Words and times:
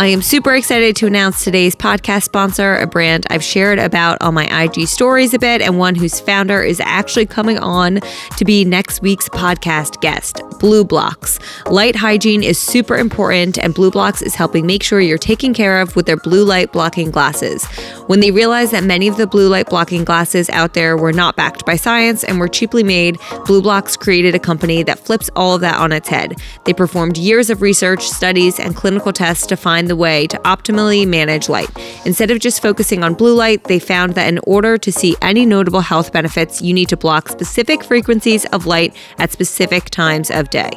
I 0.00 0.06
am 0.06 0.22
super 0.22 0.54
excited 0.54 0.96
to 0.96 1.06
announce 1.06 1.44
today's 1.44 1.76
podcast 1.76 2.22
sponsor, 2.22 2.76
a 2.76 2.86
brand 2.86 3.26
I've 3.28 3.44
shared 3.44 3.78
about 3.78 4.16
on 4.22 4.32
my 4.32 4.46
IG 4.62 4.88
stories 4.88 5.34
a 5.34 5.38
bit, 5.38 5.60
and 5.60 5.76
one 5.76 5.94
whose 5.94 6.20
founder 6.20 6.62
is 6.62 6.80
actually 6.80 7.26
coming 7.26 7.58
on 7.58 8.00
to 8.38 8.46
be 8.46 8.64
next 8.64 9.02
week's 9.02 9.28
podcast 9.28 10.00
guest, 10.00 10.36
BluBlox. 10.52 11.38
Light 11.70 11.96
hygiene 11.96 12.42
is 12.42 12.58
super 12.58 12.96
important, 12.96 13.58
and 13.58 13.74
BluBlox 13.74 14.22
is 14.22 14.34
helping 14.34 14.64
make 14.64 14.82
sure 14.82 15.00
you're 15.00 15.18
taken 15.18 15.52
care 15.52 15.82
of 15.82 15.94
with 15.94 16.06
their 16.06 16.16
blue 16.16 16.46
light 16.46 16.72
blocking 16.72 17.10
glasses. 17.10 17.66
When 18.06 18.20
they 18.20 18.30
realized 18.30 18.72
that 18.72 18.84
many 18.84 19.06
of 19.06 19.18
the 19.18 19.26
blue 19.26 19.50
light 19.50 19.68
blocking 19.68 20.04
glasses 20.04 20.48
out 20.48 20.72
there 20.72 20.96
were 20.96 21.12
not 21.12 21.36
backed 21.36 21.66
by 21.66 21.76
science 21.76 22.24
and 22.24 22.40
were 22.40 22.48
cheaply 22.48 22.82
made, 22.82 23.18
BluBlox 23.44 23.98
created 23.98 24.34
a 24.34 24.38
company 24.38 24.82
that 24.82 24.98
flips 24.98 25.28
all 25.36 25.56
of 25.56 25.60
that 25.60 25.76
on 25.76 25.92
its 25.92 26.08
head. 26.08 26.40
They 26.64 26.72
performed 26.72 27.18
years 27.18 27.50
of 27.50 27.60
research, 27.60 28.08
studies, 28.08 28.58
and 28.58 28.74
clinical 28.74 29.12
tests 29.12 29.46
to 29.48 29.58
find 29.58 29.89
the 29.90 29.96
way 29.96 30.28
to 30.28 30.38
optimally 30.38 31.06
manage 31.06 31.48
light. 31.48 31.68
Instead 32.06 32.30
of 32.30 32.38
just 32.38 32.62
focusing 32.62 33.02
on 33.02 33.12
blue 33.12 33.34
light, 33.34 33.64
they 33.64 33.80
found 33.80 34.14
that 34.14 34.28
in 34.28 34.38
order 34.46 34.78
to 34.78 34.92
see 34.92 35.16
any 35.20 35.44
notable 35.44 35.80
health 35.80 36.12
benefits, 36.12 36.62
you 36.62 36.72
need 36.72 36.88
to 36.88 36.96
block 36.96 37.28
specific 37.28 37.82
frequencies 37.82 38.44
of 38.46 38.66
light 38.66 38.94
at 39.18 39.32
specific 39.32 39.90
times 39.90 40.30
of 40.30 40.48
day. 40.50 40.70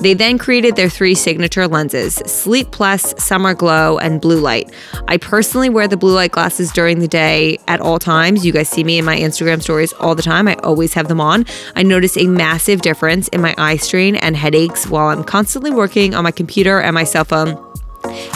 They 0.00 0.14
then 0.14 0.36
created 0.36 0.74
their 0.74 0.88
three 0.88 1.14
signature 1.14 1.68
lenses 1.68 2.16
Sleep 2.26 2.72
Plus, 2.72 3.14
SummerGlo, 3.14 4.00
and 4.02 4.20
BluLite. 4.20 4.72
I 5.06 5.16
personally 5.16 5.68
wear 5.68 5.86
the 5.86 5.96
blue 5.96 6.14
light 6.14 6.32
glasses 6.32 6.72
during 6.72 6.98
the 6.98 7.08
day 7.08 7.58
at 7.68 7.80
all 7.80 8.00
times. 8.00 8.44
You 8.44 8.52
guys 8.52 8.68
see 8.68 8.82
me 8.82 8.98
in 8.98 9.04
my 9.04 9.16
Instagram 9.16 9.62
stories 9.62 9.92
all 9.94 10.16
the 10.16 10.22
time. 10.22 10.48
I 10.48 10.54
always 10.64 10.92
have 10.94 11.06
them 11.06 11.20
on. 11.20 11.46
I 11.76 11.84
notice 11.84 12.16
a 12.16 12.26
massive 12.26 12.80
difference 12.80 13.28
in 13.28 13.40
my 13.40 13.54
eye 13.58 13.76
strain 13.76 14.16
and 14.16 14.36
headaches 14.36 14.88
while 14.88 15.06
I'm 15.06 15.22
constantly 15.22 15.70
working 15.70 16.14
on 16.14 16.24
my 16.24 16.32
computer 16.32 16.80
and 16.80 16.94
my 16.94 17.04
cell 17.04 17.24
phone 17.24 17.65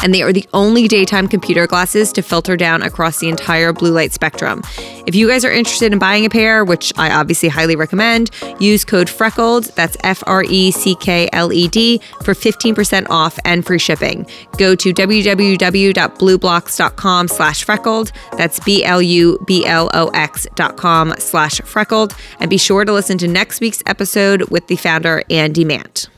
and 0.02 0.14
they 0.14 0.22
are 0.22 0.32
the 0.32 0.46
only 0.52 0.88
daytime 0.88 1.28
computer 1.28 1.66
glasses 1.66 2.12
to 2.12 2.22
filter 2.22 2.56
down 2.56 2.80
across 2.82 3.18
the 3.18 3.28
entire 3.28 3.72
blue 3.72 3.92
light 3.92 4.12
spectrum. 4.12 4.62
If 5.06 5.14
you 5.14 5.28
guys 5.28 5.44
are 5.44 5.50
interested 5.50 5.92
in 5.92 5.98
buying 5.98 6.24
a 6.24 6.30
pair, 6.30 6.64
which 6.64 6.92
I 6.96 7.12
obviously 7.12 7.48
highly 7.48 7.74
recommend, 7.76 8.30
use 8.58 8.84
code 8.84 9.08
FRECKLED, 9.08 9.74
that's 9.74 9.96
F 10.04 10.22
R 10.26 10.44
E 10.44 10.70
C 10.70 10.94
K 10.94 11.28
L 11.32 11.52
E 11.52 11.66
D, 11.68 11.98
for 12.22 12.34
15% 12.34 13.08
off 13.10 13.38
and 13.44 13.66
free 13.66 13.78
shipping. 13.78 14.26
Go 14.58 14.74
to 14.74 14.92
www.blublox.com 14.92 17.28
slash 17.28 17.64
freckled, 17.64 18.12
that's 18.36 18.60
B 18.60 18.84
L 18.84 19.02
U 19.02 19.38
B 19.46 19.66
L 19.66 19.90
O 19.94 20.08
X 20.08 20.46
dot 20.54 20.76
com 20.76 21.14
slash 21.18 21.60
freckled, 21.62 22.14
and 22.38 22.50
be 22.50 22.58
sure 22.58 22.84
to 22.84 22.92
listen 22.92 23.16
to 23.18 23.28
next 23.28 23.60
week's 23.60 23.82
episode 23.86 24.50
with 24.50 24.66
the 24.66 24.76
founder, 24.76 25.22
Andy 25.30 25.64
Mant. 25.64 26.08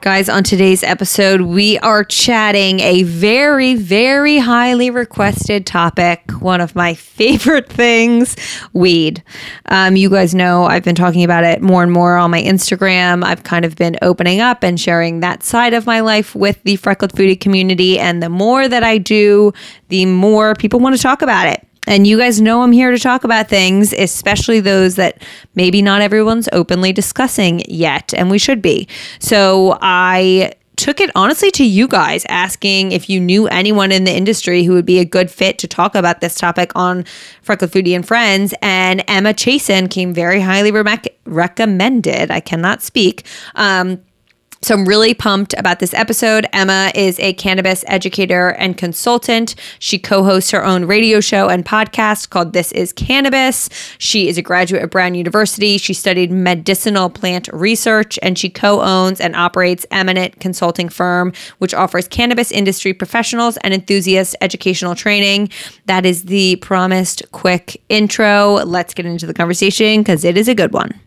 Guys, 0.00 0.28
on 0.28 0.44
today's 0.44 0.84
episode, 0.84 1.40
we 1.40 1.76
are 1.80 2.04
chatting 2.04 2.78
a 2.78 3.02
very, 3.02 3.74
very 3.74 4.38
highly 4.38 4.90
requested 4.90 5.66
topic. 5.66 6.30
One 6.38 6.60
of 6.60 6.76
my 6.76 6.94
favorite 7.18 7.68
things 7.68 8.36
weed. 8.72 9.24
Um, 9.66 9.96
you 9.96 10.08
guys 10.08 10.36
know 10.36 10.66
I've 10.66 10.84
been 10.84 10.94
talking 10.94 11.24
about 11.24 11.42
it 11.42 11.60
more 11.62 11.82
and 11.82 11.90
more 11.90 12.16
on 12.16 12.30
my 12.30 12.40
Instagram. 12.40 13.24
I've 13.24 13.42
kind 13.42 13.64
of 13.64 13.74
been 13.74 13.96
opening 14.00 14.40
up 14.40 14.62
and 14.62 14.78
sharing 14.78 15.18
that 15.18 15.42
side 15.42 15.74
of 15.74 15.84
my 15.84 15.98
life 15.98 16.32
with 16.32 16.62
the 16.62 16.76
Freckled 16.76 17.12
Foodie 17.12 17.38
community. 17.38 17.98
And 17.98 18.22
the 18.22 18.28
more 18.28 18.68
that 18.68 18.84
I 18.84 18.98
do, 18.98 19.52
the 19.88 20.06
more 20.06 20.54
people 20.54 20.78
want 20.78 20.94
to 20.94 21.02
talk 21.02 21.22
about 21.22 21.48
it. 21.48 21.67
And 21.88 22.06
you 22.06 22.18
guys 22.18 22.38
know 22.40 22.62
I'm 22.62 22.72
here 22.72 22.90
to 22.90 22.98
talk 22.98 23.24
about 23.24 23.48
things, 23.48 23.94
especially 23.94 24.60
those 24.60 24.96
that 24.96 25.22
maybe 25.54 25.80
not 25.80 26.02
everyone's 26.02 26.48
openly 26.52 26.92
discussing 26.92 27.62
yet, 27.66 28.12
and 28.12 28.30
we 28.30 28.38
should 28.38 28.60
be. 28.60 28.86
So 29.20 29.78
I 29.80 30.52
took 30.76 31.00
it 31.00 31.10
honestly 31.16 31.50
to 31.50 31.64
you 31.64 31.88
guys 31.88 32.24
asking 32.28 32.92
if 32.92 33.10
you 33.10 33.18
knew 33.18 33.48
anyone 33.48 33.90
in 33.90 34.04
the 34.04 34.14
industry 34.14 34.62
who 34.62 34.74
would 34.74 34.86
be 34.86 34.98
a 35.00 35.04
good 35.04 35.30
fit 35.30 35.58
to 35.58 35.66
talk 35.66 35.94
about 35.94 36.20
this 36.20 36.36
topic 36.36 36.70
on 36.76 37.04
Freckled 37.42 37.70
Foodie 37.70 37.96
and 37.96 38.06
Friends. 38.06 38.54
And 38.62 39.02
Emma 39.08 39.34
Chasen 39.34 39.90
came 39.90 40.14
very 40.14 40.40
highly 40.40 40.70
re- 40.70 40.98
recommended. 41.24 42.30
I 42.30 42.40
cannot 42.40 42.82
speak. 42.82 43.26
Um, 43.56 44.00
so 44.62 44.74
I'm 44.74 44.86
really 44.86 45.14
pumped 45.14 45.54
about 45.56 45.78
this 45.78 45.94
episode. 45.94 46.46
Emma 46.52 46.90
is 46.94 47.18
a 47.20 47.32
cannabis 47.34 47.84
educator 47.86 48.50
and 48.50 48.76
consultant. 48.76 49.54
She 49.78 49.98
co-hosts 49.98 50.50
her 50.50 50.64
own 50.64 50.84
radio 50.84 51.20
show 51.20 51.48
and 51.48 51.64
podcast 51.64 52.30
called 52.30 52.52
This 52.52 52.72
is 52.72 52.92
Cannabis. 52.92 53.68
She 53.98 54.28
is 54.28 54.36
a 54.36 54.42
graduate 54.42 54.82
of 54.82 54.90
Brown 54.90 55.14
University. 55.14 55.78
She 55.78 55.94
studied 55.94 56.32
medicinal 56.32 57.08
plant 57.08 57.48
research 57.52 58.18
and 58.20 58.36
she 58.36 58.50
co-owns 58.50 59.20
and 59.20 59.36
operates 59.36 59.86
Eminent 59.90 60.40
Consulting 60.40 60.88
Firm, 60.88 61.32
which 61.58 61.72
offers 61.72 62.08
cannabis 62.08 62.50
industry 62.50 62.92
professionals 62.92 63.56
and 63.58 63.72
enthusiasts 63.72 64.34
educational 64.40 64.94
training. 64.94 65.50
That 65.86 66.04
is 66.04 66.24
the 66.24 66.56
promised 66.56 67.22
quick 67.30 67.80
intro. 67.88 68.54
Let's 68.64 68.92
get 68.92 69.06
into 69.06 69.26
the 69.26 69.34
conversation 69.34 70.00
because 70.00 70.24
it 70.24 70.36
is 70.36 70.48
a 70.48 70.54
good 70.54 70.72
one. 70.72 71.00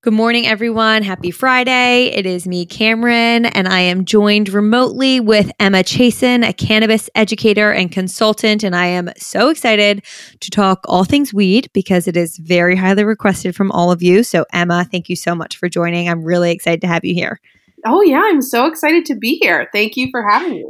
Good 0.00 0.12
morning, 0.12 0.46
everyone. 0.46 1.02
Happy 1.02 1.32
Friday. 1.32 2.04
It 2.04 2.24
is 2.24 2.46
me, 2.46 2.64
Cameron, 2.66 3.46
and 3.46 3.66
I 3.66 3.80
am 3.80 4.04
joined 4.04 4.48
remotely 4.48 5.18
with 5.18 5.50
Emma 5.58 5.78
Chasen, 5.78 6.48
a 6.48 6.52
cannabis 6.52 7.10
educator 7.16 7.72
and 7.72 7.90
consultant. 7.90 8.62
And 8.62 8.76
I 8.76 8.86
am 8.86 9.10
so 9.16 9.48
excited 9.48 10.04
to 10.38 10.50
talk 10.52 10.84
all 10.84 11.02
things 11.02 11.34
weed 11.34 11.68
because 11.72 12.06
it 12.06 12.16
is 12.16 12.36
very 12.36 12.76
highly 12.76 13.02
requested 13.02 13.56
from 13.56 13.72
all 13.72 13.90
of 13.90 14.00
you. 14.00 14.22
So, 14.22 14.46
Emma, 14.52 14.86
thank 14.88 15.08
you 15.08 15.16
so 15.16 15.34
much 15.34 15.56
for 15.56 15.68
joining. 15.68 16.08
I'm 16.08 16.22
really 16.22 16.52
excited 16.52 16.80
to 16.82 16.86
have 16.86 17.04
you 17.04 17.12
here. 17.12 17.40
Oh, 17.84 18.00
yeah. 18.00 18.22
I'm 18.22 18.40
so 18.40 18.66
excited 18.66 19.04
to 19.06 19.16
be 19.16 19.40
here. 19.42 19.68
Thank 19.72 19.96
you 19.96 20.10
for 20.12 20.24
having 20.30 20.52
me. 20.52 20.64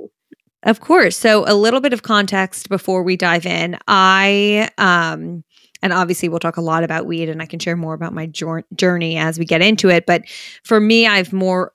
Of 0.63 0.81
course. 0.81 1.19
So, 1.19 1.45
a 1.47 1.53
little 1.53 1.81
bit 1.81 1.93
of 1.93 2.01
context 2.03 2.71
before 2.71 3.03
we 3.03 3.19
dive 3.19 3.45
in. 3.45 3.77
I, 3.87 4.71
um, 4.79 5.45
and 5.83 5.93
obviously 5.93 6.29
we'll 6.29 6.39
talk 6.39 6.57
a 6.57 6.63
lot 6.63 6.85
about 6.85 7.07
weed 7.07 7.29
and 7.29 7.41
I 7.41 7.47
can 7.47 7.59
share 7.59 7.77
more 7.77 7.95
about 7.95 8.13
my 8.13 8.27
journey 8.27 9.17
as 9.17 9.39
we 9.39 9.45
get 9.45 9.63
into 9.63 9.89
it. 9.89 10.07
But 10.07 10.23
for 10.65 10.81
me, 10.81 11.07
I've 11.07 11.33
more 11.33 11.73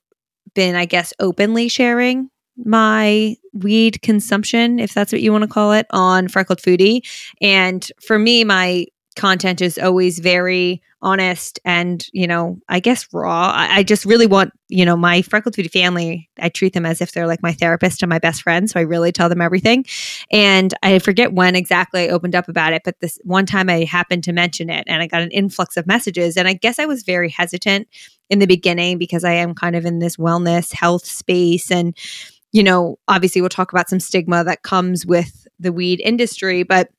been, 0.54 0.76
I 0.76 0.86
guess, 0.86 1.14
openly 1.20 1.68
sharing 1.68 2.30
my 2.58 3.36
weed 3.54 4.02
consumption, 4.02 4.80
if 4.80 4.94
that's 4.94 5.12
what 5.12 5.22
you 5.22 5.32
want 5.32 5.44
to 5.44 5.48
call 5.48 5.74
it, 5.74 5.88
on 5.90 6.28
Freckled 6.28 6.60
Foodie. 6.60 7.02
And 7.42 7.90
for 8.06 8.20
me, 8.20 8.44
my 8.44 8.86
content 9.16 9.62
is 9.62 9.78
always 9.78 10.20
very 10.20 10.82
honest 11.04 11.60
and 11.66 12.08
you 12.14 12.26
know 12.26 12.58
i 12.70 12.80
guess 12.80 13.08
raw. 13.14 13.52
I, 13.54 13.78
I, 13.78 13.84
just 13.84 14.06
really 14.06 14.26
want 14.26 14.52
you 14.70 14.86
know 14.86 14.96
my 14.96 15.22
freckled 15.22 15.54
foodie 15.54 15.70
family 15.70 16.30
i 16.40 16.48
treat 16.48 16.74
them 16.74 16.86
as 16.86 17.02
if 17.02 17.12
they're 17.12 17.28
like 17.28 17.44
my 17.44 17.52
therapist 17.52 18.02
and 18.02 18.10
my 18.10 18.20
best 18.20 18.42
friend 18.42 18.70
so 18.70 18.80
i 18.80 18.84
really 18.84 19.12
tell 19.12 19.30
them 19.30 19.42
everything. 19.42 19.86
And 20.32 20.74
i 20.82 20.98
forget 21.00 21.34
when 21.34 21.56
exactly 21.56 22.06
i 22.06 22.08
opened 22.08 22.36
up 22.36 22.48
about 22.48 22.74
it 22.74 22.84
but 22.86 23.00
this 23.02 23.20
one 23.24 23.46
time 23.46 23.70
i 23.70 23.84
happened 23.84 24.24
to 24.24 24.34
mention 24.34 24.70
it 24.70 24.86
and 24.88 25.02
i 25.02 25.08
got 25.08 25.22
an 25.22 25.32
influx 25.32 25.76
of 25.76 25.86
messages 25.86 26.38
and 26.38 26.48
i 26.48 26.54
guess 26.54 26.80
i 26.80 26.86
was 26.86 27.04
very 27.04 27.30
hesitant 27.30 27.88
in 28.30 28.40
the 28.40 28.48
beginning 28.48 28.98
because 28.98 29.26
i 29.26 29.34
am 29.34 29.54
kind 29.54 29.76
of 29.76 29.86
in 29.86 30.00
this 30.00 30.16
wellness 30.16 30.74
health 30.74 31.06
space 31.06 31.70
and 31.70 31.98
you 32.54 32.64
know 32.64 32.98
obviously 33.10 33.42
we'll 33.42 33.50
talk 33.50 33.74
about 33.74 33.90
some 33.90 34.00
stigma 34.00 34.44
that 34.46 34.64
comes 34.64 35.06
with 35.06 35.48
the 35.60 35.74
weed 35.74 36.00
industry 36.02 36.64
but 36.64 36.90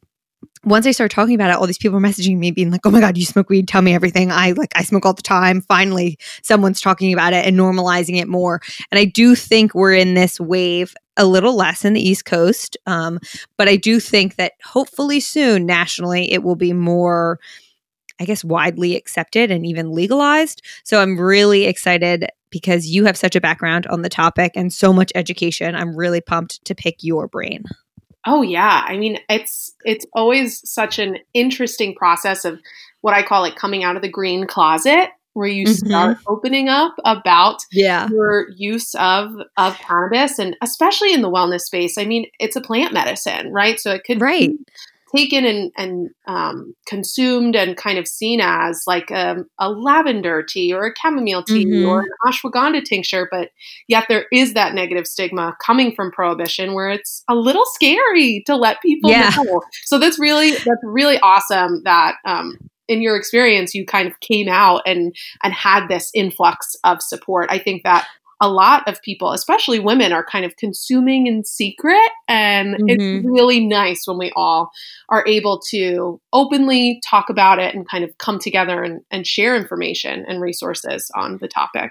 once 0.64 0.86
I 0.86 0.92
started 0.92 1.14
talking 1.14 1.34
about 1.34 1.50
it, 1.50 1.56
all 1.56 1.66
these 1.66 1.78
people 1.78 1.98
were 1.98 2.06
messaging 2.06 2.38
me 2.38 2.50
being 2.50 2.70
like, 2.70 2.82
"Oh 2.84 2.90
my 2.90 3.00
god, 3.00 3.16
you 3.16 3.24
smoke 3.24 3.48
weed? 3.48 3.68
Tell 3.68 3.82
me 3.82 3.94
everything." 3.94 4.30
I 4.30 4.52
like 4.52 4.72
I 4.74 4.82
smoke 4.82 5.04
all 5.06 5.12
the 5.12 5.22
time. 5.22 5.60
Finally, 5.60 6.18
someone's 6.42 6.80
talking 6.80 7.12
about 7.12 7.32
it 7.32 7.46
and 7.46 7.58
normalizing 7.58 8.20
it 8.20 8.28
more. 8.28 8.60
And 8.90 8.98
I 8.98 9.04
do 9.04 9.34
think 9.34 9.74
we're 9.74 9.94
in 9.94 10.14
this 10.14 10.40
wave 10.40 10.94
a 11.16 11.26
little 11.26 11.54
less 11.54 11.84
in 11.84 11.92
the 11.92 12.06
East 12.06 12.24
Coast, 12.24 12.76
um, 12.86 13.20
but 13.56 13.68
I 13.68 13.76
do 13.76 14.00
think 14.00 14.36
that 14.36 14.52
hopefully 14.64 15.20
soon 15.20 15.66
nationally 15.66 16.32
it 16.32 16.42
will 16.42 16.56
be 16.56 16.72
more. 16.72 17.38
I 18.20 18.26
guess 18.26 18.44
widely 18.44 18.94
accepted 18.94 19.50
and 19.50 19.66
even 19.66 19.90
legalized. 19.90 20.62
So 20.84 21.02
I'm 21.02 21.18
really 21.18 21.64
excited 21.64 22.28
because 22.50 22.86
you 22.86 23.06
have 23.06 23.16
such 23.16 23.34
a 23.34 23.40
background 23.40 23.88
on 23.88 24.02
the 24.02 24.08
topic 24.08 24.52
and 24.54 24.72
so 24.72 24.92
much 24.92 25.10
education. 25.16 25.74
I'm 25.74 25.96
really 25.96 26.20
pumped 26.20 26.64
to 26.66 26.76
pick 26.76 27.02
your 27.02 27.26
brain. 27.26 27.64
Oh 28.26 28.42
yeah, 28.42 28.84
I 28.86 28.96
mean 28.96 29.18
it's 29.28 29.72
it's 29.84 30.06
always 30.12 30.68
such 30.68 30.98
an 30.98 31.18
interesting 31.34 31.94
process 31.94 32.44
of 32.44 32.60
what 33.00 33.14
I 33.14 33.22
call 33.22 33.42
like 33.42 33.56
coming 33.56 33.84
out 33.84 33.96
of 33.96 34.02
the 34.02 34.08
green 34.08 34.46
closet 34.46 35.10
where 35.34 35.48
you 35.48 35.66
mm-hmm. 35.66 35.88
start 35.88 36.18
opening 36.26 36.68
up 36.68 36.94
about 37.04 37.58
yeah. 37.70 38.08
your 38.08 38.48
use 38.50 38.94
of 38.94 39.32
of 39.56 39.76
cannabis 39.78 40.38
and 40.38 40.56
especially 40.62 41.12
in 41.12 41.22
the 41.22 41.30
wellness 41.30 41.62
space. 41.62 41.98
I 41.98 42.04
mean, 42.04 42.26
it's 42.38 42.56
a 42.56 42.60
plant 42.60 42.92
medicine, 42.94 43.52
right? 43.52 43.78
So 43.78 43.90
it 43.90 44.04
could 44.04 44.20
right. 44.20 44.50
Taken 45.14 45.44
and, 45.44 45.72
and 45.76 46.10
um, 46.26 46.74
consumed 46.86 47.54
and 47.56 47.76
kind 47.76 47.98
of 47.98 48.08
seen 48.08 48.40
as 48.42 48.82
like 48.86 49.10
a, 49.10 49.30
um, 49.30 49.46
a 49.58 49.70
lavender 49.70 50.42
tea 50.42 50.72
or 50.72 50.86
a 50.86 50.94
chamomile 51.00 51.42
tea 51.42 51.66
mm-hmm. 51.66 51.88
or 51.88 52.00
an 52.00 52.08
ashwagandha 52.26 52.82
tincture, 52.84 53.28
but 53.30 53.50
yet 53.88 54.06
there 54.08 54.26
is 54.32 54.54
that 54.54 54.74
negative 54.74 55.06
stigma 55.06 55.56
coming 55.64 55.94
from 55.94 56.10
prohibition 56.10 56.74
where 56.74 56.90
it's 56.90 57.22
a 57.28 57.34
little 57.34 57.64
scary 57.74 58.42
to 58.46 58.56
let 58.56 58.80
people 58.82 59.10
yeah. 59.10 59.30
know. 59.36 59.62
So 59.84 59.98
that's 59.98 60.18
really 60.18 60.52
that's 60.52 60.82
really 60.82 61.18
awesome 61.20 61.82
that 61.84 62.16
um, 62.24 62.58
in 62.88 63.02
your 63.02 63.16
experience 63.16 63.74
you 63.74 63.86
kind 63.86 64.08
of 64.08 64.18
came 64.20 64.48
out 64.48 64.82
and 64.86 65.14
and 65.42 65.52
had 65.52 65.88
this 65.88 66.10
influx 66.14 66.76
of 66.84 67.02
support. 67.02 67.48
I 67.50 67.58
think 67.58 67.82
that 67.84 68.06
a 68.44 68.48
lot 68.48 68.86
of 68.86 69.00
people, 69.00 69.32
especially 69.32 69.78
women, 69.78 70.12
are 70.12 70.24
kind 70.24 70.44
of 70.44 70.56
consuming 70.56 71.26
in 71.26 71.44
secret. 71.44 72.10
And 72.28 72.74
mm-hmm. 72.74 72.88
it's 72.88 73.26
really 73.26 73.66
nice 73.66 74.06
when 74.06 74.18
we 74.18 74.32
all 74.36 74.70
are 75.08 75.24
able 75.26 75.60
to 75.70 76.20
openly 76.32 77.00
talk 77.08 77.30
about 77.30 77.58
it 77.58 77.74
and 77.74 77.88
kind 77.88 78.04
of 78.04 78.16
come 78.18 78.38
together 78.38 78.82
and, 78.82 79.00
and 79.10 79.26
share 79.26 79.56
information 79.56 80.26
and 80.28 80.42
resources 80.42 81.10
on 81.14 81.38
the 81.38 81.48
topic. 81.48 81.90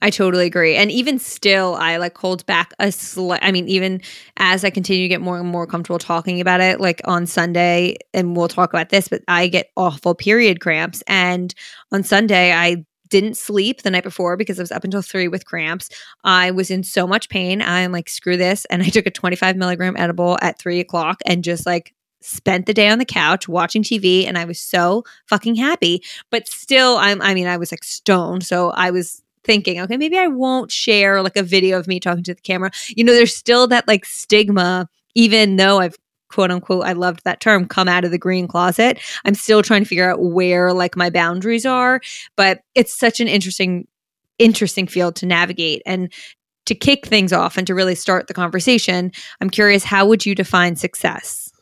I 0.00 0.10
totally 0.10 0.46
agree. 0.46 0.76
And 0.76 0.90
even 0.90 1.18
still, 1.18 1.74
I 1.74 1.96
like 1.98 2.16
hold 2.16 2.44
back 2.46 2.72
a 2.78 2.92
slight. 2.92 3.40
I 3.42 3.52
mean, 3.52 3.68
even 3.68 4.00
as 4.36 4.64
I 4.64 4.70
continue 4.70 5.04
to 5.04 5.08
get 5.08 5.20
more 5.20 5.38
and 5.38 5.48
more 5.48 5.66
comfortable 5.66 5.98
talking 5.98 6.40
about 6.40 6.60
it, 6.60 6.80
like 6.80 7.00
on 7.04 7.26
Sunday, 7.26 7.96
and 8.12 8.36
we'll 8.36 8.48
talk 8.48 8.70
about 8.70 8.90
this, 8.90 9.08
but 9.08 9.22
I 9.28 9.48
get 9.48 9.70
awful 9.76 10.14
period 10.14 10.60
cramps. 10.60 11.02
And 11.06 11.54
on 11.92 12.02
Sunday, 12.02 12.52
I 12.52 12.84
didn't 13.14 13.36
sleep 13.36 13.82
the 13.82 13.92
night 13.92 14.02
before 14.02 14.36
because 14.36 14.58
I 14.58 14.62
was 14.62 14.72
up 14.72 14.82
until 14.82 15.00
three 15.00 15.28
with 15.28 15.46
cramps. 15.46 15.88
I 16.24 16.50
was 16.50 16.68
in 16.68 16.82
so 16.82 17.06
much 17.06 17.28
pain. 17.28 17.62
I'm 17.62 17.92
like, 17.92 18.08
screw 18.08 18.36
this. 18.36 18.64
And 18.64 18.82
I 18.82 18.88
took 18.88 19.06
a 19.06 19.10
25 19.12 19.56
milligram 19.56 19.96
edible 19.96 20.36
at 20.42 20.58
three 20.58 20.80
o'clock 20.80 21.20
and 21.24 21.44
just 21.44 21.64
like 21.64 21.94
spent 22.22 22.66
the 22.66 22.74
day 22.74 22.88
on 22.88 22.98
the 22.98 23.04
couch 23.04 23.46
watching 23.46 23.84
TV 23.84 24.26
and 24.26 24.36
I 24.36 24.44
was 24.44 24.60
so 24.60 25.04
fucking 25.28 25.54
happy. 25.54 26.02
But 26.32 26.48
still, 26.48 26.96
I'm 26.96 27.22
I 27.22 27.34
mean, 27.34 27.46
I 27.46 27.56
was 27.56 27.70
like 27.70 27.84
stoned. 27.84 28.44
So 28.44 28.70
I 28.70 28.90
was 28.90 29.22
thinking, 29.44 29.80
okay, 29.82 29.96
maybe 29.96 30.18
I 30.18 30.26
won't 30.26 30.72
share 30.72 31.22
like 31.22 31.36
a 31.36 31.44
video 31.44 31.78
of 31.78 31.86
me 31.86 32.00
talking 32.00 32.24
to 32.24 32.34
the 32.34 32.40
camera. 32.40 32.72
You 32.88 33.04
know, 33.04 33.12
there's 33.12 33.36
still 33.36 33.68
that 33.68 33.86
like 33.86 34.06
stigma, 34.06 34.88
even 35.14 35.54
though 35.54 35.78
I've 35.78 35.96
quote 36.34 36.50
unquote, 36.50 36.84
I 36.84 36.92
loved 36.92 37.22
that 37.24 37.40
term, 37.40 37.66
come 37.66 37.86
out 37.86 38.04
of 38.04 38.10
the 38.10 38.18
green 38.18 38.48
closet. 38.48 38.98
I'm 39.24 39.34
still 39.34 39.62
trying 39.62 39.82
to 39.82 39.88
figure 39.88 40.10
out 40.10 40.20
where 40.20 40.72
like 40.72 40.96
my 40.96 41.08
boundaries 41.08 41.64
are, 41.64 42.00
but 42.36 42.62
it's 42.74 42.92
such 42.92 43.20
an 43.20 43.28
interesting, 43.28 43.86
interesting 44.40 44.88
field 44.88 45.14
to 45.16 45.26
navigate. 45.26 45.80
And 45.86 46.12
to 46.66 46.74
kick 46.74 47.06
things 47.06 47.32
off 47.32 47.56
and 47.56 47.66
to 47.66 47.74
really 47.74 47.94
start 47.94 48.26
the 48.26 48.34
conversation, 48.34 49.12
I'm 49.40 49.50
curious, 49.50 49.84
how 49.84 50.06
would 50.06 50.26
you 50.26 50.34
define 50.34 50.74
success? 50.74 51.52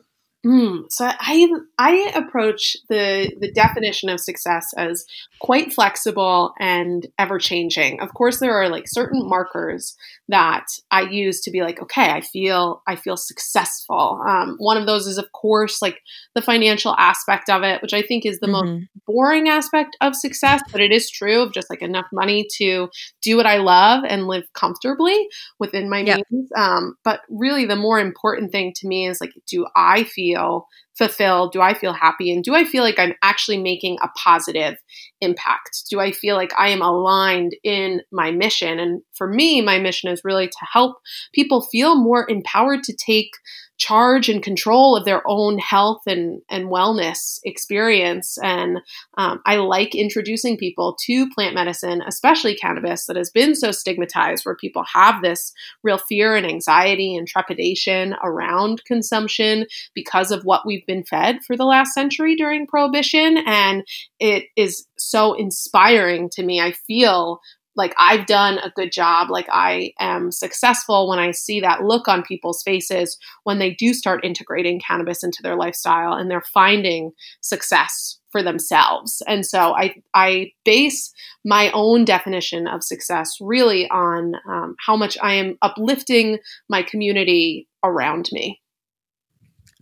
Mm, 0.45 0.87
so 0.91 1.09
I 1.09 1.49
I 1.79 2.13
approach 2.17 2.77
the 2.89 3.33
the 3.39 3.53
definition 3.53 4.09
of 4.09 4.19
success 4.19 4.67
as 4.77 5.05
quite 5.41 5.73
flexible 5.73 6.53
and 6.59 7.07
ever 7.17 7.39
changing. 7.39 8.01
Of 8.01 8.13
course, 8.15 8.41
there 8.41 8.55
are 8.55 8.69
like 8.69 8.85
certain 8.89 9.29
markers 9.29 9.97
that 10.29 10.65
I 10.91 11.03
use 11.03 11.43
to 11.43 11.53
be 11.53 11.63
like, 11.63 11.81
okay, 11.81 12.11
I 12.11 12.23
feel 12.23 12.83
I 12.89 12.97
feel 12.97 13.17
successful. 13.17 14.21
Um, 14.27 14.57
one 14.59 14.77
of 14.77 14.87
those 14.87 15.07
is, 15.07 15.17
of 15.17 15.31
course, 15.31 15.81
like 15.81 16.01
the 16.35 16.43
financial 16.43 16.97
aspect 16.99 17.49
of 17.49 17.63
it, 17.63 17.81
which 17.81 17.95
I 17.95 18.03
think 18.03 18.27
is 18.27 18.41
the 18.41 18.49
mm-hmm. 18.49 18.73
most 18.73 18.89
boring 19.07 19.49
aspect 19.49 19.97
of 20.01 20.17
success, 20.17 20.61
but 20.73 20.81
it 20.81 20.91
is 20.91 21.09
true 21.09 21.43
of 21.43 21.53
just 21.53 21.71
like 21.71 21.83
enough 21.83 22.07
money 22.13 22.49
to 22.59 22.89
do 23.21 23.37
what 23.37 23.47
I 23.47 23.59
love 23.59 24.03
and 24.09 24.27
live 24.27 24.45
comfortably 24.55 25.29
within 25.61 25.89
my 25.89 26.01
yep. 26.01 26.23
means. 26.31 26.51
Um, 26.57 26.97
but 27.05 27.21
really, 27.29 27.65
the 27.65 27.77
more 27.77 28.01
important 28.01 28.51
thing 28.51 28.73
to 28.77 28.89
me 28.89 29.07
is 29.07 29.21
like, 29.21 29.33
do 29.47 29.67
I 29.77 30.03
feel 30.03 30.32
feel 30.35 30.67
fulfilled? 30.97 31.53
Do 31.53 31.61
I 31.61 31.75
feel 31.75 31.93
happy? 31.93 32.33
And 32.33 32.45
do 32.45 32.55
I 32.55 32.65
feel 32.65 32.83
like 32.83 32.99
I'm 32.99 33.15
actually 33.23 33.59
making 33.59 33.99
a 34.03 34.09
positive 34.09 34.77
impact? 35.21 35.85
Do 35.91 36.01
I 36.01 36.13
feel 36.13 36.37
like 36.37 36.53
I 36.59 36.69
am 36.69 36.83
aligned 36.83 37.57
in 37.65 38.03
my 38.13 38.31
mission? 38.31 38.79
And 38.79 39.03
for 39.13 39.29
me, 39.29 39.61
my 39.61 39.79
mission 39.79 40.11
is 40.11 40.23
really 40.25 40.49
to 40.49 40.67
help 40.73 40.99
people 41.33 41.63
feel 41.63 41.97
more 41.97 42.27
empowered 42.29 42.83
to 42.85 42.97
take 42.97 43.31
charge 43.79 44.29
and 44.29 44.45
control 44.45 44.97
of 44.97 45.05
their 45.05 45.23
own 45.27 45.59
health 45.59 46.03
and, 46.07 46.41
and 46.49 46.67
wellness 46.67 47.41
experience. 47.43 48.39
And 48.41 48.79
um, 49.19 49.41
I 49.45 49.57
like 49.57 49.97
introducing 49.97 50.57
people 50.57 50.97
to 51.07 51.29
plant 51.31 51.57
medicine, 51.57 52.01
especially 52.07 52.55
cannabis, 52.55 53.07
that 53.07 53.17
has 53.17 53.31
been 53.31 53.57
so 53.57 53.73
stigmatized, 53.73 54.45
where 54.45 54.55
people 54.55 54.85
have 54.95 55.21
this 55.21 55.53
real 55.83 55.99
fear 55.99 56.37
and 56.37 56.47
anxiety 56.47 57.17
and 57.17 57.27
trepidation 57.27 58.15
around 58.23 58.85
consumption 58.85 59.67
because 59.95 60.31
of 60.31 60.45
what 60.45 60.65
we've 60.65 60.82
been 60.87 61.05
fed 61.05 61.39
for 61.47 61.57
the 61.57 61.65
last 61.65 61.93
century 61.93 62.37
during 62.37 62.67
Prohibition. 62.67 63.39
And 63.47 63.85
it 64.19 64.45
is 64.57 64.87
so 64.99 65.35
inspiring 65.35 66.31
to 66.31 66.43
me. 66.43 66.61
I 66.61 66.73
feel 66.87 67.41
like 67.75 67.95
I've 67.99 68.27
done 68.27 68.59
a 68.59 68.71
good 68.71 68.93
job, 68.93 69.31
like 69.31 69.49
I 69.51 69.93
am 69.99 70.31
successful 70.31 71.09
when 71.09 71.19
I 71.19 71.31
see 71.31 71.61
that 71.61 71.83
look 71.83 72.07
on 72.07 72.23
people's 72.23 72.63
faces 72.63 73.17
when 73.45 73.59
they 73.59 73.71
do 73.71 73.95
start 73.95 74.25
integrating 74.25 74.81
cannabis 74.81 75.25
into 75.25 75.43
their 75.43 75.57
lifestyle 75.57 76.13
and 76.13 76.31
they're 76.31 76.45
finding 76.53 77.13
success 77.41 78.19
for 78.31 78.43
themselves. 78.43 79.23
And 79.27 79.45
so 79.47 79.75
I 79.75 79.95
I 80.15 80.53
base 80.65 81.13
my 81.45 81.71
own 81.73 82.05
definition 82.05 82.67
of 82.67 82.83
success 82.83 83.37
really 83.41 83.89
on 83.91 84.35
um, 84.49 84.75
how 84.85 84.97
much 84.97 85.17
I 85.23 85.35
am 85.35 85.57
uplifting 85.63 86.39
my 86.69 86.83
community 86.83 87.69
around 87.85 88.29
me. 88.33 88.62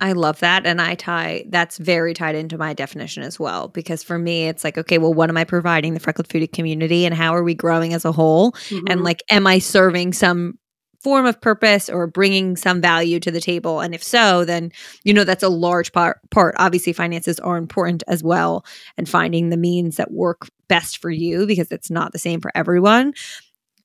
I 0.00 0.12
love 0.12 0.40
that. 0.40 0.66
And 0.66 0.80
I 0.80 0.94
tie 0.94 1.44
that's 1.48 1.76
very 1.78 2.14
tied 2.14 2.34
into 2.34 2.56
my 2.56 2.72
definition 2.72 3.22
as 3.22 3.38
well. 3.38 3.68
Because 3.68 4.02
for 4.02 4.18
me, 4.18 4.48
it's 4.48 4.64
like, 4.64 4.78
okay, 4.78 4.98
well, 4.98 5.12
what 5.12 5.28
am 5.28 5.36
I 5.36 5.44
providing 5.44 5.94
the 5.94 6.00
freckled 6.00 6.28
foodie 6.28 6.50
community 6.50 7.04
and 7.04 7.14
how 7.14 7.34
are 7.34 7.42
we 7.42 7.54
growing 7.54 7.92
as 7.92 8.04
a 8.04 8.12
whole? 8.12 8.52
Mm-hmm. 8.52 8.86
And 8.88 9.04
like, 9.04 9.22
am 9.30 9.46
I 9.46 9.58
serving 9.58 10.14
some 10.14 10.58
form 11.02 11.24
of 11.24 11.40
purpose 11.40 11.88
or 11.88 12.06
bringing 12.06 12.56
some 12.56 12.80
value 12.80 13.20
to 13.20 13.30
the 13.30 13.40
table? 13.40 13.80
And 13.80 13.94
if 13.94 14.02
so, 14.02 14.44
then, 14.44 14.72
you 15.04 15.12
know, 15.12 15.24
that's 15.24 15.42
a 15.42 15.48
large 15.48 15.92
part. 15.92 16.18
part. 16.30 16.54
Obviously, 16.58 16.92
finances 16.92 17.38
are 17.40 17.58
important 17.58 18.02
as 18.08 18.22
well 18.22 18.64
and 18.96 19.08
finding 19.08 19.50
the 19.50 19.56
means 19.56 19.96
that 19.96 20.12
work 20.12 20.48
best 20.68 20.98
for 20.98 21.10
you 21.10 21.46
because 21.46 21.70
it's 21.70 21.90
not 21.90 22.12
the 22.12 22.18
same 22.18 22.40
for 22.40 22.50
everyone. 22.54 23.12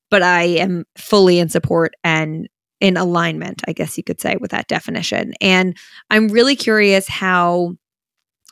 But 0.08 0.22
I 0.22 0.44
am 0.44 0.84
fully 0.96 1.38
in 1.40 1.48
support 1.48 1.94
and 2.04 2.48
in 2.80 2.96
alignment, 2.96 3.62
I 3.66 3.72
guess 3.72 3.96
you 3.96 4.04
could 4.04 4.20
say, 4.20 4.36
with 4.38 4.50
that 4.50 4.68
definition. 4.68 5.34
And 5.40 5.76
I'm 6.10 6.28
really 6.28 6.56
curious 6.56 7.08
how 7.08 7.76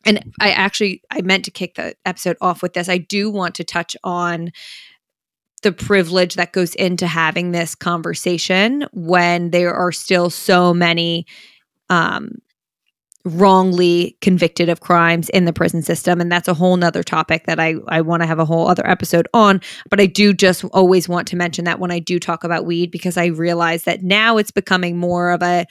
and 0.06 0.22
I 0.40 0.50
actually 0.50 1.02
I 1.10 1.22
meant 1.22 1.46
to 1.46 1.50
kick 1.50 1.76
the 1.76 1.94
episode 2.04 2.36
off 2.40 2.62
with 2.62 2.74
this. 2.74 2.88
I 2.88 2.98
do 2.98 3.30
want 3.30 3.54
to 3.56 3.64
touch 3.64 3.96
on 4.04 4.52
the 5.62 5.72
privilege 5.72 6.34
that 6.34 6.52
goes 6.52 6.74
into 6.74 7.06
having 7.06 7.52
this 7.52 7.74
conversation 7.74 8.86
when 8.92 9.50
there 9.50 9.74
are 9.74 9.92
still 9.92 10.28
so 10.28 10.74
many 10.74 11.26
um, 11.88 12.32
wrongly 13.24 14.18
convicted 14.20 14.68
of 14.68 14.80
crimes 14.80 15.30
in 15.30 15.46
the 15.46 15.52
prison 15.52 15.80
system. 15.80 16.20
And 16.20 16.30
that's 16.30 16.48
a 16.48 16.54
whole 16.54 16.76
nother 16.76 17.02
topic 17.02 17.46
that 17.46 17.58
i 17.58 17.74
i 17.88 18.00
want 18.00 18.22
to 18.22 18.26
have 18.26 18.38
a 18.38 18.44
whole 18.44 18.68
other 18.68 18.86
episode 18.86 19.26
on. 19.32 19.60
But 19.88 20.00
i 20.00 20.06
do 20.06 20.34
just 20.34 20.64
always 20.66 21.08
want 21.08 21.26
to 21.28 21.36
mention 21.36 21.64
that 21.64 21.78
when 21.78 21.90
i 21.90 21.98
do 21.98 22.18
talk 22.18 22.44
about 22.44 22.66
weed 22.66 22.90
because 22.90 23.16
i 23.16 23.26
realize 23.26 23.84
that 23.84 24.02
now 24.02 24.36
it's 24.36 24.50
becoming 24.50 24.98
more 24.98 25.30
of 25.30 25.42
a 25.42 25.66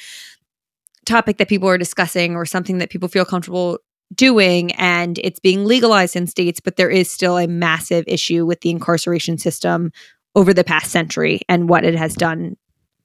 topic 1.05 1.37
that 1.37 1.49
people 1.49 1.69
are 1.69 1.77
discussing 1.77 2.35
or 2.35 2.45
something 2.45 2.79
that 2.79 2.89
people 2.89 3.09
feel 3.09 3.25
comfortable 3.25 3.77
doing 4.15 4.71
and 4.73 5.19
it's 5.23 5.39
being 5.39 5.65
legalized 5.65 6.15
in 6.15 6.27
states 6.27 6.59
but 6.59 6.75
there 6.75 6.89
is 6.89 7.09
still 7.09 7.37
a 7.37 7.47
massive 7.47 8.03
issue 8.07 8.45
with 8.45 8.61
the 8.61 8.69
incarceration 8.69 9.37
system 9.37 9.91
over 10.35 10.53
the 10.53 10.63
past 10.63 10.91
century 10.91 11.41
and 11.49 11.69
what 11.69 11.83
it 11.83 11.95
has 11.95 12.15
done 12.15 12.55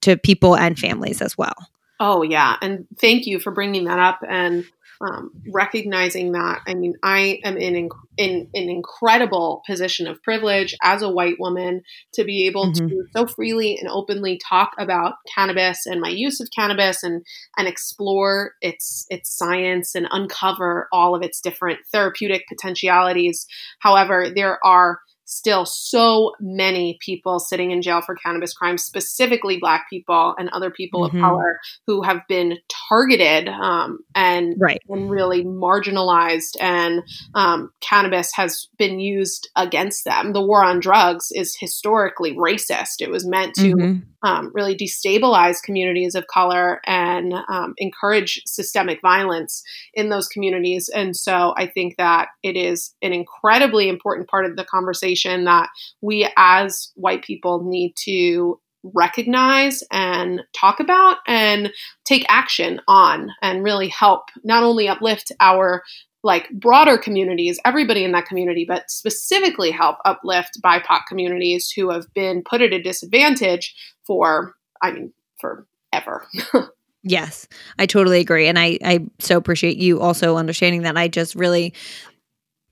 to 0.01 0.17
people 0.17 0.55
and 0.55 0.79
families 0.79 1.21
as 1.21 1.37
well 1.37 1.55
Oh 1.99 2.21
yeah, 2.23 2.55
and 2.61 2.87
thank 2.99 3.25
you 3.25 3.39
for 3.39 3.51
bringing 3.51 3.85
that 3.85 3.99
up 3.99 4.21
and 4.27 4.65
um, 5.01 5.31
recognizing 5.51 6.33
that. 6.33 6.61
I 6.67 6.73
mean, 6.73 6.95
I 7.03 7.39
am 7.43 7.57
in, 7.57 7.89
in 8.17 8.49
an 8.53 8.69
incredible 8.69 9.63
position 9.65 10.07
of 10.07 10.21
privilege 10.23 10.75
as 10.83 11.01
a 11.01 11.09
white 11.09 11.39
woman 11.39 11.83
to 12.13 12.23
be 12.23 12.47
able 12.47 12.73
mm-hmm. 12.73 12.87
to 12.87 13.05
so 13.15 13.27
freely 13.27 13.77
and 13.77 13.89
openly 13.89 14.39
talk 14.45 14.71
about 14.77 15.15
cannabis 15.33 15.85
and 15.85 16.01
my 16.01 16.09
use 16.09 16.41
of 16.41 16.49
cannabis 16.53 17.03
and 17.03 17.25
and 17.57 17.67
explore 17.67 18.53
its 18.61 19.05
its 19.09 19.35
science 19.35 19.95
and 19.95 20.07
uncover 20.11 20.87
all 20.91 21.15
of 21.15 21.23
its 21.23 21.39
different 21.39 21.79
therapeutic 21.91 22.43
potentialities. 22.49 23.47
However, 23.79 24.29
there 24.33 24.59
are 24.65 24.99
still 25.29 25.63
so 25.63 26.33
many 26.39 26.97
people 26.99 27.39
sitting 27.39 27.69
in 27.69 27.81
jail 27.81 28.01
for 28.01 28.15
cannabis 28.15 28.53
crimes, 28.53 28.83
specifically 28.83 29.57
Black 29.59 29.85
people 29.89 30.35
and 30.39 30.49
other 30.49 30.71
people 30.71 31.07
mm-hmm. 31.07 31.17
of 31.17 31.21
color 31.21 31.59
who 31.85 32.01
have 32.01 32.21
been 32.27 32.57
targeted 32.89 33.47
um, 33.47 33.99
and, 34.15 34.55
right. 34.59 34.81
and 34.89 35.09
really 35.09 35.45
marginalized, 35.45 36.57
and 36.59 37.03
um, 37.35 37.71
cannabis 37.79 38.31
has 38.33 38.67
been 38.77 38.99
used 38.99 39.49
against 39.55 40.03
them. 40.03 40.33
The 40.33 40.45
war 40.45 40.63
on 40.63 40.79
drugs 40.79 41.27
is 41.31 41.55
historically 41.57 42.35
racist. 42.35 43.01
It 43.01 43.11
was 43.11 43.27
meant 43.27 43.53
to 43.55 43.75
mm-hmm. 43.75 43.99
Um, 44.23 44.51
really 44.53 44.75
destabilize 44.75 45.61
communities 45.63 46.15
of 46.15 46.27
color 46.27 46.81
and 46.85 47.33
um, 47.49 47.73
encourage 47.77 48.41
systemic 48.45 48.99
violence 49.01 49.63
in 49.93 50.09
those 50.09 50.27
communities. 50.27 50.89
And 50.93 51.15
so 51.15 51.53
I 51.57 51.67
think 51.67 51.95
that 51.97 52.29
it 52.43 52.55
is 52.55 52.93
an 53.01 53.13
incredibly 53.13 53.87
important 53.89 54.27
part 54.27 54.45
of 54.45 54.55
the 54.55 54.65
conversation 54.65 55.45
that 55.45 55.69
we 56.01 56.29
as 56.37 56.91
white 56.95 57.23
people 57.23 57.63
need 57.63 57.93
to 58.05 58.59
recognize 58.83 59.83
and 59.91 60.41
talk 60.53 60.79
about 60.79 61.17
and 61.27 61.71
take 62.05 62.25
action 62.29 62.79
on 62.87 63.29
and 63.41 63.63
really 63.63 63.89
help 63.89 64.23
not 64.43 64.63
only 64.63 64.87
uplift 64.87 65.31
our 65.39 65.83
like 66.23 66.49
broader 66.51 66.97
communities, 66.97 67.59
everybody 67.65 68.03
in 68.03 68.11
that 68.11 68.25
community, 68.25 68.65
but 68.67 68.89
specifically 68.91 69.71
help 69.71 69.97
uplift 70.05 70.59
BIPOC 70.63 71.01
communities 71.07 71.71
who 71.75 71.89
have 71.89 72.13
been 72.13 72.43
put 72.43 72.61
at 72.61 72.73
a 72.73 72.81
disadvantage 72.81 73.73
for, 74.05 74.55
I 74.81 74.91
mean, 74.91 75.13
forever. 75.39 76.27
Yes, 77.03 77.47
I 77.77 77.85
totally 77.85 78.19
agree. 78.19 78.47
And 78.47 78.59
I, 78.59 78.77
I 78.83 79.05
so 79.19 79.37
appreciate 79.37 79.77
you 79.77 80.01
also 80.01 80.35
understanding 80.35 80.81
that. 80.81 80.97
I 80.97 81.07
just 81.07 81.33
really 81.33 81.73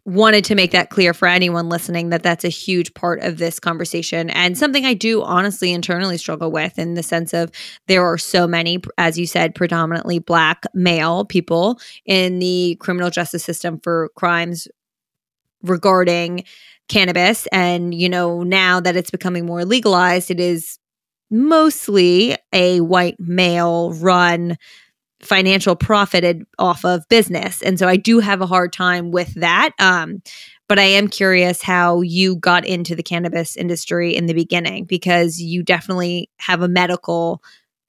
wanted 0.08 0.46
to 0.46 0.56
make 0.56 0.72
that 0.72 0.90
clear 0.90 1.14
for 1.14 1.28
anyone 1.28 1.68
listening 1.68 2.10
that 2.10 2.24
that's 2.24 2.46
a 2.46 2.50
huge 2.50 2.94
part 2.94 3.20
of 3.20 3.40
this 3.40 3.60
conversation 3.60 4.30
and 4.30 4.58
something 4.58 4.86
I 4.86 4.94
do 4.94 5.22
honestly 5.22 5.74
internally 5.74 6.18
struggle 6.18 6.50
with 6.50 6.80
in 6.80 6.94
the 6.94 7.04
sense 7.04 7.34
of 7.34 7.52
there 7.88 8.06
are 8.06 8.18
so 8.18 8.48
many, 8.48 8.80
as 8.98 9.20
you 9.20 9.28
said, 9.28 9.54
predominantly 9.54 10.20
black 10.20 10.64
male 10.74 11.26
people 11.26 11.78
in 12.06 12.40
the 12.40 12.78
criminal 12.80 13.10
justice 13.10 13.44
system 13.44 13.82
for 13.84 14.10
crimes 14.16 14.70
regarding 15.62 16.46
cannabis. 16.88 17.46
And, 17.48 17.94
you 17.94 18.08
know, 18.08 18.44
now 18.44 18.80
that 18.80 18.96
it's 18.96 19.12
becoming 19.12 19.46
more 19.46 19.66
legalized, 19.66 20.32
it 20.32 20.40
is 20.40 20.80
mostly 21.30 22.38
a 22.54 22.80
white 22.80 23.20
male 23.20 23.92
run 23.92 24.58
financial 25.22 25.76
profited 25.76 26.46
off 26.60 26.86
of 26.86 27.08
business. 27.10 27.62
And 27.62 27.80
so 27.80 27.88
I 27.88 27.98
do 27.98 28.20
have 28.20 28.42
a 28.42 28.46
hard 28.46 28.72
time 28.72 29.12
with 29.12 29.34
that. 29.36 29.72
Um, 29.80 30.22
but 30.68 30.80
I 30.80 30.84
am 30.84 31.08
curious 31.08 31.62
how 31.62 32.02
you 32.02 32.36
got 32.36 32.66
into 32.66 32.96
the 32.96 33.04
cannabis 33.04 33.56
industry 33.56 34.16
in 34.16 34.26
the 34.26 34.34
beginning 34.34 34.86
because 34.86 35.40
you 35.40 35.64
definitely 35.64 36.30
have 36.40 36.62
a 36.62 36.68
medical 36.68 37.42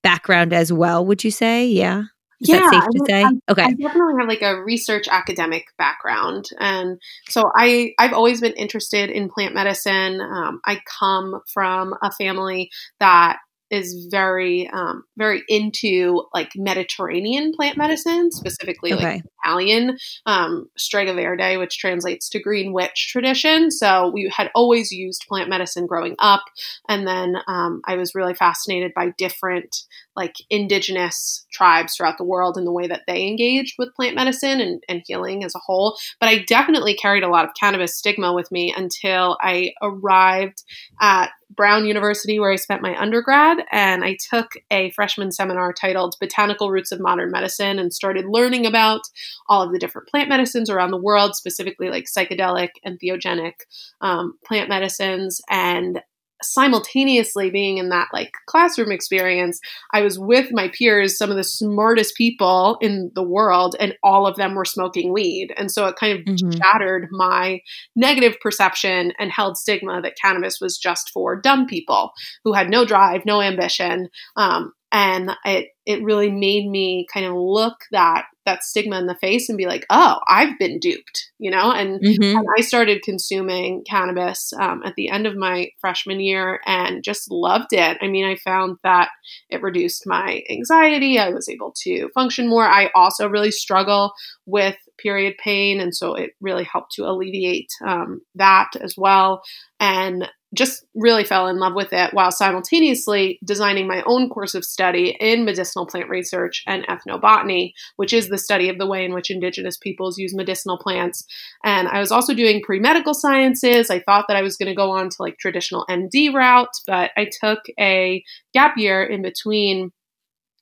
background 0.03 0.53
as 0.53 0.73
well, 0.73 1.05
would 1.05 1.25
you 1.25 1.31
say? 1.31 1.67
Yeah. 1.67 2.05
Is 2.41 2.51
yeah, 2.51 2.71
safe 2.71 2.85
to 2.93 3.05
say? 3.09 3.25
I, 3.25 3.31
okay. 3.51 3.65
I 3.65 3.73
definitely 3.73 4.15
have 4.21 4.29
like 4.29 4.43
a 4.43 4.63
research 4.63 5.09
academic 5.11 5.67
background, 5.77 6.51
and 6.61 7.01
so 7.29 7.51
I 7.57 7.95
I've 7.99 8.13
always 8.13 8.41
been 8.41 8.53
interested 8.53 9.11
in 9.11 9.29
plant 9.29 9.57
medicine. 9.57 10.21
Um, 10.21 10.61
I 10.65 10.81
come 11.01 11.41
from 11.53 11.95
a 12.01 12.13
family 12.13 12.71
that 13.01 13.39
is 13.71 14.09
very 14.11 14.69
um, 14.73 15.05
very 15.17 15.43
into 15.49 16.25
like 16.35 16.51
Mediterranean 16.57 17.53
plant 17.53 17.77
medicine, 17.77 18.31
specifically 18.31 18.93
okay. 18.93 19.05
like 19.05 19.23
Italian 19.45 19.97
um, 20.27 20.67
Strega 20.77 21.15
Verde, 21.15 21.57
which 21.57 21.79
translates 21.79 22.29
to 22.31 22.41
green 22.41 22.73
witch 22.73 23.09
tradition. 23.11 23.71
So 23.71 24.11
we 24.13 24.31
had 24.35 24.51
always 24.55 24.91
used 24.91 25.27
plant 25.29 25.49
medicine 25.49 25.87
growing 25.87 26.17
up, 26.19 26.45
and 26.89 27.07
then 27.07 27.37
um, 27.47 27.81
I 27.87 27.97
was 27.97 28.15
really 28.15 28.35
fascinated 28.35 28.93
by 28.95 29.13
different 29.19 29.77
like 30.19 30.35
indigenous 30.51 31.47
tribes 31.53 31.95
throughout 31.95 32.19
the 32.19 32.25
world 32.25 32.59
and 32.59 32.67
the 32.67 32.73
way 32.73 32.89
that 32.89 33.03
they 33.07 33.27
engaged 33.27 33.77
with 33.79 33.95
plant 33.95 34.17
medicine 34.17 34.61
and, 34.61 34.83
and 34.89 35.03
healing 35.07 35.45
as 35.45 35.55
a 35.55 35.61
whole. 35.61 35.97
But 36.19 36.29
I 36.29 36.41
definitely 36.41 36.95
carried 36.95 37.23
a 37.23 37.29
lot 37.29 37.45
of 37.45 37.53
cannabis 37.59 37.97
stigma 37.97 38.33
with 38.33 38.51
me 38.51 38.75
until 38.77 39.39
I 39.41 39.73
arrived 39.81 40.65
at 41.01 41.31
Brown 41.51 41.87
University, 41.87 42.39
where 42.39 42.53
I 42.53 42.57
spent 42.57 42.83
my 42.83 43.01
undergrad, 43.01 43.59
and 43.71 44.05
I 44.05 44.19
took 44.31 44.53
a 44.71 44.91
freshman 44.91 45.33
seminar 45.33 45.73
titled 45.73 46.17
Botanical 46.21 46.71
Roots 46.71 46.93
of 46.93 47.01
Modern 47.01 47.31
Medicine 47.31 47.79
and 47.79 47.95
started 47.95 48.27
learning 48.29 48.67
about 48.67 49.01
all 49.49 49.63
of 49.63 49.73
the 49.73 49.79
different 49.79 50.09
plant 50.09 50.29
medicines 50.29 50.69
around 50.69 50.91
the 50.91 51.01
world, 51.01 51.37
specifically 51.37 51.89
like 51.89 52.05
psychedelic 52.05 52.71
and 52.85 52.99
theogenic 53.01 53.55
um, 54.01 54.35
plant 54.45 54.69
medicines. 54.69 55.41
And 55.49 56.03
simultaneously 56.43 57.51
being 57.51 57.79
in 57.79 57.89
that 57.89 58.09
like 58.13 58.33
classroom 58.47 58.93
experience 58.93 59.61
i 59.93 60.01
was 60.01 60.19
with 60.19 60.53
my 60.53 60.69
peers 60.69 61.19
some 61.19 61.31
of 61.31 61.37
the 61.37 61.45
smartest 61.45 62.15
people 62.17 62.77
in 62.81 63.11
the 63.15 63.23
world 63.23 63.75
and 63.81 63.95
all 64.03 64.27
of 64.27 64.37
them 64.37 64.55
were 64.55 64.65
smoking 64.65 65.13
weed 65.13 65.53
and 65.57 65.71
so 65.71 65.87
it 65.87 65.97
kind 65.97 66.19
of 66.19 66.25
mm-hmm. 66.25 66.51
shattered 66.59 67.09
my 67.11 67.61
negative 67.97 68.37
perception 68.41 69.13
and 69.19 69.33
held 69.33 69.57
stigma 69.57 70.01
that 70.01 70.17
cannabis 70.21 70.61
was 70.61 70.79
just 70.79 71.11
for 71.11 71.41
dumb 71.41 71.67
people 71.67 72.13
who 72.45 72.53
had 72.53 72.71
no 72.71 72.85
drive 72.85 73.23
no 73.27 73.41
ambition 73.41 74.09
um, 74.37 74.73
and 74.93 75.31
it 75.45 75.69
it 75.87 76.03
really 76.03 76.31
made 76.31 76.69
me 76.69 77.07
kind 77.13 77.27
of 77.27 77.35
look 77.35 77.77
that 77.93 78.25
that 78.45 78.63
stigma 78.63 78.99
in 78.99 79.07
the 79.07 79.15
face 79.15 79.49
and 79.49 79.59
be 79.59 79.67
like 79.67 79.85
oh 79.91 80.19
i've 80.29 80.59
been 80.59 80.79
duped 80.79 81.31
you 81.39 81.51
know? 81.51 81.71
And, 81.71 82.01
mm-hmm. 82.01 82.37
and 82.37 82.47
i 82.57 82.61
started 82.61 83.03
consuming 83.03 83.85
cannabis 83.89 84.53
um, 84.59 84.83
at 84.85 84.95
the 84.97 85.09
end 85.09 85.27
of 85.27 85.37
my 85.37 85.69
freshman 85.81 86.21
year 86.21 86.61
and 86.67 87.03
just 87.03 87.31
loved 87.31 87.73
it. 87.73 87.99
I 88.01 88.09
mean 88.09 88.25
i 88.25 88.37
found 88.37 88.79
that 88.83 89.11
it 89.51 89.63
reduced 89.63 90.03
my 90.07 90.43
anxiety. 90.51 91.19
I 91.19 91.31
was 91.31 91.49
able 91.49 91.73
to 91.85 92.09
function 92.15 92.49
more. 92.49 92.65
I 92.65 92.91
also 92.95 93.29
really 93.29 93.51
struggle 93.51 94.13
with 94.47 94.77
period 94.99 95.35
pain 95.43 95.81
and 95.81 95.95
so 95.95 96.15
it 96.15 96.31
really 96.41 96.65
helped 96.65 96.93
to 96.93 97.05
alleviate 97.05 97.71
um, 97.87 98.21
that 98.35 98.71
as 98.81 98.95
well. 98.97 99.43
And 99.79 100.29
just 100.55 100.85
really 100.95 101.25
fell 101.25 101.47
in 101.47 101.59
love 101.59 101.75
with 101.75 101.93
it 101.93 102.15
while 102.15 102.33
simultaneously 102.33 103.39
designing 103.45 103.87
my 103.87 104.03
own 104.07 104.31
course 104.31 104.55
of 104.55 104.65
study 104.65 105.17
in 105.21 105.45
medicinal 105.45 105.87
plant 105.87 106.09
research 106.09 106.63
and 106.67 106.87
ethnobotany, 106.87 107.73
which 107.97 108.15
is 108.15 108.29
the 108.29 108.39
study 108.39 108.69
of 108.69 108.79
the 108.79 108.87
way 108.87 109.05
in 109.05 109.13
which 109.13 109.31
indigenous 109.31 109.77
peoples 109.77 110.19
use 110.19 110.35
medicinal 110.35 110.79
plants. 110.79 111.25
And 111.65 111.87
I 111.89 112.01
was 112.01 112.11
also 112.11 112.33
doing 112.33 112.63
pre 112.63 112.81
medical 112.81 113.13
sciences. 113.13 113.91
I 113.91 114.01
thought 114.01 114.25
that 114.29 114.37
I 114.37 114.43
was 114.43 114.57
going 114.57 114.71
to 114.71 114.75
go 114.75 114.91
on 114.91 115.11
to 115.11 115.17
like 115.21 115.37
traditional 115.39 115.85
MD 115.91 116.33
route, 116.33 116.69
but 116.87 117.11
I 117.17 117.29
took 117.41 117.61
a 117.79 118.25
gap 118.55 118.79
year 118.79 119.05
in 119.05 119.21
between 119.23 119.93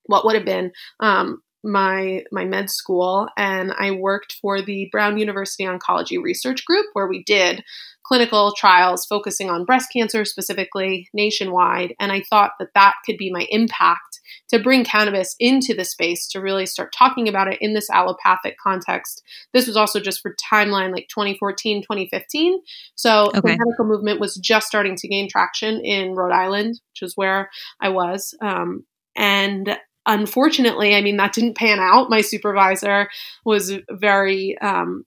what 0.07 0.25
would 0.25 0.35
have 0.35 0.45
been 0.45 0.73
um, 1.01 1.43
my 1.67 2.23
my 2.33 2.45
med 2.45 2.71
school 2.71 3.29
and 3.37 3.73
I 3.79 3.91
worked 3.91 4.37
for 4.41 4.63
the 4.63 4.89
Brown 4.93 5.19
University 5.19 5.65
Oncology 5.65 6.23
Research 6.23 6.65
Group 6.65 6.87
where 6.93 7.09
we 7.09 7.23
did 7.25 7.65
clinical 8.05 8.53
trials 8.57 9.05
focusing 9.05 9.51
on 9.51 9.65
breast 9.65 9.89
cancer 9.93 10.25
specifically 10.25 11.09
nationwide 11.13 11.95
and 11.99 12.13
I 12.13 12.23
thought 12.23 12.53
that 12.61 12.69
that 12.75 12.95
could 13.05 13.17
be 13.17 13.33
my 13.33 13.47
impact 13.51 14.21
to 14.49 14.61
bring 14.61 14.85
cannabis 14.85 15.35
into 15.41 15.75
the 15.75 15.85
space 15.85 16.29
to 16.29 16.41
really 16.41 16.67
start 16.67 16.95
talking 16.97 17.29
about 17.29 17.53
it 17.53 17.59
in 17.61 17.75
this 17.75 17.91
allopathic 17.91 18.57
context. 18.63 19.23
This 19.53 19.67
was 19.67 19.77
also 19.77 19.99
just 19.99 20.21
for 20.21 20.37
timeline 20.53 20.93
like 20.93 21.09
2014, 21.09 21.83
2015. 21.83 22.61
So 22.95 23.27
okay. 23.29 23.41
the 23.41 23.59
medical 23.59 23.85
movement 23.85 24.21
was 24.21 24.37
just 24.37 24.69
starting 24.69 24.97
to 24.97 25.09
gain 25.09 25.29
traction 25.29 25.81
in 25.85 26.15
Rhode 26.15 26.33
Island, 26.33 26.81
which 26.93 27.03
is 27.03 27.17
where 27.17 27.51
I 27.81 27.89
was. 27.89 28.35
Um, 28.41 28.85
and 29.17 29.77
unfortunately, 30.07 30.95
I 30.95 31.03
mean, 31.03 31.17
that 31.19 31.33
didn't 31.33 31.57
pan 31.57 31.79
out. 31.81 32.11
My 32.11 32.21
supervisor 32.21 33.09
was 33.45 33.73
very, 33.91 34.57
um, 34.59 35.05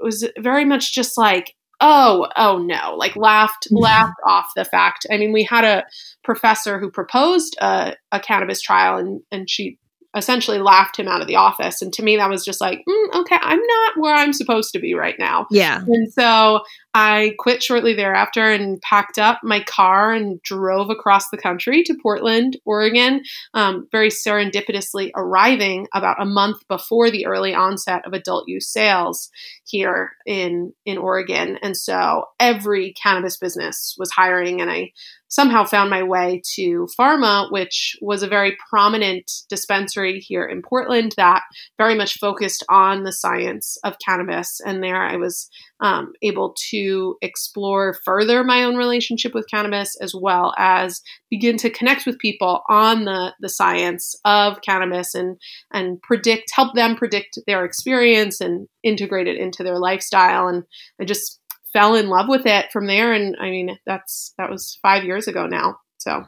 was 0.00 0.28
very 0.38 0.64
much 0.64 0.94
just 0.94 1.18
like, 1.18 1.54
oh, 1.80 2.26
oh 2.36 2.58
no, 2.58 2.94
like 2.96 3.16
laughed, 3.16 3.66
mm-hmm. 3.66 3.76
laughed 3.76 4.18
off 4.26 4.52
the 4.56 4.64
fact. 4.64 5.06
I 5.10 5.16
mean, 5.16 5.32
we 5.32 5.44
had 5.44 5.64
a 5.64 5.84
professor 6.24 6.78
who 6.78 6.90
proposed 6.90 7.56
a, 7.60 7.96
a 8.12 8.20
cannabis 8.20 8.60
trial 8.60 8.98
and, 8.98 9.20
and 9.30 9.48
she 9.48 9.78
essentially 10.16 10.58
laughed 10.58 10.98
him 10.98 11.06
out 11.06 11.20
of 11.20 11.26
the 11.26 11.36
office. 11.36 11.82
And 11.82 11.92
to 11.92 12.02
me, 12.02 12.16
that 12.16 12.30
was 12.30 12.44
just 12.44 12.60
like, 12.60 12.82
mm, 12.88 13.14
okay, 13.20 13.38
I'm 13.40 13.60
not 13.60 13.98
where 13.98 14.14
I'm 14.14 14.32
supposed 14.32 14.72
to 14.72 14.78
be 14.78 14.94
right 14.94 15.16
now. 15.18 15.46
Yeah. 15.50 15.80
And 15.86 16.12
so 16.12 16.60
I 16.94 17.34
quit 17.38 17.62
shortly 17.62 17.94
thereafter 17.94 18.50
and 18.50 18.80
packed 18.80 19.18
up 19.18 19.40
my 19.42 19.62
car 19.62 20.12
and 20.12 20.42
drove 20.42 20.90
across 20.90 21.28
the 21.28 21.36
country 21.36 21.82
to 21.84 21.98
Portland, 22.02 22.58
Oregon, 22.64 23.22
um, 23.54 23.86
very 23.92 24.08
serendipitously 24.08 25.10
arriving 25.14 25.86
about 25.94 26.20
a 26.20 26.24
month 26.24 26.66
before 26.66 27.10
the 27.10 27.26
early 27.26 27.54
onset 27.54 28.06
of 28.06 28.14
adult 28.14 28.44
use 28.46 28.72
sales 28.72 29.28
here 29.64 30.12
in 30.26 30.72
in 30.86 30.98
Oregon. 30.98 31.58
And 31.62 31.76
so 31.76 32.24
every 32.40 32.94
cannabis 32.94 33.36
business 33.36 33.94
was 33.98 34.10
hiring, 34.10 34.60
and 34.60 34.70
I 34.70 34.92
somehow 35.28 35.64
found 35.64 35.90
my 35.90 36.02
way 36.02 36.40
to 36.54 36.88
Farma, 36.98 37.52
which 37.52 37.96
was 38.00 38.22
a 38.22 38.28
very 38.28 38.56
prominent 38.70 39.30
dispensary 39.48 40.20
here 40.20 40.44
in 40.44 40.62
Portland 40.62 41.14
that 41.16 41.42
very 41.76 41.94
much 41.94 42.18
focused 42.18 42.64
on 42.68 43.04
the 43.04 43.12
science 43.12 43.76
of 43.84 43.98
cannabis. 44.04 44.60
And 44.64 44.82
there 44.82 45.02
I 45.02 45.16
was 45.16 45.50
um, 45.80 46.12
able 46.22 46.54
to 46.70 47.16
explore 47.22 47.94
further 48.04 48.42
my 48.42 48.64
own 48.64 48.76
relationship 48.76 49.34
with 49.34 49.48
cannabis 49.48 49.96
as 50.00 50.14
well 50.14 50.54
as 50.58 51.00
begin 51.30 51.56
to 51.58 51.70
connect 51.70 52.06
with 52.06 52.18
people 52.18 52.62
on 52.68 53.04
the, 53.04 53.34
the 53.40 53.48
science 53.48 54.14
of 54.24 54.60
cannabis 54.62 55.14
and, 55.14 55.36
and 55.72 56.00
predict, 56.02 56.50
help 56.52 56.74
them 56.74 56.96
predict 56.96 57.38
their 57.46 57.64
experience 57.64 58.40
and 58.40 58.68
integrate 58.82 59.28
it 59.28 59.36
into 59.36 59.62
their 59.62 59.78
lifestyle. 59.78 60.48
And 60.48 60.64
I 61.00 61.04
just 61.04 61.40
fell 61.72 61.94
in 61.94 62.08
love 62.08 62.28
with 62.28 62.46
it 62.46 62.66
from 62.72 62.86
there. 62.86 63.12
And 63.12 63.36
I 63.40 63.50
mean, 63.50 63.78
that's 63.86 64.34
that 64.38 64.50
was 64.50 64.78
five 64.82 65.04
years 65.04 65.28
ago 65.28 65.46
now. 65.46 65.78
So 65.98 66.24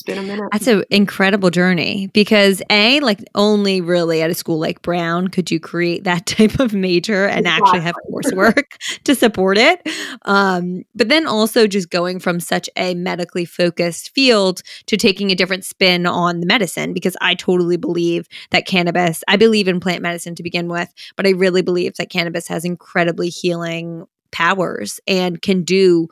it's 0.00 0.06
been 0.06 0.18
a 0.18 0.26
minute. 0.26 0.48
That's 0.50 0.66
an 0.66 0.84
incredible 0.88 1.50
journey 1.50 2.06
because 2.14 2.62
a 2.70 3.00
like 3.00 3.22
only 3.34 3.82
really 3.82 4.22
at 4.22 4.30
a 4.30 4.34
school 4.34 4.58
like 4.58 4.80
Brown 4.80 5.28
could 5.28 5.50
you 5.50 5.60
create 5.60 6.04
that 6.04 6.24
type 6.26 6.58
of 6.58 6.72
major 6.72 7.26
and 7.26 7.40
exactly. 7.40 7.66
actually 7.68 7.80
have 7.80 7.94
coursework 8.10 8.64
to 9.04 9.14
support 9.14 9.58
it. 9.58 9.86
Um, 10.24 10.84
but 10.94 11.08
then 11.08 11.26
also 11.26 11.66
just 11.66 11.90
going 11.90 12.18
from 12.18 12.40
such 12.40 12.70
a 12.76 12.94
medically 12.94 13.44
focused 13.44 14.14
field 14.14 14.62
to 14.86 14.96
taking 14.96 15.30
a 15.30 15.34
different 15.34 15.64
spin 15.64 16.06
on 16.06 16.40
the 16.40 16.46
medicine 16.46 16.94
because 16.94 17.16
I 17.20 17.34
totally 17.34 17.76
believe 17.76 18.26
that 18.50 18.66
cannabis. 18.66 19.22
I 19.28 19.36
believe 19.36 19.68
in 19.68 19.80
plant 19.80 20.02
medicine 20.02 20.34
to 20.36 20.42
begin 20.42 20.68
with, 20.68 20.92
but 21.16 21.26
I 21.26 21.30
really 21.30 21.62
believe 21.62 21.96
that 21.96 22.08
cannabis 22.08 22.48
has 22.48 22.64
incredibly 22.64 23.28
healing 23.28 24.06
powers 24.30 24.98
and 25.06 25.42
can 25.42 25.62
do 25.62 26.08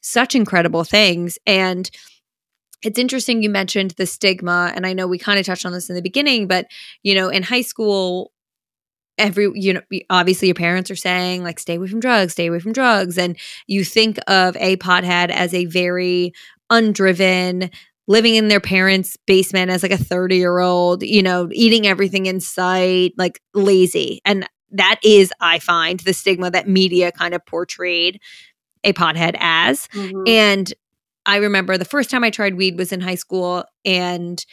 such 0.00 0.34
incredible 0.34 0.84
things 0.84 1.38
and 1.46 1.90
it's 2.82 2.98
interesting 2.98 3.42
you 3.42 3.50
mentioned 3.50 3.92
the 3.92 4.06
stigma 4.06 4.72
and 4.74 4.86
i 4.86 4.92
know 4.92 5.06
we 5.06 5.18
kind 5.18 5.38
of 5.38 5.46
touched 5.46 5.66
on 5.66 5.72
this 5.72 5.88
in 5.88 5.96
the 5.96 6.02
beginning 6.02 6.46
but 6.46 6.66
you 7.02 7.14
know 7.14 7.28
in 7.28 7.42
high 7.42 7.62
school 7.62 8.32
every 9.18 9.50
you 9.54 9.74
know 9.74 9.82
obviously 10.10 10.48
your 10.48 10.54
parents 10.54 10.90
are 10.90 10.96
saying 10.96 11.42
like 11.42 11.58
stay 11.58 11.74
away 11.74 11.88
from 11.88 12.00
drugs 12.00 12.32
stay 12.32 12.46
away 12.46 12.60
from 12.60 12.72
drugs 12.72 13.18
and 13.18 13.36
you 13.66 13.84
think 13.84 14.18
of 14.26 14.56
a 14.56 14.76
pothead 14.76 15.30
as 15.30 15.52
a 15.52 15.64
very 15.66 16.32
undriven 16.70 17.70
living 18.06 18.36
in 18.36 18.48
their 18.48 18.60
parents 18.60 19.16
basement 19.26 19.70
as 19.70 19.82
like 19.82 19.92
a 19.92 19.98
30 19.98 20.36
year 20.36 20.58
old 20.58 21.02
you 21.02 21.22
know 21.22 21.48
eating 21.52 21.86
everything 21.86 22.26
in 22.26 22.40
sight 22.40 23.12
like 23.18 23.40
lazy 23.54 24.20
and 24.24 24.48
that 24.70 25.00
is 25.02 25.32
i 25.40 25.58
find 25.58 26.00
the 26.00 26.14
stigma 26.14 26.50
that 26.50 26.68
media 26.68 27.10
kind 27.10 27.34
of 27.34 27.44
portrayed 27.44 28.20
a 28.84 28.92
pothead 28.92 29.36
as 29.40 29.88
mm-hmm. 29.88 30.22
and 30.26 30.72
I 31.28 31.36
remember 31.36 31.76
the 31.76 31.84
first 31.84 32.08
time 32.08 32.24
I 32.24 32.30
tried 32.30 32.54
weed 32.54 32.78
was 32.78 32.90
in 32.90 33.02
high 33.02 33.14
school 33.14 33.64
and 33.84 34.44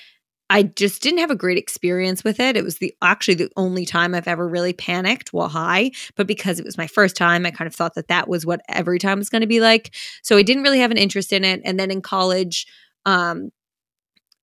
I 0.49 0.63
just 0.63 1.01
didn't 1.01 1.19
have 1.19 1.31
a 1.31 1.35
great 1.35 1.57
experience 1.57 2.21
with 2.21 2.37
it. 2.37 2.57
It 2.57 2.65
was 2.65 2.79
the 2.79 2.93
actually 3.01 3.35
the 3.35 3.49
only 3.55 3.85
time 3.85 4.13
I've 4.13 4.27
ever 4.27 4.45
really 4.45 4.73
panicked 4.73 5.31
while 5.31 5.47
high, 5.47 5.91
but 6.17 6.27
because 6.27 6.59
it 6.59 6.65
was 6.65 6.77
my 6.77 6.85
first 6.85 7.15
time, 7.15 7.45
I 7.45 7.51
kind 7.51 7.67
of 7.67 7.73
thought 7.73 7.95
that 7.95 8.09
that 8.09 8.27
was 8.27 8.45
what 8.45 8.61
every 8.67 8.99
time 8.99 9.19
was 9.19 9.29
going 9.29 9.41
to 9.41 9.47
be 9.47 9.61
like. 9.61 9.95
So 10.21 10.35
I 10.35 10.43
didn't 10.43 10.63
really 10.63 10.79
have 10.79 10.91
an 10.91 10.97
interest 10.97 11.31
in 11.31 11.45
it. 11.45 11.61
And 11.63 11.79
then 11.79 11.91
in 11.91 12.01
college, 12.01 12.67
um, 13.05 13.51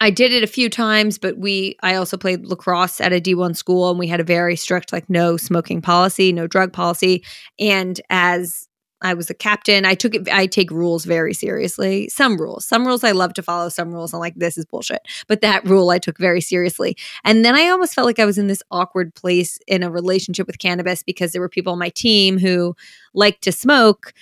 I 0.01 0.09
did 0.09 0.33
it 0.33 0.43
a 0.43 0.49
few 0.49 0.71
times, 0.71 1.19
but 1.19 1.37
we 1.37 1.77
I 1.83 1.97
also 1.97 2.17
played 2.17 2.47
lacrosse 2.47 2.99
at 2.99 3.13
a 3.13 3.21
D1 3.21 3.57
school 3.57 3.91
and 3.91 3.99
we 3.99 4.09
had 4.09 4.21
a 4.21 4.25
very 4.25 4.57
strict 4.57 4.91
like 4.91 5.09
no 5.11 5.37
smoking 5.37 5.83
policy, 5.83 6.33
no 6.33 6.47
drug 6.47 6.73
policy. 6.73 7.23
And 7.61 8.01
as 8.09 8.67
I 9.03 9.15
was 9.15 9.29
a 9.31 9.35
captain. 9.35 9.85
I 9.85 9.95
took 9.95 10.15
it, 10.15 10.29
I 10.31 10.47
take 10.47 10.71
rules 10.71 11.05
very 11.05 11.35
seriously. 11.35 12.09
Some 12.09 12.37
rules, 12.37 12.65
some 12.65 12.87
rules 12.87 13.05
I 13.05 13.13
love 13.13 13.35
to 13.35 13.43
follow, 13.43 13.69
some 13.69 13.93
rules 13.93 14.15
I'm 14.15 14.21
like, 14.21 14.37
this 14.37 14.57
is 14.57 14.65
bullshit. 14.65 15.03
But 15.29 15.41
that 15.41 15.65
rule 15.65 15.91
I 15.91 15.99
took 15.99 16.19
very 16.19 16.41
seriously. 16.41 16.97
And 17.25 17.45
then 17.45 17.55
I 17.55 17.69
almost 17.69 17.95
felt 17.95 18.07
like 18.07 18.19
I 18.19 18.25
was 18.25 18.39
in 18.39 18.47
this 18.47 18.63
awkward 18.71 19.15
place 19.15 19.59
in 19.67 19.83
a 19.83 19.91
relationship 19.91 20.47
with 20.47 20.59
cannabis 20.59 21.03
because 21.03 21.33
there 21.33 21.41
were 21.41 21.49
people 21.49 21.73
on 21.73 21.79
my 21.79 21.91
team 21.91 22.39
who 22.39 22.75
liked 23.15 23.43
to 23.43 23.53
smoke 23.53 24.13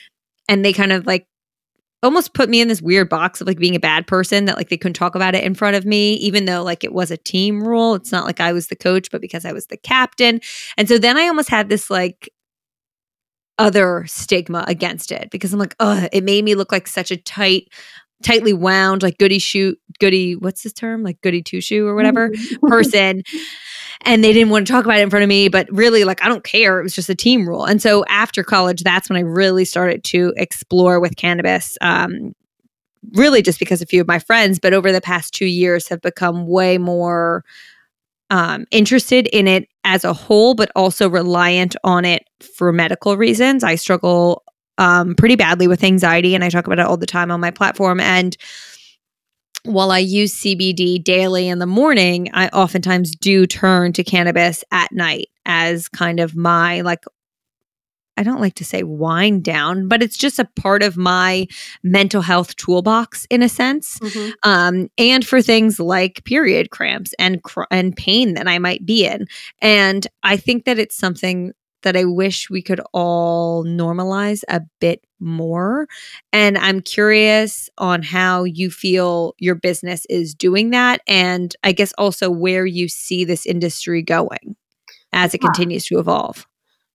and 0.48 0.64
they 0.64 0.72
kind 0.72 0.92
of 0.92 1.06
like 1.06 1.26
almost 2.02 2.32
put 2.32 2.48
me 2.48 2.60
in 2.60 2.68
this 2.68 2.80
weird 2.80 3.08
box 3.08 3.40
of 3.40 3.46
like 3.46 3.58
being 3.58 3.76
a 3.76 3.80
bad 3.80 4.06
person 4.06 4.46
that 4.46 4.56
like 4.56 4.70
they 4.70 4.76
couldn't 4.76 4.94
talk 4.94 5.14
about 5.14 5.34
it 5.34 5.44
in 5.44 5.54
front 5.54 5.76
of 5.76 5.84
me 5.84 6.14
even 6.14 6.46
though 6.46 6.62
like 6.62 6.82
it 6.82 6.94
was 6.94 7.10
a 7.10 7.16
team 7.16 7.62
rule 7.62 7.94
it's 7.94 8.10
not 8.10 8.24
like 8.24 8.40
i 8.40 8.52
was 8.52 8.68
the 8.68 8.76
coach 8.76 9.10
but 9.10 9.20
because 9.20 9.44
i 9.44 9.52
was 9.52 9.66
the 9.66 9.76
captain 9.76 10.40
and 10.78 10.88
so 10.88 10.96
then 10.96 11.18
i 11.18 11.28
almost 11.28 11.50
had 11.50 11.68
this 11.68 11.90
like 11.90 12.30
other 13.60 14.04
stigma 14.06 14.64
against 14.66 15.12
it 15.12 15.30
because 15.30 15.52
I'm 15.52 15.58
like, 15.58 15.76
oh, 15.78 16.08
it 16.12 16.24
made 16.24 16.44
me 16.44 16.54
look 16.54 16.72
like 16.72 16.88
such 16.88 17.10
a 17.10 17.16
tight, 17.16 17.68
tightly 18.22 18.54
wound, 18.54 19.02
like 19.02 19.18
goody 19.18 19.38
shoe, 19.38 19.76
goody, 19.98 20.34
what's 20.34 20.62
this 20.62 20.72
term? 20.72 21.02
Like 21.02 21.20
goody 21.20 21.42
two 21.42 21.60
shoe 21.60 21.86
or 21.86 21.94
whatever 21.94 22.32
person. 22.66 23.22
And 24.02 24.24
they 24.24 24.32
didn't 24.32 24.48
want 24.48 24.66
to 24.66 24.72
talk 24.72 24.86
about 24.86 24.98
it 24.98 25.02
in 25.02 25.10
front 25.10 25.24
of 25.24 25.28
me, 25.28 25.48
but 25.48 25.68
really, 25.70 26.04
like, 26.04 26.24
I 26.24 26.28
don't 26.28 26.42
care. 26.42 26.80
It 26.80 26.82
was 26.82 26.94
just 26.94 27.10
a 27.10 27.14
team 27.14 27.46
rule. 27.46 27.66
And 27.66 27.82
so 27.82 28.02
after 28.08 28.42
college, 28.42 28.82
that's 28.82 29.10
when 29.10 29.18
I 29.18 29.20
really 29.20 29.66
started 29.66 30.04
to 30.04 30.32
explore 30.38 31.00
with 31.00 31.16
cannabis. 31.16 31.76
Um, 31.82 32.34
really 33.12 33.42
just 33.42 33.58
because 33.58 33.82
a 33.82 33.86
few 33.86 34.00
of 34.00 34.08
my 34.08 34.18
friends, 34.18 34.58
but 34.58 34.72
over 34.72 34.90
the 34.90 35.02
past 35.02 35.34
two 35.34 35.46
years 35.46 35.88
have 35.88 36.00
become 36.00 36.46
way 36.46 36.78
more 36.78 37.44
um, 38.30 38.64
interested 38.70 39.26
in 39.28 39.46
it 39.46 39.68
as 39.84 40.04
a 40.04 40.12
whole, 40.12 40.54
but 40.54 40.70
also 40.74 41.08
reliant 41.08 41.76
on 41.84 42.04
it 42.04 42.24
for 42.56 42.72
medical 42.72 43.16
reasons. 43.16 43.64
I 43.64 43.74
struggle 43.74 44.42
um, 44.78 45.14
pretty 45.14 45.36
badly 45.36 45.68
with 45.68 45.84
anxiety, 45.84 46.34
and 46.34 46.42
I 46.42 46.48
talk 46.48 46.66
about 46.66 46.78
it 46.78 46.86
all 46.86 46.96
the 46.96 47.06
time 47.06 47.30
on 47.30 47.40
my 47.40 47.50
platform. 47.50 48.00
And 48.00 48.36
while 49.64 49.90
I 49.90 49.98
use 49.98 50.34
CBD 50.34 51.02
daily 51.02 51.48
in 51.48 51.58
the 51.58 51.66
morning, 51.66 52.30
I 52.32 52.48
oftentimes 52.48 53.14
do 53.14 53.46
turn 53.46 53.92
to 53.92 54.04
cannabis 54.04 54.64
at 54.70 54.90
night 54.92 55.28
as 55.44 55.88
kind 55.88 56.20
of 56.20 56.34
my 56.34 56.80
like 56.80 57.04
I 58.20 58.22
don't 58.22 58.42
like 58.42 58.56
to 58.56 58.66
say 58.66 58.82
wind 58.82 59.44
down, 59.44 59.88
but 59.88 60.02
it's 60.02 60.18
just 60.18 60.38
a 60.38 60.44
part 60.44 60.82
of 60.82 60.98
my 60.98 61.46
mental 61.82 62.20
health 62.20 62.54
toolbox 62.56 63.26
in 63.30 63.42
a 63.42 63.48
sense. 63.48 63.98
Mm-hmm. 63.98 64.30
Um, 64.42 64.90
and 64.98 65.26
for 65.26 65.40
things 65.40 65.80
like 65.80 66.22
period 66.24 66.68
cramps 66.68 67.14
and 67.18 67.42
cr- 67.42 67.62
and 67.70 67.96
pain 67.96 68.34
that 68.34 68.46
I 68.46 68.58
might 68.58 68.84
be 68.84 69.06
in. 69.06 69.26
And 69.62 70.06
I 70.22 70.36
think 70.36 70.66
that 70.66 70.78
it's 70.78 70.94
something 70.94 71.54
that 71.82 71.96
I 71.96 72.04
wish 72.04 72.50
we 72.50 72.60
could 72.60 72.82
all 72.92 73.64
normalize 73.64 74.42
a 74.48 74.60
bit 74.80 75.02
more. 75.18 75.88
And 76.30 76.58
I'm 76.58 76.82
curious 76.82 77.70
on 77.78 78.02
how 78.02 78.44
you 78.44 78.70
feel 78.70 79.34
your 79.38 79.54
business 79.54 80.04
is 80.10 80.34
doing 80.34 80.72
that. 80.72 81.00
And 81.06 81.56
I 81.64 81.72
guess 81.72 81.94
also 81.96 82.28
where 82.28 82.66
you 82.66 82.86
see 82.86 83.24
this 83.24 83.46
industry 83.46 84.02
going 84.02 84.56
as 85.10 85.32
it 85.32 85.40
yeah. 85.42 85.48
continues 85.48 85.86
to 85.86 85.98
evolve. 85.98 86.46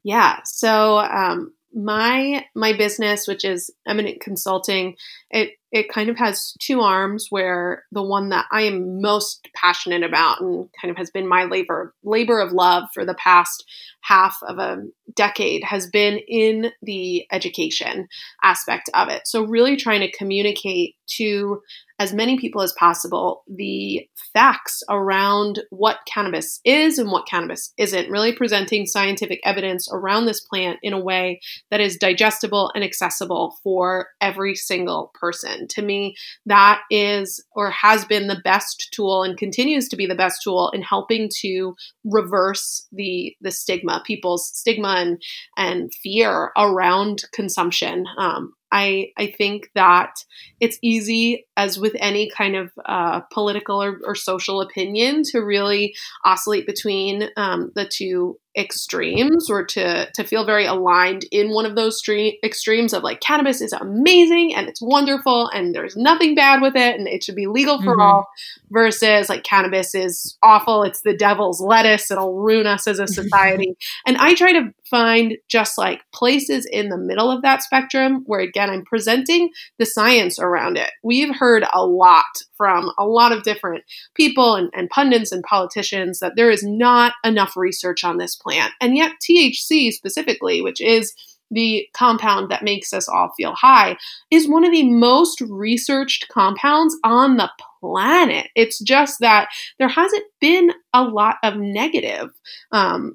Yeah. 0.06 0.42
So 0.46 1.00
um, 1.00 1.52
my 1.74 2.46
my 2.56 2.78
business, 2.78 3.28
which 3.28 3.44
is 3.44 3.72
Eminent 3.88 4.22
Consulting, 4.22 4.96
it 5.32 5.54
it 5.72 5.90
kind 5.90 6.12
of 6.12 6.18
has 6.18 6.54
two 6.62 6.82
arms. 6.82 7.28
Where 7.32 7.86
the 7.92 8.04
one 8.04 8.30
that 8.30 8.46
I 8.52 8.62
am 8.62 9.02
most 9.02 9.50
passionate 9.56 10.04
about 10.04 10.42
and 10.42 10.70
kind 10.80 10.92
of 10.92 10.98
has 10.98 11.10
been 11.10 11.28
my 11.28 11.46
labor 11.46 11.96
labor 12.04 12.40
of 12.40 12.52
love 12.52 12.84
for 12.94 13.04
the 13.04 13.16
past 13.16 13.66
half 14.02 14.38
of 14.48 14.60
a 14.60 14.84
decade 15.16 15.64
has 15.64 15.88
been 15.88 16.20
in 16.28 16.72
the 16.84 17.26
education 17.32 18.08
aspect 18.44 18.88
of 18.94 19.10
it. 19.10 19.24
So 19.26 19.44
really 19.44 19.76
trying 19.76 20.02
to 20.02 20.18
communicate 20.18 20.94
to 21.18 21.62
as 22.00 22.14
many 22.14 22.38
people 22.38 22.62
as 22.62 22.74
possible 22.74 23.44
the 23.48 24.08
facts 24.34 24.84
around 24.90 25.62
what 25.70 26.00
cannabis 26.12 26.60
is 26.66 27.00
and 27.00 27.10
what 27.10 27.28
cannabis 27.28 27.74
isn't, 27.78 28.10
really 28.10 28.34
presenting 28.34 28.86
scientific 28.86 29.40
evidence 29.46 29.88
around 29.92 30.26
this 30.26 30.42
plant 30.42 30.78
in 30.84 30.94
a 30.94 31.00
way 31.00 31.40
that 31.72 31.80
is 31.80 31.98
digestible 31.98 32.72
and 32.76 32.84
accessible 32.84 33.58
for 33.64 34.08
every 34.20 34.56
single 34.56 35.12
person. 35.20 35.68
To 35.70 35.82
me, 35.82 36.16
that 36.46 36.82
is 36.92 37.44
or 37.56 37.72
has 37.72 38.04
been 38.04 38.28
the 38.28 38.42
best 38.44 38.90
tool 38.94 39.24
and 39.24 39.38
continues 39.38 39.88
to 39.90 39.96
be 39.96 40.06
the 40.06 40.16
best 40.16 40.42
tool 40.44 40.70
in 40.72 40.82
helping 40.82 41.30
to 41.42 41.76
reverse 42.04 42.88
the 42.92 43.36
the 43.42 43.52
stigma, 43.52 44.04
people's 44.06 44.48
stigma 44.54 44.96
and 44.98 45.22
and 45.58 45.94
fear 46.04 46.52
around 46.58 47.24
consumption. 47.32 48.06
Um, 48.18 48.54
I, 48.76 49.12
I 49.18 49.28
think 49.28 49.70
that 49.74 50.12
it's 50.60 50.78
easy, 50.82 51.48
as 51.56 51.80
with 51.80 51.96
any 51.98 52.30
kind 52.30 52.58
of 52.58 52.74
uh, 52.86 53.22
political 53.32 53.82
or, 53.82 54.02
or, 54.04 54.16
social 54.16 54.60
opinion, 54.60 55.24
to 55.32 55.40
really 55.40 55.96
oscillate 56.26 56.68
between 56.68 57.30
um, 57.38 57.72
the 57.74 57.88
two 57.88 58.38
extremes 58.58 59.50
or 59.50 59.66
to 59.66 60.10
to 60.12 60.24
feel 60.24 60.46
very 60.46 60.66
aligned 60.66 61.26
in 61.32 61.50
one 61.50 61.66
of 61.66 61.76
those 61.76 61.98
stream, 61.98 62.34
extremes 62.44 62.94
of 62.94 63.04
like 63.04 63.20
cannabis 63.20 63.62
is 63.62 63.74
amazing 63.74 64.56
and 64.56 64.70
it's 64.70 64.82
wonderful 64.82 65.50
and 65.50 65.76
there's 65.76 65.96
nothing 65.98 66.36
bad 66.36 66.62
with 66.62 66.76
it 66.76 66.98
and 66.98 67.08
it 67.08 67.24
should 67.24 67.36
be 67.36 67.48
legal 67.48 67.82
for 67.82 67.92
mm-hmm. 67.92 68.02
all 68.02 68.28
versus 68.72 69.30
like 69.30 69.44
cannabis 69.44 69.94
is 69.94 70.38
awful 70.42 70.84
it's 70.84 71.02
the 71.02 71.16
devil's 71.16 71.60
lettuce 71.60 72.10
it'll 72.10 72.36
ruin 72.36 72.66
us 72.66 72.88
as 72.88 73.00
a 73.00 73.08
society 73.08 73.76
and 74.08 74.18
i 74.18 74.34
try 74.34 74.54
to 74.54 74.74
find 74.90 75.36
just 75.48 75.78
like 75.78 76.02
places 76.14 76.68
in 76.72 76.90
the 76.90 76.98
middle 76.98 77.30
of 77.30 77.42
that 77.42 77.62
spectrum 77.62 78.24
where 78.26 78.40
again 78.40 78.70
i'm 78.70 78.86
presenting 78.86 79.50
the 79.80 79.86
science 79.86 80.40
around 80.40 80.78
it 80.78 80.92
we've 81.04 81.36
heard 81.36 81.66
a 81.74 81.86
lot 81.86 82.24
from 82.56 82.92
a 82.98 83.06
lot 83.06 83.32
of 83.32 83.44
different 83.44 83.84
people 84.14 84.56
and, 84.56 84.70
and 84.74 84.90
pundits 84.90 85.32
and 85.32 85.44
politicians 85.44 86.20
that 86.20 86.34
there 86.36 86.50
is 86.50 86.64
not 86.64 87.14
enough 87.24 87.58
research 87.58 88.04
on 88.04 88.18
this 88.18 88.36
plant. 88.46 88.74
And 88.82 88.96
yet, 88.96 89.14
THC 89.22 89.92
specifically, 89.92 90.62
which 90.62 90.82
is 90.82 91.14
the 91.52 91.88
compound 91.96 92.50
that 92.50 92.64
makes 92.64 92.92
us 92.92 93.08
all 93.08 93.32
feel 93.38 93.54
high, 93.54 93.98
is 94.32 94.50
one 94.50 94.66
of 94.66 94.72
the 94.72 94.90
most 94.90 95.42
researched 95.42 96.28
compounds 96.30 96.96
on 97.04 97.38
the 97.38 97.50
planet. 97.80 98.48
It's 98.56 98.80
just 98.80 99.20
that 99.20 99.50
there 99.78 99.88
hasn't 99.88 100.26
been 100.42 100.72
a 100.94 101.04
lot 101.04 101.36
of 101.44 101.58
negative 101.58 102.30
um, 102.72 103.14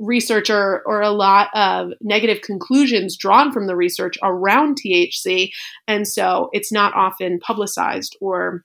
research 0.00 0.50
or, 0.50 0.82
or 0.86 1.00
a 1.00 1.10
lot 1.10 1.48
of 1.54 1.90
negative 2.00 2.42
conclusions 2.42 3.16
drawn 3.16 3.52
from 3.52 3.66
the 3.66 3.76
research 3.76 4.16
around 4.22 4.78
THC. 4.80 5.50
And 5.86 6.06
so 6.06 6.50
it's 6.52 6.72
not 6.72 6.94
often 6.94 7.40
publicized 7.40 8.16
or 8.20 8.64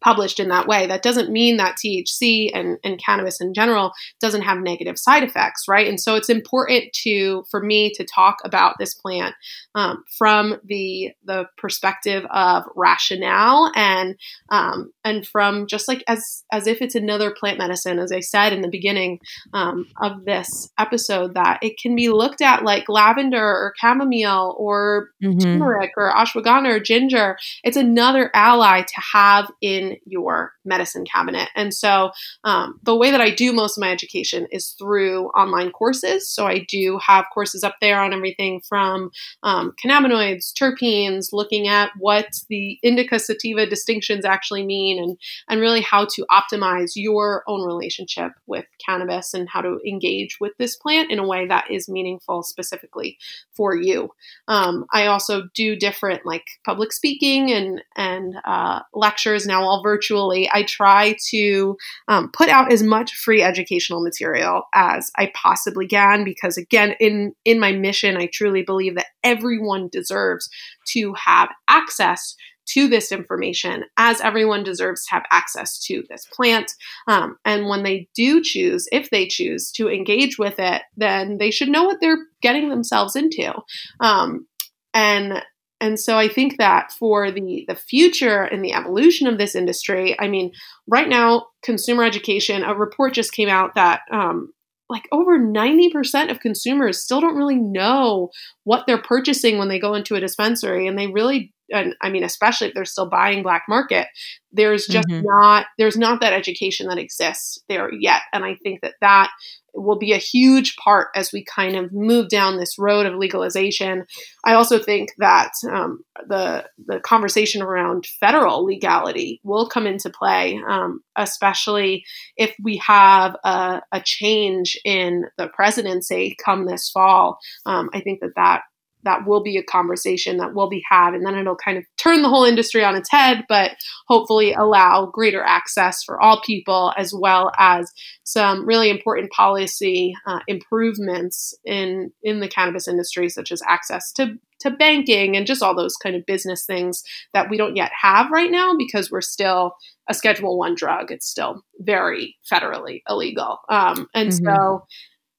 published 0.00 0.40
in 0.40 0.48
that 0.48 0.66
way. 0.66 0.86
That 0.86 1.02
doesn't 1.02 1.30
mean 1.30 1.56
that 1.56 1.76
THC 1.76 2.50
and, 2.54 2.78
and 2.84 3.02
cannabis 3.02 3.40
in 3.40 3.54
general 3.54 3.92
doesn't 4.20 4.42
have 4.42 4.58
negative 4.58 4.98
side 4.98 5.22
effects, 5.22 5.64
right? 5.68 5.86
And 5.86 6.00
so 6.00 6.14
it's 6.14 6.28
important 6.28 6.92
to 7.04 7.44
for 7.50 7.62
me 7.62 7.92
to 7.94 8.04
talk 8.04 8.36
about 8.44 8.76
this 8.78 8.94
plant 8.94 9.34
um, 9.74 10.04
from 10.18 10.60
the 10.64 11.12
the 11.24 11.46
perspective 11.56 12.24
of 12.30 12.64
rationale 12.74 13.72
and 13.74 14.16
um, 14.50 14.92
and 15.04 15.26
from 15.26 15.66
just 15.66 15.88
like 15.88 16.02
as 16.08 16.44
as 16.52 16.66
if 16.66 16.82
it's 16.82 16.94
another 16.94 17.34
plant 17.38 17.58
medicine, 17.58 17.98
as 17.98 18.12
I 18.12 18.20
said 18.20 18.52
in 18.52 18.62
the 18.62 18.68
beginning 18.68 19.20
um, 19.52 19.86
of 20.00 20.24
this 20.24 20.70
episode, 20.78 21.34
that 21.34 21.58
it 21.62 21.78
can 21.80 21.94
be 21.94 22.08
looked 22.08 22.42
at 22.42 22.64
like 22.64 22.88
lavender 22.88 23.42
or 23.42 23.72
chamomile 23.80 24.54
or 24.58 25.10
mm-hmm. 25.22 25.38
turmeric 25.38 25.92
or 25.96 26.12
ashwagandha 26.12 26.76
or 26.76 26.80
ginger. 26.80 27.36
It's 27.64 27.76
another 27.76 28.30
ally 28.34 28.82
to 28.82 29.02
have 29.12 29.50
in 29.60 29.85
your 30.04 30.52
medicine 30.64 31.04
cabinet. 31.04 31.48
And 31.54 31.72
so 31.72 32.10
um, 32.44 32.80
the 32.82 32.96
way 32.96 33.10
that 33.10 33.20
I 33.20 33.30
do 33.30 33.52
most 33.52 33.76
of 33.76 33.80
my 33.80 33.90
education 33.90 34.46
is 34.50 34.74
through 34.78 35.26
online 35.28 35.70
courses. 35.70 36.28
So 36.30 36.46
I 36.46 36.66
do 36.68 36.98
have 37.06 37.26
courses 37.32 37.62
up 37.64 37.76
there 37.80 38.00
on 38.00 38.12
everything 38.12 38.60
from 38.68 39.10
um, 39.42 39.72
cannabinoids, 39.82 40.52
terpenes, 40.52 41.28
looking 41.32 41.68
at 41.68 41.90
what 41.98 42.26
the 42.48 42.78
indica 42.82 43.18
sativa 43.18 43.66
distinctions 43.66 44.24
actually 44.24 44.64
mean, 44.64 45.02
and 45.02 45.18
and 45.48 45.60
really 45.60 45.80
how 45.80 46.06
to 46.14 46.26
optimize 46.30 46.92
your 46.94 47.42
own 47.46 47.66
relationship 47.66 48.32
with 48.46 48.64
cannabis 48.84 49.34
and 49.34 49.48
how 49.48 49.60
to 49.60 49.78
engage 49.86 50.38
with 50.40 50.52
this 50.58 50.76
plant 50.76 51.10
in 51.10 51.18
a 51.18 51.26
way 51.26 51.46
that 51.46 51.70
is 51.70 51.88
meaningful 51.88 52.42
specifically 52.42 53.18
for 53.56 53.74
you. 53.74 54.10
Um, 54.48 54.86
I 54.92 55.06
also 55.06 55.44
do 55.54 55.76
different 55.76 56.24
like 56.24 56.44
public 56.64 56.92
speaking 56.92 57.52
and 57.52 57.82
and 57.96 58.34
uh, 58.44 58.80
lectures 58.94 59.46
now 59.46 59.64
all 59.76 59.82
virtually, 59.82 60.48
I 60.52 60.62
try 60.62 61.16
to 61.30 61.76
um, 62.08 62.30
put 62.32 62.48
out 62.48 62.72
as 62.72 62.82
much 62.82 63.14
free 63.14 63.42
educational 63.42 64.02
material 64.02 64.62
as 64.74 65.10
I 65.16 65.32
possibly 65.34 65.86
can 65.86 66.24
because, 66.24 66.56
again, 66.56 66.94
in 67.00 67.34
in 67.44 67.60
my 67.60 67.72
mission, 67.72 68.16
I 68.16 68.28
truly 68.32 68.62
believe 68.62 68.94
that 68.96 69.06
everyone 69.22 69.88
deserves 69.90 70.48
to 70.88 71.14
have 71.14 71.50
access 71.68 72.36
to 72.68 72.88
this 72.88 73.12
information 73.12 73.84
as 73.96 74.20
everyone 74.20 74.64
deserves 74.64 75.06
to 75.06 75.14
have 75.14 75.24
access 75.30 75.78
to 75.84 76.02
this 76.08 76.26
plant. 76.32 76.72
Um, 77.06 77.36
and 77.44 77.68
when 77.68 77.84
they 77.84 78.08
do 78.14 78.42
choose, 78.42 78.88
if 78.90 79.10
they 79.10 79.28
choose 79.28 79.70
to 79.72 79.88
engage 79.88 80.36
with 80.36 80.56
it, 80.58 80.82
then 80.96 81.38
they 81.38 81.52
should 81.52 81.68
know 81.68 81.84
what 81.84 81.98
they're 82.00 82.26
getting 82.42 82.68
themselves 82.68 83.14
into. 83.14 83.54
Um, 84.00 84.48
and 84.92 85.44
and 85.80 86.00
so 86.00 86.16
I 86.18 86.28
think 86.28 86.56
that 86.58 86.92
for 86.92 87.30
the 87.30 87.64
the 87.68 87.74
future 87.74 88.42
and 88.42 88.64
the 88.64 88.72
evolution 88.72 89.26
of 89.26 89.38
this 89.38 89.54
industry, 89.54 90.18
I 90.18 90.28
mean, 90.28 90.52
right 90.86 91.08
now, 91.08 91.46
consumer 91.62 92.04
education, 92.04 92.62
a 92.62 92.74
report 92.74 93.12
just 93.12 93.32
came 93.32 93.48
out 93.48 93.74
that 93.74 94.00
um, 94.10 94.52
like 94.88 95.08
over 95.12 95.38
90% 95.38 96.30
of 96.30 96.40
consumers 96.40 97.02
still 97.02 97.20
don't 97.20 97.36
really 97.36 97.56
know 97.56 98.30
what 98.64 98.86
they're 98.86 99.02
purchasing 99.02 99.58
when 99.58 99.68
they 99.68 99.78
go 99.78 99.94
into 99.94 100.14
a 100.14 100.20
dispensary 100.20 100.86
and 100.86 100.98
they 100.98 101.08
really 101.08 101.52
and 101.70 101.96
I 102.00 102.10
mean 102.10 102.22
especially 102.22 102.68
if 102.68 102.74
they're 102.74 102.84
still 102.84 103.10
buying 103.10 103.42
black 103.42 103.64
market 103.68 104.06
there's 104.52 104.86
just 104.86 105.08
mm-hmm. 105.08 105.26
not 105.26 105.66
there's 105.78 105.96
not 105.96 106.20
that 106.20 106.32
education 106.32 106.86
that 106.86 106.98
exists 106.98 107.58
there 107.68 107.92
yet 107.92 108.22
and 108.32 108.44
I 108.44 108.54
think 108.62 108.82
that 108.82 108.94
that 109.00 109.30
will 109.76 109.98
be 109.98 110.12
a 110.12 110.18
huge 110.18 110.76
part 110.76 111.08
as 111.14 111.32
we 111.32 111.44
kind 111.44 111.76
of 111.76 111.92
move 111.92 112.28
down 112.28 112.56
this 112.56 112.78
road 112.78 113.06
of 113.06 113.14
legalization. 113.14 114.06
I 114.44 114.54
also 114.54 114.78
think 114.78 115.10
that 115.18 115.52
um, 115.70 116.00
the 116.28 116.64
the 116.86 117.00
conversation 117.00 117.62
around 117.62 118.06
federal 118.20 118.64
legality 118.64 119.40
will 119.44 119.68
come 119.68 119.86
into 119.86 120.10
play, 120.10 120.60
um, 120.68 121.00
especially 121.16 122.04
if 122.36 122.54
we 122.62 122.76
have 122.78 123.36
a, 123.44 123.82
a, 123.92 124.00
change 124.00 124.78
in 124.84 125.24
the 125.36 125.48
presidency 125.48 126.36
come 126.44 126.66
this 126.66 126.90
fall. 126.90 127.38
Um, 127.64 127.90
I 127.92 128.00
think 128.00 128.20
that 128.20 128.34
that 128.36 128.62
that 129.06 129.26
will 129.26 129.42
be 129.42 129.56
a 129.56 129.62
conversation 129.62 130.36
that 130.36 130.52
will 130.52 130.68
be 130.68 130.82
had 130.90 131.14
and 131.14 131.24
then 131.24 131.36
it'll 131.36 131.56
kind 131.56 131.78
of 131.78 131.84
turn 131.96 132.22
the 132.22 132.28
whole 132.28 132.44
industry 132.44 132.84
on 132.84 132.96
its 132.96 133.10
head 133.10 133.44
but 133.48 133.70
hopefully 134.08 134.52
allow 134.52 135.06
greater 135.06 135.42
access 135.42 136.02
for 136.02 136.20
all 136.20 136.42
people 136.42 136.92
as 136.96 137.14
well 137.14 137.52
as 137.56 137.90
some 138.24 138.66
really 138.66 138.90
important 138.90 139.30
policy 139.30 140.12
uh, 140.26 140.40
improvements 140.48 141.54
in 141.64 142.10
in 142.22 142.40
the 142.40 142.48
cannabis 142.48 142.88
industry 142.88 143.28
such 143.28 143.50
as 143.50 143.62
access 143.66 144.12
to 144.12 144.34
to 144.58 144.70
banking 144.70 145.36
and 145.36 145.46
just 145.46 145.62
all 145.62 145.76
those 145.76 145.96
kind 145.96 146.16
of 146.16 146.26
business 146.26 146.66
things 146.66 147.02
that 147.32 147.48
we 147.48 147.56
don't 147.56 147.76
yet 147.76 147.92
have 147.98 148.30
right 148.30 148.50
now 148.50 148.74
because 148.76 149.10
we're 149.10 149.20
still 149.20 149.74
a 150.08 150.14
schedule 150.14 150.58
one 150.58 150.74
drug 150.74 151.12
it's 151.12 151.28
still 151.28 151.62
very 151.78 152.36
federally 152.50 153.02
illegal 153.08 153.58
um, 153.68 154.08
and 154.14 154.30
mm-hmm. 154.30 154.46
so 154.46 154.84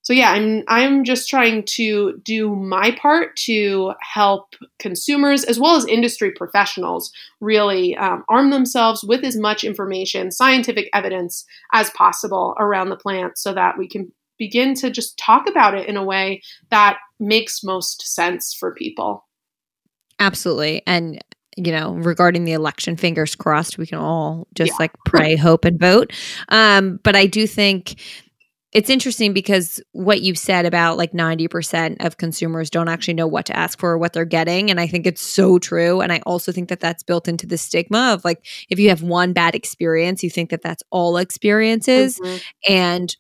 so 0.08 0.14
yeah, 0.14 0.32
I'm 0.32 0.64
I'm 0.70 1.04
just 1.04 1.30
trying 1.30 1.64
to 1.64 2.18
do 2.24 2.56
my 2.56 2.92
part 2.92 3.36
to 3.40 3.92
help 4.00 4.56
consumers 4.80 5.44
as 5.44 5.60
well 5.60 5.76
as 5.76 5.86
industry 5.86 6.32
professionals 6.32 7.12
really 7.42 7.94
um, 7.98 8.24
arm 8.30 8.50
themselves 8.50 9.04
with 9.04 9.26
as 9.26 9.36
much 9.36 9.66
information, 9.66 10.32
scientific 10.32 10.90
evidence 10.94 11.44
as 11.74 11.90
possible 11.90 12.56
around 12.58 12.88
the 12.88 12.96
plant, 12.96 13.38
so 13.38 13.54
that 13.54 13.78
we 13.78 13.86
can 13.86 14.10
begin 14.40 14.76
to 14.76 14.90
just 14.90 15.18
talk 15.18 15.46
about 15.46 15.78
it 15.78 15.90
in 15.90 15.98
a 15.98 16.06
way 16.06 16.42
that 16.70 17.00
makes 17.20 17.62
most 17.62 18.08
sense 18.08 18.54
for 18.54 18.74
people. 18.74 19.26
Absolutely, 20.20 20.84
and 20.88 21.22
you 21.58 21.74
know, 21.74 21.96
regarding 21.96 22.46
the 22.46 22.54
election, 22.54 22.96
fingers 22.96 23.36
crossed, 23.36 23.78
we 23.78 23.88
can 23.88 23.98
all 23.98 24.48
just 24.56 24.70
yeah. 24.70 24.78
like 24.80 24.92
pray, 25.06 25.36
hope, 25.36 25.66
and 25.66 25.78
vote. 25.78 26.14
Um, 26.48 27.02
but 27.04 27.18
I 27.18 27.26
do 27.26 27.46
think 27.46 28.00
it's 28.74 28.90
interesting 28.90 29.34
because 29.34 29.82
what 29.94 30.22
you 30.22 30.36
said 30.36 30.66
about 30.66 30.98
like 30.98 31.14
90% 31.14 32.06
of 32.06 32.18
consumers 32.18 32.70
don't 32.70 32.90
actually 32.90 33.14
know 33.14 33.28
what 33.28 33.46
to 33.46 33.56
ask 33.56 33.80
for 33.80 33.92
or 33.92 33.98
what 33.98 34.12
they're 34.14 34.26
getting. 34.26 34.70
And 34.70 34.80
I 34.80 34.88
think 34.88 35.08
it's 35.08 35.22
so 35.22 35.58
true. 35.58 36.02
And 36.02 36.12
I 36.12 36.20
also 36.26 36.52
think 36.52 36.68
that 36.70 36.82
that's 36.82 37.02
built 37.02 37.28
into 37.28 37.48
the 37.48 37.58
stigma 37.58 38.14
of 38.14 38.26
like, 38.26 38.46
if 38.70 38.78
you 38.78 38.90
have 38.90 39.02
one 39.02 39.32
bad 39.32 39.56
experience, 39.56 40.22
you 40.22 40.30
think 40.30 40.50
that 40.50 40.62
that's 40.62 40.84
all 40.90 41.18
experiences. 41.18 42.20
Mm-hmm. 42.20 42.74
And 42.74 43.16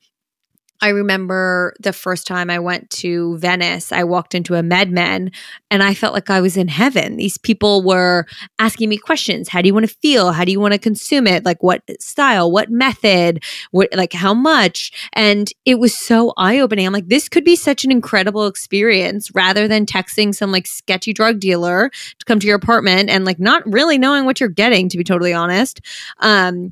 I 0.82 0.90
remember 0.90 1.74
the 1.80 1.94
first 1.94 2.28
time 2.28 2.50
I 2.50 2.60
went 2.60 2.90
to 2.92 3.38
Venice, 3.38 3.92
I 3.92 4.04
walked 4.04 4.36
into 4.36 4.56
a 4.56 4.62
MedMen 4.62 5.34
and 5.72 5.84
I 5.84 5.94
felt 5.94 6.14
like 6.14 6.30
I 6.30 6.40
was 6.40 6.56
in 6.56 6.68
heaven. 6.68 7.18
These 7.18 7.38
people 7.38 7.84
were 7.84 8.26
asking 8.60 8.90
me 8.90 8.98
questions. 8.98 9.50
How 9.50 9.62
do 9.62 9.68
you 9.68 9.74
want 9.74 9.90
to 9.90 9.96
feel? 9.96 10.32
How 10.32 10.46
do 10.46 10.52
you 10.52 10.60
want 10.60 10.74
to 10.74 10.80
consume 10.80 11.26
it? 11.26 11.46
Like 11.46 11.64
what 11.64 11.82
style, 12.00 12.52
what 12.52 12.70
method, 12.70 13.44
what 13.72 13.90
like 13.96 14.14
how 14.14 14.34
much? 14.34 14.92
And 15.14 15.52
it 15.66 15.80
was 15.80 15.98
so 15.98 16.34
eye-opening. 16.38 16.86
I'm 16.86 16.94
like 16.94 17.08
this 17.08 17.28
could 17.28 17.44
be 17.44 17.56
such 17.56 17.84
an 17.84 17.92
incredible 17.92 18.46
experience 18.46 19.32
rather 19.34 19.68
than 19.68 19.86
texting 19.86 20.36
some 20.36 20.52
like 20.52 20.68
sketchy 20.68 21.14
drug 21.14 21.40
dealer 21.40 21.90
to 21.90 22.26
come 22.26 22.40
to 22.40 22.48
your 22.48 22.56
apartment 22.56 23.10
and 23.10 23.26
like 23.26 23.40
not 23.40 23.64
really 23.66 23.98
knowing 23.98 24.26
what 24.26 24.40
you're 24.40 24.50
getting 24.50 24.90
to 24.90 24.98
be 24.98 25.04
totally 25.04 25.34
honest. 25.34 25.82
Um 26.20 26.72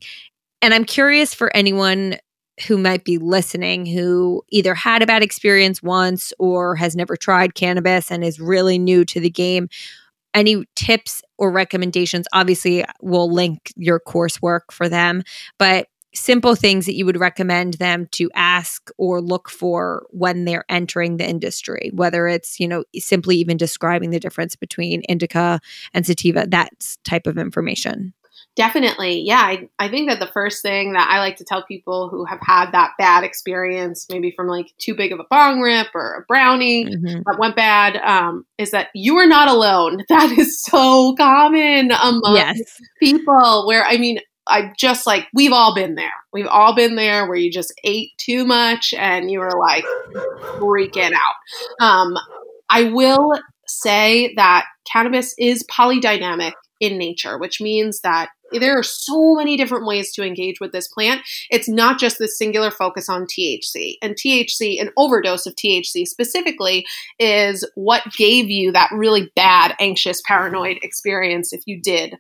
and 0.62 0.74
I'm 0.74 0.86
curious 0.86 1.34
for 1.34 1.56
anyone 1.56 2.18
who 2.68 2.78
might 2.78 3.04
be 3.04 3.18
listening 3.18 3.86
who 3.86 4.44
either 4.50 4.74
had 4.74 5.02
a 5.02 5.06
bad 5.06 5.22
experience 5.22 5.84
once 5.84 6.32
or 6.40 6.76
has 6.76 6.96
never 6.96 7.18
tried 7.18 7.56
cannabis 7.56 8.12
and 8.12 8.24
is 8.24 8.40
really 8.40 8.78
new 8.78 9.04
to 9.06 9.20
the 9.20 9.30
game. 9.30 9.68
Any 10.34 10.66
tips 10.76 11.22
or 11.38 11.52
recommendations? 11.52 12.28
Obviously 12.34 12.86
we'll 13.02 13.32
link 13.32 13.74
your 13.76 14.00
coursework 14.00 14.72
for 14.72 14.88
them 14.88 15.24
but 15.58 15.88
simple 16.16 16.56
things 16.56 16.86
that 16.86 16.96
you 16.96 17.06
would 17.06 17.20
recommend 17.20 17.76
them 17.76 18.08
to 18.12 18.32
ask 18.36 18.90
or 18.98 19.22
look 19.22 19.50
for 19.50 20.06
when 20.12 20.46
they're 20.46 20.66
entering 20.70 21.18
the 21.18 21.28
industry 21.28 21.92
whether 21.94 22.28
it's 22.28 22.60
you 22.60 22.68
know 22.68 22.84
simply 22.96 23.36
even 23.36 23.58
describing 23.58 24.10
the 24.12 24.20
difference 24.20 24.56
between 24.56 25.02
indica 25.10 25.60
and 25.94 26.06
sativa 26.06 26.46
that 26.48 26.70
type 27.04 27.28
of 27.28 27.38
information 27.38 28.14
Definitely. 28.56 29.22
Yeah. 29.22 29.42
I, 29.42 29.70
I 29.80 29.90
think 29.90 30.10
that 30.10 30.20
the 30.20 30.28
first 30.28 30.62
thing 30.62 30.94
that 30.94 31.10
I 31.10 31.20
like 31.20 31.36
to 31.38 31.44
tell 31.44 31.64
people 31.64 32.10
who 32.10 32.24
have 32.26 32.40
had 32.42 32.72
that 32.72 32.92
bad 32.98 33.24
experience, 33.24 34.08
maybe 34.10 34.32
from 34.32 34.48
like 34.48 34.74
too 34.78 34.96
big 34.96 35.12
of 35.12 35.20
a 35.20 35.26
bong 35.30 35.60
rip 35.60 35.88
or 35.94 36.14
a 36.14 36.26
brownie 36.28 36.86
mm-hmm. 36.86 37.22
that 37.26 37.38
went 37.38 37.56
bad, 37.56 37.98
um, 37.98 38.46
is 38.58 38.72
that 38.72 38.90
you 38.94 39.18
are 39.18 39.28
not 39.28 39.50
alone. 39.50 40.04
That 40.16 40.32
is 40.38 40.64
so 40.64 41.14
common 41.18 41.92
among 41.92 42.36
yes. 42.36 42.80
people 43.00 43.66
where, 43.68 43.84
I 43.84 43.98
mean, 43.98 44.20
I 44.48 44.72
just 44.78 45.06
like, 45.06 45.28
we've 45.34 45.52
all 45.52 45.76
been 45.76 45.96
there. 45.96 46.14
We've 46.32 46.48
all 46.48 46.74
been 46.74 46.96
there 46.96 47.28
where 47.28 47.36
you 47.36 47.52
just 47.52 47.74
ate 47.84 48.12
too 48.18 48.46
much 48.46 48.94
and 48.94 49.30
you 49.30 49.40
were 49.40 49.60
like 49.60 49.84
freaking 50.58 51.12
out. 51.12 51.86
Um, 51.86 52.16
I 52.70 52.84
will 52.84 53.34
say 53.68 54.34
that 54.36 54.66
cannabis 54.92 55.34
is 55.38 55.64
polydynamic 55.64 56.54
in 56.80 56.98
nature, 56.98 57.38
which 57.38 57.62
means 57.62 58.02
that 58.02 58.30
there 58.52 58.78
are 58.78 58.84
so 58.84 59.36
many 59.36 59.58
different 59.58 59.86
ways 59.86 60.12
to 60.14 60.24
engage 60.24 60.60
with 60.60 60.72
this 60.72 60.88
plant. 60.88 61.22
It's 61.50 61.68
not 61.68 62.00
just 62.00 62.20
this 62.20 62.38
singular 62.38 62.72
focus 62.72 63.10
on 63.10 63.26
THC. 63.26 63.96
And 64.02 64.16
THC, 64.16 64.80
an 64.80 64.92
overdose 64.98 65.46
of 65.46 65.56
THC 65.56 66.06
specifically, 66.06 66.86
is 67.20 67.68
what 67.76 68.04
gave 68.16 68.50
you 68.50 68.72
that 68.72 68.92
really 68.92 69.32
bad, 69.36 69.76
anxious, 69.80 70.22
paranoid 70.26 70.78
experience 70.82 71.54
if 71.54 71.64
you 71.66 71.82
did 71.82 72.18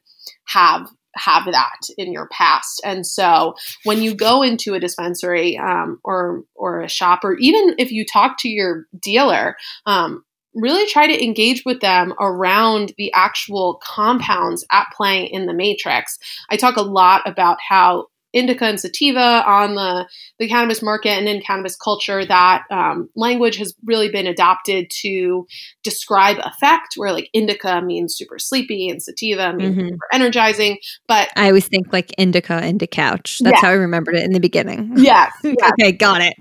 have 0.47 0.87
have 1.17 1.45
that 1.45 1.79
in 1.97 2.11
your 2.11 2.27
past. 2.27 2.81
And 2.83 3.05
so 3.07 3.55
when 3.83 4.01
you 4.01 4.13
go 4.13 4.41
into 4.41 4.73
a 4.73 4.79
dispensary 4.79 5.57
um, 5.57 5.99
or 6.03 6.43
or 6.55 6.81
a 6.81 6.89
shop, 6.89 7.21
or 7.23 7.35
even 7.35 7.75
if 7.77 7.91
you 7.91 8.05
talk 8.05 8.37
to 8.39 8.49
your 8.49 8.85
dealer, 8.99 9.55
um, 9.85 10.23
really 10.55 10.87
try 10.87 11.07
to 11.07 11.23
engage 11.23 11.63
with 11.65 11.81
them 11.81 12.13
around 12.19 12.93
the 12.97 13.11
actual 13.13 13.79
compounds 13.83 14.65
at 14.71 14.87
play 14.95 15.25
in 15.25 15.45
the 15.45 15.53
matrix. 15.53 16.17
I 16.49 16.57
talk 16.57 16.77
a 16.77 16.81
lot 16.81 17.21
about 17.27 17.57
how 17.67 18.07
indica 18.35 18.65
and 18.65 18.79
sativa 18.79 19.43
on 19.47 19.75
the, 19.75 20.07
the 20.39 20.47
cannabis 20.47 20.81
market 20.83 21.11
and 21.11 21.27
in 21.27 21.41
cannabis 21.41 21.75
culture 21.77 22.25
that 22.25 22.65
um, 22.69 23.09
language 23.15 23.55
has 23.55 23.73
really 23.85 24.09
been 24.09 24.27
adopted 24.27 24.89
to 24.89 25.47
describe 25.83 26.37
effect 26.39 26.95
where 26.97 27.13
like 27.13 27.29
indica 27.31 27.81
means 27.81 28.13
super 28.15 28.37
sleepy 28.37 28.89
and 28.89 29.01
sativa 29.01 29.53
means 29.53 29.77
mm-hmm. 29.77 29.87
super 29.87 30.07
energizing 30.11 30.77
but 31.07 31.29
i 31.37 31.47
always 31.47 31.67
think 31.67 31.93
like 31.93 32.11
indica 32.17 32.61
indica 32.65 32.87
couch 32.87 33.39
that's 33.41 33.55
yeah. 33.55 33.61
how 33.61 33.69
i 33.69 33.73
remembered 33.73 34.15
it 34.15 34.23
in 34.23 34.33
the 34.33 34.39
beginning 34.39 34.91
yes, 34.97 35.31
yes. 35.43 35.71
okay 35.79 35.93
got 35.93 36.21
it 36.21 36.33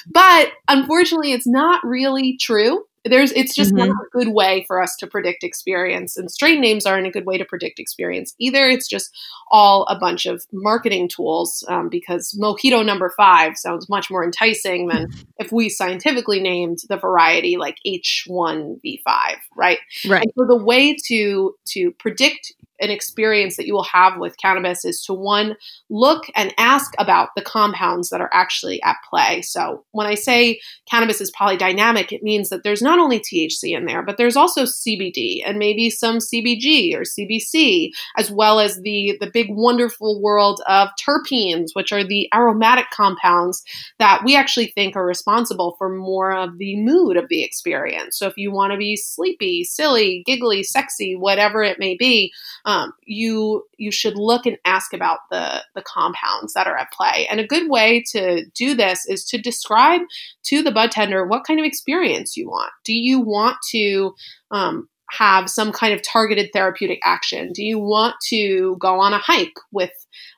but 0.06 0.52
unfortunately 0.68 1.32
it's 1.32 1.46
not 1.46 1.84
really 1.84 2.36
true 2.40 2.84
there's 3.04 3.32
it's 3.32 3.54
just 3.54 3.74
mm-hmm. 3.74 3.88
not 3.88 3.96
a 3.96 4.10
good 4.12 4.28
way 4.28 4.64
for 4.66 4.82
us 4.82 4.96
to 4.96 5.06
predict 5.06 5.44
experience 5.44 6.16
and 6.16 6.30
strain 6.30 6.60
names 6.60 6.86
aren't 6.86 7.06
a 7.06 7.10
good 7.10 7.26
way 7.26 7.36
to 7.38 7.44
predict 7.44 7.78
experience 7.78 8.34
either. 8.38 8.68
It's 8.68 8.88
just 8.88 9.10
all 9.50 9.84
a 9.84 9.98
bunch 9.98 10.26
of 10.26 10.44
marketing 10.52 11.08
tools 11.08 11.64
um, 11.68 11.88
because 11.88 12.36
mojito 12.40 12.84
number 12.84 13.12
five 13.16 13.56
sounds 13.56 13.88
much 13.88 14.10
more 14.10 14.24
enticing 14.24 14.88
than 14.88 15.08
if 15.38 15.52
we 15.52 15.68
scientifically 15.68 16.40
named 16.40 16.78
the 16.88 16.96
variety 16.96 17.56
like 17.56 17.76
h1v5 17.86 19.36
right? 19.56 19.78
Right. 20.06 20.22
And 20.22 20.32
so 20.36 20.46
the 20.46 20.62
way 20.62 20.96
to 21.06 21.54
to 21.66 21.90
predict 21.92 22.52
an 22.80 22.90
experience 22.90 23.56
that 23.56 23.66
you 23.66 23.74
will 23.74 23.84
have 23.84 24.18
with 24.18 24.36
cannabis 24.38 24.84
is 24.84 25.02
to 25.04 25.14
one 25.14 25.56
look 25.90 26.24
and 26.34 26.54
ask 26.58 26.92
about 26.98 27.30
the 27.36 27.42
compounds 27.42 28.10
that 28.10 28.20
are 28.20 28.30
actually 28.32 28.82
at 28.82 28.96
play. 29.08 29.42
So 29.42 29.84
when 29.92 30.06
I 30.06 30.14
say 30.14 30.60
cannabis 30.90 31.20
is 31.20 31.32
polydynamic, 31.32 32.12
it 32.12 32.22
means 32.22 32.48
that 32.48 32.64
there's 32.64 32.82
not 32.82 32.98
only 32.98 33.20
THC 33.20 33.76
in 33.76 33.86
there, 33.86 34.02
but 34.02 34.16
there's 34.16 34.36
also 34.36 34.64
CBD 34.64 35.42
and 35.46 35.58
maybe 35.58 35.90
some 35.90 36.18
CBG 36.18 36.94
or 36.94 37.02
CBC, 37.02 37.90
as 38.16 38.30
well 38.30 38.60
as 38.60 38.80
the 38.82 39.16
the 39.20 39.30
big 39.32 39.46
wonderful 39.50 40.20
world 40.20 40.60
of 40.66 40.88
terpenes, 41.00 41.68
which 41.74 41.92
are 41.92 42.04
the 42.04 42.28
aromatic 42.34 42.86
compounds 42.90 43.62
that 43.98 44.22
we 44.24 44.36
actually 44.36 44.66
think 44.66 44.96
are 44.96 45.06
responsible 45.06 45.74
for 45.78 45.88
more 45.88 46.32
of 46.32 46.58
the 46.58 46.76
mood 46.80 47.16
of 47.16 47.28
the 47.28 47.42
experience. 47.44 48.18
So 48.18 48.26
if 48.26 48.34
you 48.36 48.52
want 48.52 48.72
to 48.72 48.78
be 48.78 48.96
sleepy, 48.96 49.64
silly, 49.64 50.22
giggly, 50.26 50.62
sexy, 50.62 51.14
whatever 51.14 51.62
it 51.62 51.78
may 51.78 51.96
be, 51.96 52.32
um, 52.64 52.92
you 53.04 53.64
you 53.76 53.90
should 53.90 54.16
look 54.16 54.46
and 54.46 54.58
ask 54.64 54.92
about 54.92 55.18
the 55.30 55.62
the 55.74 55.82
compounds 55.82 56.54
that 56.54 56.66
are 56.66 56.76
at 56.76 56.92
play. 56.92 57.26
And 57.30 57.40
a 57.40 57.46
good 57.46 57.70
way 57.70 58.02
to 58.12 58.46
do 58.54 58.74
this 58.74 59.06
is 59.06 59.24
to 59.26 59.38
describe 59.38 60.00
to 60.44 60.62
the 60.62 60.72
bud 60.72 60.90
tender 60.90 61.26
what 61.26 61.44
kind 61.44 61.60
of 61.60 61.66
experience 61.66 62.36
you 62.36 62.48
want. 62.48 62.72
Do 62.84 62.94
you 62.94 63.20
want 63.20 63.56
to 63.70 64.14
um, 64.50 64.88
have 65.10 65.50
some 65.50 65.72
kind 65.72 65.94
of 65.94 66.02
targeted 66.02 66.50
therapeutic 66.52 67.00
action? 67.04 67.52
Do 67.52 67.62
you 67.62 67.78
want 67.78 68.16
to 68.28 68.76
go 68.80 69.00
on 69.00 69.12
a 69.12 69.18
hike 69.18 69.58
with 69.70 69.92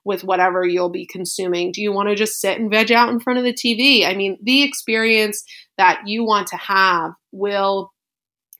with 0.05 0.25
whatever 0.25 0.65
you'll 0.67 0.91
be 0.91 1.07
consuming? 1.07 1.73
Do 1.73 1.83
you 1.83 1.93
want 1.93 2.09
to 2.09 2.15
just 2.15 2.41
sit 2.41 2.59
and 2.59 2.71
veg 2.71 2.93
out 2.93 3.11
in 3.11 3.21
front 3.21 3.39
of 3.39 3.45
the 3.45 3.53
TV? 3.53 4.07
I 4.07 4.15
mean, 4.15 4.39
the 4.43 4.63
experience 4.63 5.45
that 5.79 6.03
you 6.07 6.25
want 6.25 6.49
to 6.49 6.57
have 6.57 7.13
will 7.33 7.93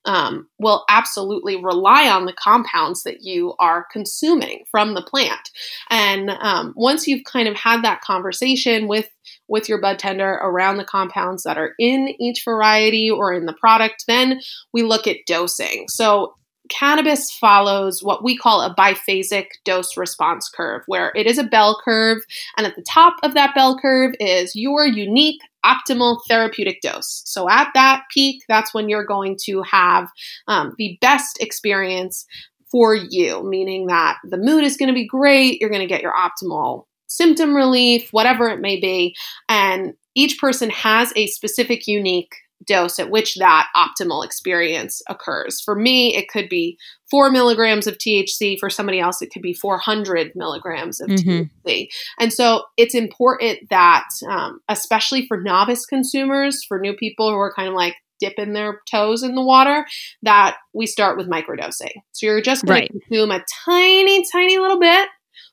um, 0.07 0.49
will 0.59 0.85
absolutely 0.89 1.57
rely 1.57 2.09
on 2.09 2.25
the 2.25 2.33
compounds 2.33 3.03
that 3.03 3.23
you 3.23 3.55
are 3.59 3.87
consuming 3.93 4.65
from 4.71 4.95
the 4.95 5.03
plant. 5.03 5.51
And 5.91 6.31
um, 6.31 6.73
once 6.77 7.07
you've 7.07 7.25
kind 7.25 7.49
of 7.49 7.57
had 7.57 7.83
that 7.85 8.01
conversation 8.01 8.89
with 8.89 9.09
with 9.49 9.69
your 9.69 9.81
bud 9.81 9.99
tender 9.99 10.31
around 10.31 10.77
the 10.77 10.85
compounds 10.85 11.43
that 11.45 11.59
are 11.59 11.75
in 11.79 12.15
each 12.21 12.45
variety 12.45 13.11
or 13.11 13.33
in 13.33 13.47
the 13.47 13.53
product, 13.53 14.05
then 14.09 14.41
we 14.73 14.83
look 14.83 15.07
at 15.07 15.27
dosing. 15.27 15.87
So 15.89 16.35
cannabis 16.69 17.31
follows 17.31 18.03
what 18.03 18.25
we 18.25 18.37
call 18.37 18.61
a 18.61 18.75
biphasic 18.75 19.47
dose 19.65 19.97
response 19.97 20.49
curve, 20.49 20.83
where 20.87 21.13
it 21.15 21.27
is 21.27 21.39
a 21.39 21.45
bell 21.45 21.81
curve, 21.85 22.19
and 22.57 22.67
at 22.67 22.77
the 22.77 22.83
top 22.83 23.15
of 23.23 23.35
that 23.35 23.55
bell 23.55 23.79
curve 23.79 24.15
is 24.21 24.57
your 24.57 24.87
unique 24.87 25.41
optimal 25.67 26.21
therapeutic 26.29 26.81
dose. 26.81 27.23
So 27.25 27.49
at 27.51 27.69
that 27.75 28.05
peak, 28.13 28.43
that's 28.49 28.73
when 28.73 28.89
you're 28.89 29.05
going 29.05 29.37
to 29.45 29.63
have 29.63 30.09
um, 30.47 30.75
the 30.79 30.97
best 31.01 31.39
experience 31.41 32.25
for 32.71 32.95
you, 32.95 33.43
meaning 33.49 33.87
that 33.87 34.19
the 34.25 34.39
mood 34.39 34.65
is 34.65 34.77
going 34.77 34.89
to 34.89 34.95
be 34.95 35.07
great, 35.07 35.61
you're 35.61 35.71
going 35.71 35.81
to 35.81 35.87
get 35.87 36.03
your 36.03 36.15
optimal 36.15 36.85
symptom 37.09 37.55
relief, 37.55 38.09
whatever 38.13 38.49
it 38.49 38.61
may 38.61 38.79
be. 38.79 39.15
And 39.49 39.95
each 40.15 40.39
person 40.41 40.71
has 40.71 41.13
a 41.17 41.27
specific, 41.29 41.87
unique 41.87 42.35
dose 42.65 42.99
at 42.99 43.11
which 43.11 43.35
that 43.37 43.69
optimal 43.77 44.25
experience 44.25 45.03
occurs. 45.09 45.61
For 45.61 45.75
me, 45.75 46.17
it 46.17 46.29
could 46.29 46.49
be 46.49 46.79
four 47.11 47.31
milligrams 47.31 47.87
of 47.87 47.99
THC. 47.99 48.59
For 48.59 48.71
somebody 48.71 49.01
else, 49.01 49.23
it 49.23 49.31
could 49.31 49.43
be 49.43 49.55
400 49.55 50.33
milligrams 50.35 51.01
of 51.01 51.09
mm-hmm. 51.09 51.69
THC. 51.69 51.89
And 52.19 52.33
so 52.33 52.65
it's 52.77 52.95
important 52.95 53.69
that, 53.71 54.09
um, 54.29 54.61
especially 54.69 55.27
for 55.27 55.41
novice 55.41 55.87
consumers, 55.87 56.65
for 56.65 56.79
new 56.79 56.95
people 56.95 57.31
who 57.31 57.37
are 57.37 57.53
kind 57.55 57.69
of 57.69 57.75
like, 57.75 57.95
dipping 58.19 58.55
their 58.55 58.81
toes 58.91 59.23
in 59.23 59.35
the 59.35 59.43
water 59.43 59.85
that 60.23 60.57
we 60.73 60.87
start 60.87 61.19
with 61.19 61.29
microdosing. 61.29 61.93
So 62.13 62.25
you're 62.25 62.41
just 62.41 62.65
going 62.65 62.81
right. 62.81 62.91
to 62.91 62.99
consume 62.99 63.31
a 63.31 63.45
tiny, 63.67 64.25
tiny 64.33 64.57
little 64.57 64.81
bit, 64.81 65.11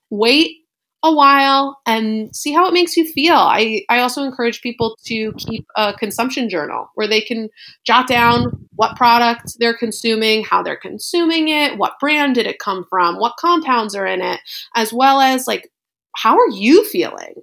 wait 0.09 0.62
a 1.03 1.13
while 1.13 1.81
and 1.85 2.33
see 2.33 2.53
how 2.53 2.65
it 2.65 2.73
makes 2.73 2.95
you 2.95 3.05
feel. 3.05 3.35
I, 3.35 3.85
I 3.89 3.99
also 3.99 4.23
encourage 4.23 4.61
people 4.61 4.97
to 5.05 5.33
keep 5.33 5.67
a 5.75 5.93
consumption 5.93 6.49
journal 6.49 6.89
where 6.95 7.07
they 7.07 7.19
can 7.19 7.49
jot 7.85 8.07
down 8.07 8.67
what 8.75 8.95
product 8.95 9.57
they're 9.59 9.77
consuming, 9.77 10.45
how 10.45 10.63
they're 10.63 10.77
consuming 10.77 11.49
it, 11.49 11.77
what 11.77 11.99
brand 11.99 12.35
did 12.35 12.47
it 12.47 12.57
come 12.57 12.85
from, 12.89 13.19
what 13.19 13.35
compounds 13.37 13.95
are 13.95 14.05
in 14.05 14.21
it, 14.21 14.39
as 14.75 14.93
well 14.93 15.19
as 15.19 15.45
like 15.45 15.69
how 16.15 16.37
are 16.37 16.49
you 16.49 16.85
feeling 16.85 17.33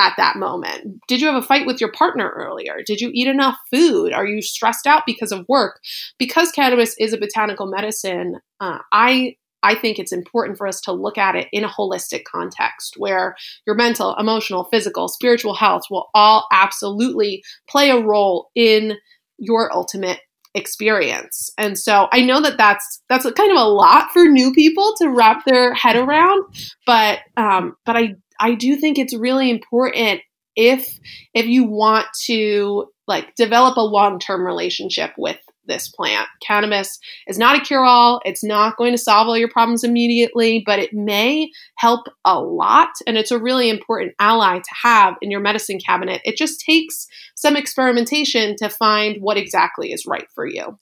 at 0.00 0.14
that 0.16 0.36
moment? 0.36 1.00
Did 1.06 1.20
you 1.20 1.28
have 1.28 1.42
a 1.42 1.46
fight 1.46 1.66
with 1.66 1.80
your 1.80 1.92
partner 1.92 2.28
earlier? 2.28 2.82
Did 2.84 3.00
you 3.00 3.10
eat 3.14 3.28
enough 3.28 3.56
food? 3.70 4.12
Are 4.12 4.26
you 4.26 4.42
stressed 4.42 4.86
out 4.86 5.04
because 5.06 5.32
of 5.32 5.46
work? 5.48 5.80
Because 6.18 6.50
cannabis 6.50 6.94
is 6.98 7.12
a 7.12 7.18
botanical 7.18 7.66
medicine, 7.66 8.40
uh, 8.60 8.78
I 8.92 9.36
I 9.66 9.74
think 9.74 9.98
it's 9.98 10.12
important 10.12 10.56
for 10.56 10.68
us 10.68 10.80
to 10.82 10.92
look 10.92 11.18
at 11.18 11.34
it 11.34 11.48
in 11.52 11.64
a 11.64 11.68
holistic 11.68 12.22
context 12.24 12.94
where 12.96 13.34
your 13.66 13.74
mental, 13.74 14.14
emotional, 14.14 14.68
physical, 14.70 15.08
spiritual 15.08 15.54
health 15.54 15.82
will 15.90 16.08
all 16.14 16.46
absolutely 16.52 17.42
play 17.68 17.90
a 17.90 18.00
role 18.00 18.50
in 18.54 18.94
your 19.38 19.74
ultimate 19.74 20.20
experience. 20.54 21.50
And 21.58 21.76
so 21.76 22.06
I 22.12 22.22
know 22.22 22.40
that 22.42 22.56
that's 22.56 23.02
that's 23.08 23.28
kind 23.32 23.50
of 23.50 23.58
a 23.58 23.68
lot 23.68 24.12
for 24.12 24.24
new 24.24 24.52
people 24.52 24.94
to 24.98 25.08
wrap 25.10 25.44
their 25.44 25.74
head 25.74 25.96
around, 25.96 26.44
but 26.86 27.18
um, 27.36 27.76
but 27.84 27.96
I 27.96 28.14
I 28.38 28.54
do 28.54 28.76
think 28.76 28.98
it's 28.98 29.14
really 29.16 29.50
important 29.50 30.20
if 30.54 30.98
if 31.34 31.46
you 31.46 31.64
want 31.64 32.06
to 32.26 32.86
like 33.08 33.34
develop 33.34 33.76
a 33.76 33.80
long-term 33.80 34.44
relationship 34.44 35.12
with 35.18 35.38
this 35.66 35.88
plant. 35.88 36.28
Cannabis 36.40 36.98
is 37.26 37.38
not 37.38 37.56
a 37.56 37.60
cure 37.60 37.84
all, 37.84 38.20
it's 38.24 38.44
not 38.44 38.76
going 38.76 38.92
to 38.92 38.98
solve 38.98 39.28
all 39.28 39.38
your 39.38 39.50
problems 39.50 39.84
immediately, 39.84 40.62
but 40.64 40.78
it 40.78 40.92
may 40.92 41.50
help 41.76 42.06
a 42.24 42.40
lot. 42.40 42.90
And 43.06 43.16
it's 43.16 43.30
a 43.30 43.38
really 43.38 43.68
important 43.68 44.14
ally 44.18 44.58
to 44.58 44.74
have 44.82 45.14
in 45.20 45.30
your 45.30 45.40
medicine 45.40 45.78
cabinet. 45.78 46.20
It 46.24 46.36
just 46.36 46.60
takes 46.60 47.06
some 47.34 47.56
experimentation 47.56 48.56
to 48.56 48.68
find 48.68 49.20
what 49.20 49.36
exactly 49.36 49.92
is 49.92 50.06
right 50.06 50.26
for 50.34 50.46
you. 50.46 50.78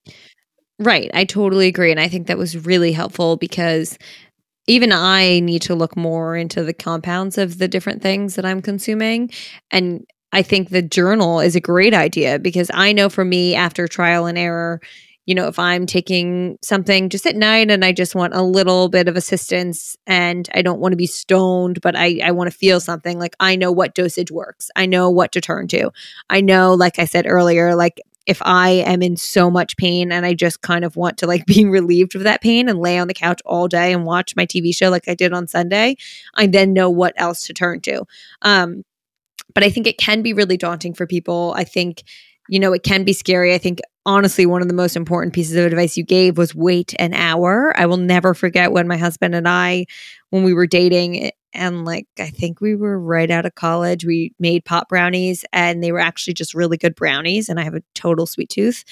Right. 0.79 1.11
I 1.15 1.25
totally 1.25 1.69
agree. 1.69 1.91
And 1.91 2.01
I 2.01 2.09
think 2.09 2.27
that 2.27 2.39
was 2.39 2.67
really 2.67 2.93
helpful 2.93 3.37
because 3.37 3.97
even 4.67 4.93
I 4.93 5.41
need 5.41 5.63
to 5.63 5.75
look 5.75 5.97
more 5.97 6.37
into 6.37 6.65
the 6.65 6.73
compounds 6.73 7.39
of 7.39 7.59
the 7.59 7.69
different 7.69 8.03
things 8.03 8.35
that 8.35 8.47
I'm 8.47 8.63
consuming. 8.63 9.31
And 9.71 10.07
I 10.35 10.43
think 10.43 10.71
the 10.71 10.83
journal 10.83 11.39
is 11.39 11.55
a 11.55 11.61
great 11.61 11.95
idea 11.95 12.41
because 12.41 12.69
I 12.75 12.93
know 12.93 13.09
for 13.09 13.25
me, 13.25 13.55
after 13.55 13.87
trial 13.87 14.27
and 14.27 14.37
error, 14.37 14.81
you 15.27 15.35
know, 15.35 15.47
if 15.47 15.61
I'm 15.61 15.87
taking 15.87 16.59
something 16.61 17.09
just 17.09 17.25
at 17.25 17.37
night 17.37 17.71
and 17.71 17.85
I 17.85 17.93
just 17.93 18.17
want 18.17 18.35
a 18.35 18.43
little 18.43 18.89
bit 18.89 19.07
of 19.07 19.17
assistance 19.17 19.97
and 20.09 20.51
I 20.53 20.61
don't 20.61 20.81
want 20.81 20.91
to 20.91 20.97
be 20.97 21.07
stoned, 21.07 21.81
but 21.83 21.95
I, 21.95 22.19
I 22.23 22.33
want 22.33 22.51
to 22.51 22.57
feel 22.57 22.81
something, 22.81 23.17
like 23.17 23.37
I 23.39 23.55
know 23.55 23.71
what 23.71 23.95
dosage 23.95 24.33
works. 24.33 24.73
I 24.75 24.87
know 24.87 25.09
what 25.09 25.31
to 25.33 25.41
turn 25.41 25.69
to. 25.69 25.93
I 26.29 26.41
know, 26.41 26.75
like 26.75 26.99
I 26.99 27.05
said 27.05 27.27
earlier, 27.29 27.77
like 27.77 28.01
if 28.27 28.43
I 28.43 28.71
am 28.71 29.03
in 29.03 29.17
so 29.17 29.53
much 29.53 29.77
pain 29.77 30.11
and 30.11 30.27
I 30.27 30.35
just 30.35 30.63
kind 30.63 30.85
of 30.85 30.97
want 30.97 31.17
to 31.19 31.29
like 31.29 31.47
be 31.47 31.65
relieved 31.65 32.17
of 32.17 32.25
that 32.25 32.43
pain 32.43 32.69
and 32.69 32.81
lay 32.81 32.99
on 32.99 33.07
the 33.07 33.15
couch 33.15 33.41
all 33.47 33.69
day 33.69 33.93
and 33.93 34.05
watch 34.05 34.35
my 34.35 34.47
TV 34.47 34.75
show 34.75 34.91
like 34.91 35.07
I 35.07 35.15
did 35.15 35.33
on 35.33 35.47
Sunday, 35.47 35.95
I 36.35 36.49
then 36.49 36.73
know 36.73 36.91
what 36.91 37.15
else 37.17 37.47
to 37.47 37.55
turn 37.55 37.83
to. 37.83 38.05
Um, 38.43 38.85
but 39.55 39.63
I 39.63 39.71
think 39.71 39.87
it 39.87 39.99
can 39.99 40.23
be 40.23 40.33
really 40.33 40.57
daunting 40.57 40.95
for 40.95 41.07
people. 41.07 41.55
I 41.57 41.65
think 41.65 42.05
you 42.49 42.59
know, 42.59 42.73
it 42.73 42.83
can 42.83 43.05
be 43.05 43.13
scary. 43.13 43.55
I 43.55 43.59
think 43.59 43.81
honestly, 44.07 44.47
one 44.47 44.61
of 44.61 44.69
the 44.69 44.75
most 44.75 44.97
important 44.97 45.33
pieces 45.33 45.57
of 45.57 45.65
advice 45.65 45.97
you 45.97 46.05
gave 46.05 46.37
was 46.37 46.55
wait 46.55 46.95
an 46.99 47.15
hour. 47.15 47.73
I 47.77 47.87
will 47.87 47.97
never 47.97 48.35
forget 48.35 48.73
when 48.73 48.87
my 48.87 48.97
husband 48.97 49.35
and 49.35 49.49
I, 49.49 49.87
when 50.31 50.45
we 50.45 50.53
were 50.53 50.67
dating, 50.67 51.31
and 51.55 51.85
like 51.85 52.07
I 52.19 52.31
think 52.31 52.61
we 52.61 52.75
were 52.75 52.99
right 52.99 53.31
out 53.31 53.47
of 53.47 53.55
college, 53.55 54.05
we 54.05 54.35
made 54.39 54.65
pot 54.65 54.89
brownies 54.89 55.45
and 55.53 55.83
they 55.83 55.93
were 55.93 56.01
actually 56.01 56.35
just 56.35 56.53
really 56.53 56.77
good 56.77 56.97
brownies. 56.97 57.49
And 57.49 57.61
I 57.61 57.63
have 57.63 57.75
a 57.75 57.83
total 57.95 58.27
sweet 58.27 58.49
tooth. 58.49 58.85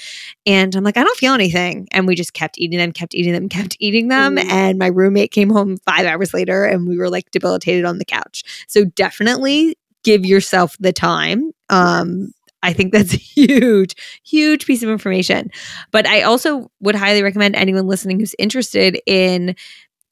And 0.46 0.74
I'm 0.76 0.84
like, 0.84 0.96
I 0.96 1.02
don't 1.02 1.18
feel 1.18 1.34
anything. 1.34 1.88
And 1.90 2.06
we 2.06 2.14
just 2.14 2.34
kept 2.34 2.58
eating 2.58 2.78
them, 2.78 2.92
kept 2.92 3.14
eating 3.14 3.32
them, 3.32 3.48
kept 3.48 3.76
eating 3.80 4.08
them. 4.08 4.36
Mm-hmm. 4.36 4.50
And 4.50 4.78
my 4.78 4.86
roommate 4.86 5.32
came 5.32 5.50
home 5.50 5.76
five 5.78 6.06
hours 6.06 6.32
later 6.32 6.64
and 6.64 6.86
we 6.86 6.96
were 6.96 7.10
like 7.10 7.32
debilitated 7.32 7.84
on 7.84 7.98
the 7.98 8.04
couch. 8.04 8.44
So 8.68 8.84
definitely 8.84 9.76
give 10.02 10.24
yourself 10.24 10.76
the 10.80 10.92
time. 10.92 11.52
Um, 11.68 12.32
I 12.62 12.72
think 12.72 12.92
that's 12.92 13.14
a 13.14 13.16
huge, 13.18 13.94
huge 14.24 14.66
piece 14.66 14.82
of 14.82 14.88
information. 14.88 15.50
But 15.90 16.06
I 16.06 16.22
also 16.22 16.70
would 16.80 16.94
highly 16.94 17.22
recommend 17.22 17.56
anyone 17.56 17.86
listening 17.86 18.20
who's 18.20 18.34
interested 18.38 18.98
in 19.06 19.56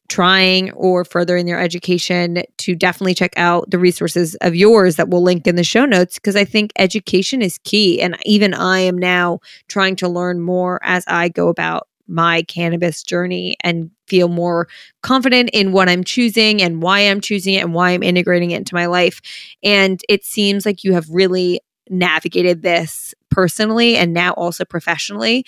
trying 0.08 0.72
or 0.72 1.04
furthering 1.04 1.46
their 1.46 1.60
education 1.60 2.42
to 2.58 2.74
definitely 2.74 3.14
check 3.14 3.32
out 3.36 3.70
the 3.70 3.78
resources 3.78 4.34
of 4.40 4.56
yours 4.56 4.96
that 4.96 5.08
we'll 5.08 5.22
link 5.22 5.46
in 5.46 5.54
the 5.54 5.62
show 5.62 5.84
notes 5.86 6.16
because 6.16 6.34
I 6.34 6.44
think 6.44 6.72
education 6.76 7.40
is 7.42 7.58
key. 7.62 8.02
And 8.02 8.16
even 8.24 8.52
I 8.52 8.80
am 8.80 8.98
now 8.98 9.38
trying 9.68 9.94
to 9.96 10.08
learn 10.08 10.40
more 10.40 10.80
as 10.82 11.04
I 11.06 11.28
go 11.28 11.46
about 11.46 11.86
my 12.10 12.42
cannabis 12.42 13.02
journey 13.02 13.56
and 13.62 13.90
feel 14.06 14.28
more 14.28 14.68
confident 15.02 15.50
in 15.52 15.72
what 15.72 15.88
I'm 15.88 16.04
choosing 16.04 16.60
and 16.60 16.82
why 16.82 17.00
I'm 17.00 17.20
choosing 17.20 17.54
it 17.54 17.62
and 17.62 17.72
why 17.72 17.90
I'm 17.90 18.02
integrating 18.02 18.50
it 18.50 18.58
into 18.58 18.74
my 18.74 18.86
life. 18.86 19.20
And 19.62 20.00
it 20.08 20.24
seems 20.24 20.66
like 20.66 20.84
you 20.84 20.92
have 20.92 21.08
really 21.08 21.60
navigated 21.88 22.62
this 22.62 23.14
personally 23.30 23.96
and 23.96 24.12
now 24.12 24.32
also 24.32 24.64
professionally, 24.64 25.44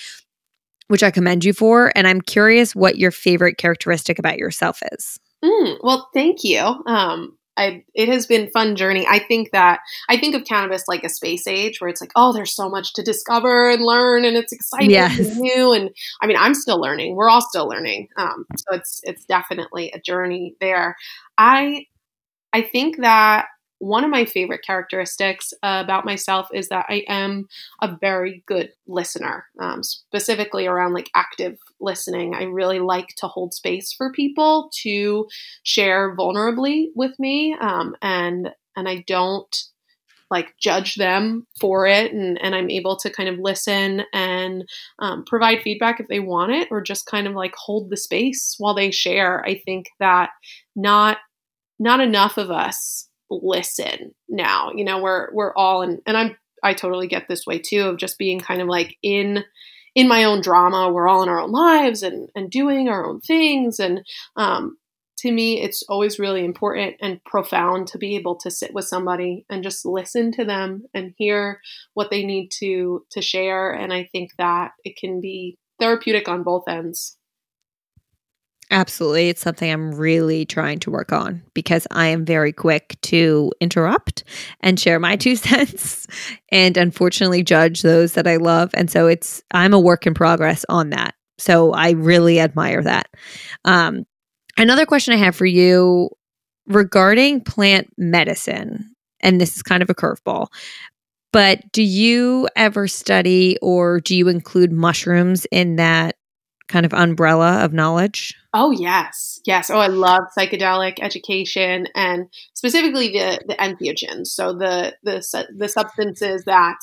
which 0.89 1.03
I 1.03 1.11
commend 1.11 1.45
you 1.45 1.53
for. 1.53 1.93
And 1.95 2.07
I'm 2.07 2.21
curious 2.21 2.75
what 2.75 2.97
your 2.97 3.11
favorite 3.11 3.59
characteristic 3.59 4.19
about 4.19 4.39
yourself 4.39 4.81
is. 4.93 5.19
Mm, 5.45 5.79
well, 5.83 6.09
thank 6.15 6.45
you. 6.45 6.61
Um, 6.87 7.37
I, 7.57 7.85
it 7.95 8.09
has 8.09 8.27
been 8.27 8.51
fun 8.51 8.77
journey. 8.77 9.07
I 9.09 9.19
think 9.19 9.51
that 9.53 9.81
I 10.09 10.17
think 10.17 10.35
of 10.35 10.45
cannabis 10.45 10.85
like 10.89 11.05
a 11.05 11.09
space 11.09 11.47
age 11.47 11.81
where 11.81 11.91
it's 11.91 12.01
like, 12.01 12.13
oh, 12.17 12.33
there's 12.33 12.55
so 12.55 12.69
much 12.69 12.95
to 12.95 13.03
discover 13.03 13.71
and 13.71 13.83
learn, 13.83 14.25
and 14.25 14.37
it's 14.37 14.53
exciting 14.53 14.91
yes. 14.91 15.19
and 15.19 15.37
new. 15.39 15.73
And 15.73 15.91
I 16.23 16.27
mean, 16.27 16.37
I'm 16.39 16.55
still 16.55 16.81
learning. 16.81 17.15
We're 17.15 17.29
all 17.29 17.43
still 17.43 17.69
learning. 17.69 18.09
Um, 18.17 18.47
so 18.57 18.75
it's 18.75 19.01
it's 19.05 19.25
definitely 19.25 19.91
a 19.93 20.01
journey 20.01 20.55
there. 20.61 20.97
I 21.37 21.87
I 22.53 22.63
think 22.63 22.99
that 22.99 23.47
one 23.83 24.05
of 24.05 24.11
my 24.11 24.25
favorite 24.25 24.65
characteristics 24.65 25.53
uh, 25.65 25.83
about 25.85 26.05
myself 26.05 26.47
is 26.55 26.69
that 26.69 26.87
I 26.89 27.03
am 27.09 27.49
a 27.83 27.97
very 28.01 28.45
good 28.47 28.71
listener, 28.87 29.47
um, 29.59 29.83
specifically 29.83 30.69
around 30.69 30.95
like 30.95 31.11
active 31.17 31.59
listening. 31.81 32.33
I 32.33 32.45
really 32.45 32.79
like 32.79 33.09
to 33.17 33.27
hold 33.27 33.55
space 33.55 33.93
for 33.93 34.13
people 34.13 34.71
to 34.83 35.27
share 35.65 36.15
vulnerably 36.15 36.91
with 36.95 37.19
me, 37.19 37.57
um, 37.61 37.97
and 38.01 38.51
and 38.77 38.89
I 38.89 39.05
don't 39.09 39.53
like 40.31 40.57
judge 40.59 40.95
them 40.95 41.47
for 41.61 41.87
it 41.87 42.11
and, 42.11 42.41
and 42.41 42.55
i'm 42.55 42.71
able 42.71 42.97
to 42.97 43.11
kind 43.11 43.29
of 43.29 43.39
listen 43.39 44.03
and 44.15 44.67
um, 44.99 45.23
provide 45.27 45.61
feedback 45.61 46.01
if 46.01 46.09
they 46.09 46.21
want 46.21 46.51
it 46.51 46.69
or 46.71 46.81
just 46.81 47.05
kind 47.05 47.27
of 47.27 47.35
like 47.35 47.55
hold 47.55 47.91
the 47.91 47.99
space 47.99 48.55
while 48.57 48.73
they 48.73 48.91
share 48.91 49.45
i 49.45 49.55
think 49.67 49.91
that 50.01 50.31
not 50.75 51.19
not 51.79 52.01
enough 52.01 52.39
of 52.39 52.51
us 52.51 53.11
listen 53.43 54.15
now. 54.29 54.73
You 54.75 54.85
know, 54.85 55.01
we're 55.01 55.33
we're 55.33 55.55
all 55.55 55.83
in 55.83 56.01
and 56.07 56.17
I'm 56.17 56.37
I 56.63 56.75
totally 56.75 57.09
get 57.09 57.29
this 57.29 57.47
way 57.47 57.59
too 57.59 57.89
of 57.89 57.99
just 57.99 58.19
being 58.19 58.41
kind 58.41 58.61
of 58.61 58.69
like 58.69 58.97
in 59.03 59.45
in 59.95 60.09
my 60.09 60.25
own 60.25 60.41
drama. 60.41 60.91
We're 60.91 61.09
all 61.09 61.23
in 61.23 61.29
our 61.29 61.41
own 61.41 61.53
lives 61.53 62.03
and 62.03 62.29
and 62.35 62.51
doing 62.51 62.89
our 62.89 63.07
own 63.07 63.21
things. 63.21 63.79
And 63.79 64.05
um, 64.37 64.77
to 65.19 65.31
me, 65.31 65.61
it's 65.61 65.83
always 65.89 66.19
really 66.19 66.45
important 66.45 66.97
and 67.01 67.23
profound 67.25 67.87
to 67.89 67.99
be 67.99 68.17
able 68.17 68.37
to 68.37 68.51
sit 68.51 68.75
with 68.75 68.87
somebody 68.87 69.45
and 69.49 69.63
just 69.63 69.85
listen 69.85 70.33
to 70.33 70.45
them 70.45 70.85
and 70.95 71.15
hear 71.17 71.61
what 71.95 72.11
they 72.11 72.25
need 72.25 72.51
to 72.59 73.05
to 73.11 73.23
share. 73.23 73.73
And 73.73 73.93
I 73.93 74.09
think 74.13 74.31
that 74.39 74.73
it 74.85 74.97
can 74.97 75.21
be 75.21 75.59
therapeutic 75.79 76.29
on 76.29 76.43
both 76.43 76.69
ends. 76.69 77.17
Absolutely. 78.73 79.29
It's 79.29 79.43
something 79.43 79.71
I'm 79.71 79.93
really 79.95 80.47
trying 80.47 80.79
to 80.81 80.91
work 80.91 81.13
on 81.13 81.43
because 81.53 81.87
I 81.91 82.07
am 82.07 82.25
very 82.25 82.55
quick 82.55 82.97
to 83.03 83.53
interrupt 83.61 84.25
and 84.61 84.81
share 84.81 84.99
my 84.99 85.15
two 85.19 85.37
cents 85.37 86.07
and 86.51 86.79
unfortunately 86.79 87.43
judge 87.43 87.83
those 87.83 88.15
that 88.15 88.27
I 88.27 88.37
love. 88.37 88.71
And 88.73 88.91
so 88.91 89.07
it's, 89.07 89.43
I'm 89.51 89.75
a 89.75 89.79
work 89.79 90.07
in 90.07 90.15
progress 90.15 90.65
on 90.71 90.89
that. 90.91 91.15
So 91.37 91.73
I 91.73 91.91
really 91.91 92.41
admire 92.41 92.83
that. 92.83 93.09
Um, 93.67 94.05
another 94.57 94.87
question 94.87 95.13
I 95.13 95.19
have 95.19 95.37
for 95.37 95.47
you 95.47 96.09
regarding 96.67 97.43
plant 97.43 97.89
medicine, 97.99 98.95
and 99.21 99.39
this 99.39 99.55
is 99.55 99.63
kind 99.63 99.83
of 99.83 99.91
a 99.91 99.95
curveball, 99.95 100.47
but 101.31 101.61
do 101.73 101.83
you 101.83 102.49
ever 102.57 102.89
study 102.89 103.59
or 103.61 104.01
do 104.01 104.17
you 104.17 104.29
include 104.29 104.73
mushrooms 104.73 105.47
in 105.51 105.77
that 105.77 106.17
kind 106.73 106.87
of 106.87 106.95
umbrella 106.95 107.65
of 107.65 107.73
knowledge? 107.73 108.35
Oh 108.55 108.71
yes, 108.71 109.41
yes. 109.45 109.71
Oh, 109.71 109.79
I 109.79 109.89
love 109.89 110.23
psychedelic 110.37 110.99
education 111.01 111.87
and 111.95 112.29
specifically 112.55 113.13
the 113.13 113.41
the 113.47 113.55
entheogens. 113.55 114.29
So 114.29 114.55
the 114.55 114.97
the 115.03 115.47
the 115.57 115.69
substances 115.69 116.45
that 116.45 116.79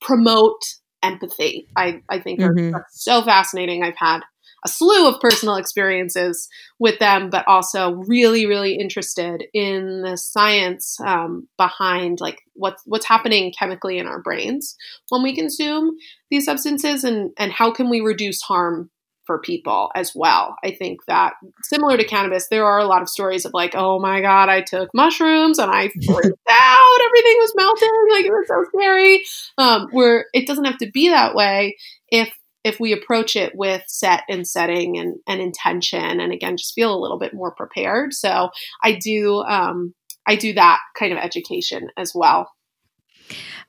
promote 0.00 0.62
empathy. 1.02 1.68
I 1.76 2.00
I 2.08 2.20
think 2.20 2.40
mm-hmm. 2.40 2.74
are 2.74 2.86
so 2.90 3.22
fascinating. 3.22 3.84
I've 3.84 3.96
had 3.96 4.20
a 4.64 4.68
slew 4.68 5.08
of 5.08 5.20
personal 5.20 5.56
experiences 5.56 6.48
with 6.78 6.98
them, 6.98 7.28
but 7.28 7.46
also 7.46 7.92
really, 8.06 8.46
really 8.46 8.76
interested 8.76 9.44
in 9.52 10.02
the 10.02 10.16
science 10.16 10.98
um, 11.04 11.46
behind 11.58 12.20
like 12.20 12.40
what's 12.54 12.82
what's 12.86 13.06
happening 13.06 13.52
chemically 13.58 13.98
in 13.98 14.06
our 14.06 14.22
brains 14.22 14.74
when 15.10 15.22
we 15.22 15.34
consume 15.34 15.96
these 16.30 16.46
substances, 16.46 17.04
and 17.04 17.30
and 17.38 17.52
how 17.52 17.70
can 17.70 17.90
we 17.90 18.00
reduce 18.00 18.40
harm 18.40 18.90
for 19.26 19.40
people 19.40 19.90
as 19.94 20.12
well. 20.14 20.56
I 20.64 20.72
think 20.72 21.04
that 21.06 21.34
similar 21.62 21.96
to 21.96 22.04
cannabis, 22.04 22.48
there 22.48 22.64
are 22.64 22.78
a 22.78 22.86
lot 22.86 23.02
of 23.02 23.08
stories 23.08 23.44
of 23.44 23.52
like, 23.54 23.74
oh 23.74 23.98
my 23.98 24.20
God, 24.20 24.48
I 24.48 24.60
took 24.60 24.90
mushrooms 24.94 25.58
and 25.58 25.70
I 25.70 25.88
freaked 26.06 26.48
out. 26.50 26.98
Everything 27.06 27.36
was 27.38 27.52
melting. 27.56 27.88
Like 28.10 28.24
it 28.24 28.30
was 28.30 28.48
so 28.48 28.64
scary. 28.74 29.24
Um, 29.58 29.88
where 29.90 30.26
it 30.32 30.46
doesn't 30.46 30.64
have 30.64 30.78
to 30.78 30.90
be 30.90 31.08
that 31.08 31.34
way 31.34 31.76
if 32.08 32.32
if 32.64 32.80
we 32.80 32.92
approach 32.92 33.36
it 33.36 33.52
with 33.54 33.82
set 33.86 34.22
and 34.28 34.48
setting 34.48 34.96
and, 34.96 35.16
and 35.26 35.40
intention 35.40 36.18
and 36.20 36.32
again 36.32 36.56
just 36.56 36.74
feel 36.74 36.94
a 36.94 37.00
little 37.00 37.18
bit 37.18 37.34
more 37.34 37.54
prepared. 37.54 38.14
So 38.14 38.50
I 38.82 38.92
do 38.92 39.42
um, 39.42 39.94
I 40.26 40.36
do 40.36 40.54
that 40.54 40.80
kind 40.98 41.12
of 41.12 41.18
education 41.18 41.88
as 41.96 42.12
well. 42.14 42.50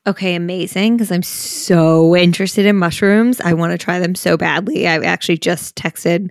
Okay, 0.07 0.35
amazing. 0.35 0.97
Because 0.97 1.11
I'm 1.11 1.23
so 1.23 2.15
interested 2.15 2.65
in 2.65 2.75
mushrooms. 2.75 3.41
I 3.41 3.53
want 3.53 3.71
to 3.71 3.77
try 3.77 3.99
them 3.99 4.15
so 4.15 4.37
badly. 4.37 4.87
I 4.87 4.97
actually 4.99 5.37
just 5.37 5.75
texted 5.75 6.29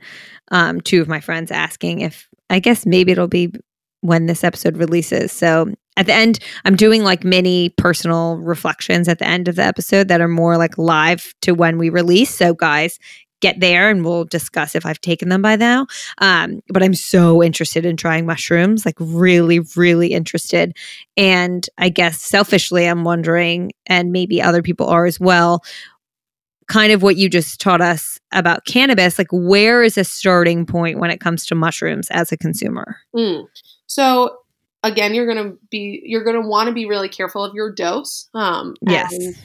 um, 0.51 0.81
two 0.81 1.01
of 1.01 1.09
my 1.09 1.21
friends 1.21 1.51
asking 1.51 2.01
if 2.01 2.29
I 2.51 2.61
guess 2.61 2.87
maybe 2.87 3.13
it'll 3.13 3.27
be 3.27 3.53
when 4.01 4.27
this 4.27 4.45
episode 4.45 4.77
releases. 4.77 5.33
So 5.33 5.73
at 5.97 6.07
the 6.07 6.13
end, 6.13 6.39
I'm 6.65 6.77
doing 6.77 7.03
like 7.05 7.25
mini 7.25 7.71
personal 7.71 8.37
reflections 8.37 9.09
at 9.09 9.19
the 9.19 9.27
end 9.27 9.49
of 9.49 9.57
the 9.57 9.65
episode 9.65 10.09
that 10.09 10.21
are 10.21 10.29
more 10.29 10.59
like 10.59 10.77
live 10.77 11.35
to 11.43 11.53
when 11.53 11.79
we 11.79 11.89
release. 11.89 12.35
So, 12.35 12.53
guys, 12.53 12.99
get 13.45 13.61
there 13.61 13.91
and 13.91 14.07
we'll 14.07 14.25
discuss 14.25 14.75
if 14.75 14.87
I've 14.87 15.03
taken 15.03 15.29
them 15.29 15.43
by 15.43 15.57
now. 15.57 15.87
Um, 16.19 16.63
but 16.71 16.83
I'm 16.83 16.95
so 16.95 17.43
interested 17.43 17.85
in 17.85 17.95
trying 17.95 18.25
mushrooms, 18.25 18.87
like 18.87 18.95
really, 18.99 19.61
really 19.77 20.15
interested. 20.15 20.75
And 21.19 21.69
I 21.77 21.91
guess 21.91 22.23
selfishly, 22.23 22.87
I'm 22.87 23.05
wondering, 23.05 23.73
and 23.85 24.13
maybe 24.13 24.41
other 24.41 24.63
people 24.63 24.87
are 24.87 25.05
as 25.05 25.21
well, 25.21 25.63
kind 26.69 26.91
of 26.91 27.03
what 27.03 27.17
you 27.17 27.29
just 27.29 27.61
taught 27.61 27.83
us 27.83 28.19
about 28.33 28.65
cannabis. 28.65 29.19
Like, 29.19 29.29
where 29.31 29.83
is 29.83 29.99
a 29.99 30.05
starting 30.05 30.65
point 30.65 30.99
when 30.99 31.11
it 31.11 31.21
comes 31.21 31.45
to 31.47 31.55
mushrooms 31.55 32.09
as 32.11 32.33
a 32.33 32.39
consumer? 32.39 32.97
Mm. 33.15 33.45
So, 33.87 34.39
again, 34.83 35.13
you're 35.13 35.27
going 35.27 35.51
to 35.51 35.59
be, 35.71 36.01
you're 36.07 36.25
going 36.25 36.41
to 36.41 36.49
want 36.49 36.69
to 36.69 36.73
be 36.73 36.87
really 36.87 37.11
careful 37.11 37.45
of 37.45 37.55
your 37.55 37.71
dose. 37.71 38.31
Um, 38.33 38.75
yes. 38.81 39.13
And, 39.13 39.37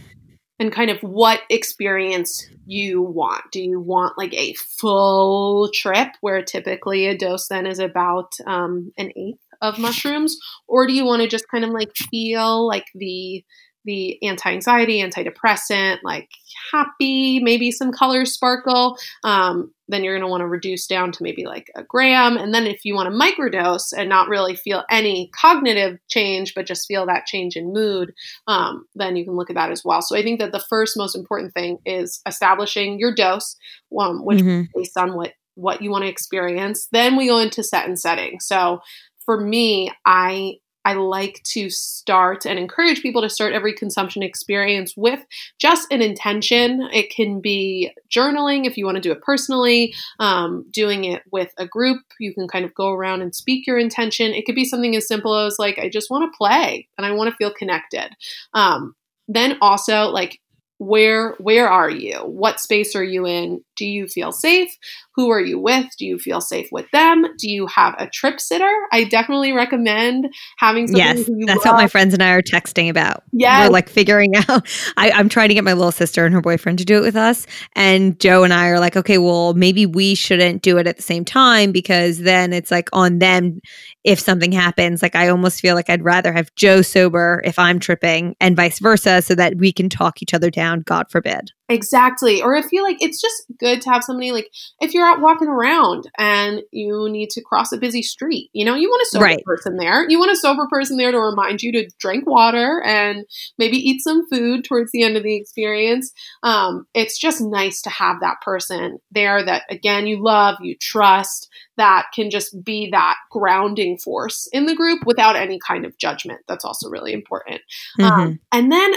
and 0.60 0.72
kind 0.72 0.92
of 0.92 1.00
what 1.02 1.42
experience 1.50 2.48
you 2.66 3.02
want. 3.02 3.44
Do 3.52 3.62
you 3.62 3.80
want 3.80 4.18
like 4.18 4.34
a 4.34 4.54
full 4.54 5.70
trip 5.74 6.10
where 6.22 6.44
typically 6.44 7.08
a 7.08 7.18
dose 7.18 7.48
then 7.48 7.66
is 7.66 7.80
about 7.80 8.34
um, 8.46 8.92
an 8.98 9.12
eighth 9.16 9.40
of 9.62 9.80
mushrooms, 9.80 10.38
or 10.68 10.88
do 10.88 10.94
you 10.94 11.06
want 11.06 11.22
to 11.22 11.28
just 11.28 11.50
kind 11.50 11.64
of 11.64 11.72
like 11.72 11.96
feel 11.96 12.68
like 12.68 12.86
the 12.96 13.44
the 13.90 14.22
anti-anxiety, 14.22 15.02
antidepressant, 15.02 15.98
like 16.04 16.30
happy, 16.72 17.40
maybe 17.40 17.72
some 17.72 17.92
colors 17.92 18.32
sparkle, 18.32 18.98
um, 19.24 19.74
then 19.88 20.04
you're 20.04 20.14
going 20.14 20.22
to 20.22 20.30
want 20.30 20.42
to 20.42 20.48
reduce 20.48 20.86
down 20.86 21.12
to 21.12 21.24
maybe 21.24 21.46
like 21.48 21.72
a 21.76 21.82
gram. 21.82 22.38
And 22.38 22.54
then 22.54 22.68
if 22.68 22.86
you 22.86 22.94
want 22.94 23.12
to 23.12 23.20
microdose 23.20 23.92
and 23.98 24.08
not 24.08 24.30
really 24.30 24.56
feel 24.56 24.84
any 24.92 25.32
cognitive 25.36 25.98
change, 26.08 26.54
but 26.54 26.68
just 26.68 26.88
feel 26.88 27.08
that 27.08 27.26
change 27.26 27.56
in 27.56 27.74
mood, 27.74 28.14
um, 28.46 28.86
then 28.94 29.16
you 29.16 29.26
can 29.26 29.36
look 29.36 29.50
at 29.50 29.56
that 29.56 29.72
as 29.72 29.84
well. 29.84 30.04
So 30.04 30.16
I 30.16 30.22
think 30.22 30.40
that 30.40 30.52
the 30.52 30.64
first 30.70 30.96
most 30.96 31.16
important 31.16 31.56
thing 31.56 31.80
is 31.84 32.22
establishing 32.28 33.00
your 33.00 33.16
dose, 33.16 33.56
um, 34.00 34.24
which 34.24 34.40
mm-hmm. 34.40 34.66
based 34.76 34.98
on 34.98 35.16
what 35.16 35.34
what 35.56 35.82
you 35.82 35.90
want 35.90 36.04
to 36.04 36.10
experience. 36.10 36.88
Then 36.92 37.18
we 37.18 37.28
go 37.28 37.40
into 37.40 37.64
set 37.64 37.88
and 37.88 38.00
setting. 38.00 38.40
So 38.40 38.82
for 39.26 39.42
me, 39.42 39.92
I 40.06 40.60
I 40.86 40.94
like 40.94 41.42
to 41.44 41.70
start 41.70 42.46
and 42.46 42.58
encourage 42.58 43.02
people 43.02 43.22
to 43.22 43.30
start 43.30 43.54
every 43.54 43.74
consumption 43.74 44.24
experience 44.24 44.96
with 44.96 45.20
just 45.60 45.92
an 45.92 46.02
intention. 46.02 46.88
It 46.94 47.10
can 47.10 47.42
be 47.42 47.92
journaling 48.10 48.66
if 48.66 48.78
you 48.78 48.86
want 48.86 48.96
to 48.96 49.02
do 49.02 49.12
it 49.12 49.22
personally, 49.22 49.94
um, 50.20 50.66
doing 50.72 51.04
it 51.04 51.24
with 51.32 51.52
a 51.58 51.68
group. 51.68 52.02
You 52.20 52.34
can 52.34 52.48
kind 52.48 52.66
of 52.66 52.74
go 52.74 52.92
around 52.92 53.22
and 53.22 53.36
speak 53.36 53.68
your 53.68 53.78
intention. 53.78 54.34
It 54.34 54.46
could 54.46 54.56
be 54.56 54.66
something 54.66 54.96
as 54.96 55.08
simple 55.08 55.36
as, 55.36 55.58
like, 55.60 55.78
I 55.78 55.90
just 55.90 56.10
want 56.10 56.32
to 56.32 56.38
play 56.38 56.88
and 56.98 57.06
I 57.06 57.12
want 57.12 57.30
to 57.30 57.36
feel 57.36 57.54
connected. 57.54 58.10
Um, 58.54 58.96
then 59.28 59.58
also, 59.62 60.06
like, 60.06 60.40
where 60.80 61.36
where 61.40 61.68
are 61.68 61.90
you 61.90 62.16
what 62.20 62.62
space 62.62 62.96
are 62.96 63.04
you 63.04 63.28
in 63.28 63.62
do 63.80 63.86
you 63.86 64.08
feel 64.08 64.32
safe? 64.32 64.78
Who 65.16 65.32
are 65.32 65.42
you 65.42 65.58
with? 65.60 65.88
Do 65.98 66.06
you 66.06 66.20
feel 66.20 66.42
safe 66.42 66.68
with 66.72 66.86
them? 66.92 67.26
Do 67.38 67.50
you 67.50 67.66
have 67.68 67.96
a 67.98 68.08
trip 68.08 68.40
sitter? 68.40 68.72
I 68.92 69.06
definitely 69.06 69.54
recommend 69.54 70.28
having 70.58 70.88
yes 70.96 71.18
that's 71.46 71.66
love. 71.66 71.74
what 71.74 71.82
my 71.82 71.88
friends 71.88 72.14
and 72.14 72.22
i 72.22 72.32
are 72.32 72.42
texting 72.42 72.90
about. 72.90 73.24
Yeah 73.32 73.66
we're 73.66 73.72
like 73.72 73.90
figuring 73.90 74.36
out 74.50 74.68
I, 74.98 75.12
i'm 75.12 75.30
trying 75.30 75.50
to 75.50 75.54
get 75.54 75.64
my 75.64 75.74
little 75.74 75.92
sister 75.92 76.26
and 76.26 76.34
her 76.34 76.42
boyfriend 76.42 76.80
to 76.80 76.86
do 76.86 76.98
it 76.98 77.02
with 77.02 77.16
us 77.16 77.46
and 77.74 78.20
joe 78.20 78.44
and 78.44 78.54
i 78.54 78.68
are 78.68 78.80
like 78.80 78.98
okay 78.98 79.18
well 79.18 79.54
maybe 79.54 79.86
we 79.86 80.16
shouldn't 80.16 80.62
do 80.62 80.78
it 80.78 80.88
at 80.88 80.98
the 80.98 81.04
same 81.04 81.26
time 81.26 81.72
because 81.72 82.20
then 82.20 82.54
it's 82.54 82.72
like 82.72 82.90
on 82.94 83.20
them 83.20 83.62
if 84.04 84.20
something 84.20 84.52
happens. 84.52 85.02
Like 85.02 85.16
i 85.16 85.30
almost 85.30 85.62
feel 85.62 85.76
like 85.76 85.90
i'd 85.90 86.04
rather 86.04 86.34
have 86.34 86.54
joe 86.56 86.82
sober 86.82 87.42
if 87.46 87.58
i'm 87.58 87.80
tripping 87.80 88.36
and 88.40 88.56
vice 88.56 88.80
versa 88.80 89.22
so 89.22 89.36
that 89.36 89.56
we 89.58 89.72
can 89.72 89.90
talk 89.90 90.22
each 90.22 90.34
other 90.34 90.50
down 90.50 90.82
god 90.82 91.10
forbid 91.10 91.52
Exactly. 91.70 92.42
Or 92.42 92.56
if 92.56 92.72
you 92.72 92.82
like 92.82 92.98
it's 93.00 93.22
just 93.22 93.44
good 93.60 93.80
to 93.82 93.92
have 93.92 94.04
somebody 94.04 94.32
like 94.32 94.52
if 94.82 94.94
you're 94.94 95.06
out 95.06 95.22
walking 95.22 95.48
around 95.48 96.10
and 96.18 96.62
you 96.72 97.08
need 97.10 97.30
to 97.32 97.44
cross 97.44 97.72
a 97.72 97.78
busy 97.78 98.02
street, 98.02 98.50
you 98.54 98.66
know, 98.66 98.74
you 98.74 98.90
want 98.90 99.04
a 99.04 99.10
sober 99.12 99.26
right. 99.26 99.44
person 99.46 99.78
there. 99.78 100.10
You 100.10 100.18
want 100.18 100.32
a 100.32 100.36
sober 100.36 100.68
person 100.68 100.98
there 100.98 101.12
to 101.12 101.20
remind 101.20 101.62
you 101.62 101.72
to 101.74 101.88
drink 102.00 102.26
water 102.26 102.82
and 102.84 103.24
maybe 103.60 103.78
eat 103.78 104.02
some 104.02 104.28
food 104.30 104.64
towards 104.64 104.92
the 104.92 105.04
end 105.04 105.16
of 105.16 105.22
the 105.22 105.36
experience. 105.36 106.12
Um, 106.42 106.88
it's 106.96 107.20
just 107.20 107.40
nice 107.40 107.84
to 107.84 107.92
have 107.92 108.20
that 108.22 108.42
person 108.42 108.98
there 109.12 109.46
that 109.46 109.64
again 109.70 110.08
you 110.08 110.24
love, 110.24 110.58
you 110.62 110.76
trust, 110.76 111.50
that 111.78 112.08
can 112.14 112.30
just 112.30 112.64
be 112.64 112.90
that 112.92 113.16
grounding 113.32 113.98
force 113.98 114.50
in 114.52 114.66
the 114.66 114.76
group 114.76 115.06
without 115.06 115.36
any 115.36 115.60
kind 115.66 115.86
of 115.86 115.98
judgment. 115.98 116.42
That's 116.48 116.66
also 116.66 116.90
really 116.90 117.14
important. 117.14 117.62
Um, 118.00 118.06
mm-hmm. 118.06 118.22
Um, 118.22 118.40
and 118.52 118.72
then 118.72 118.94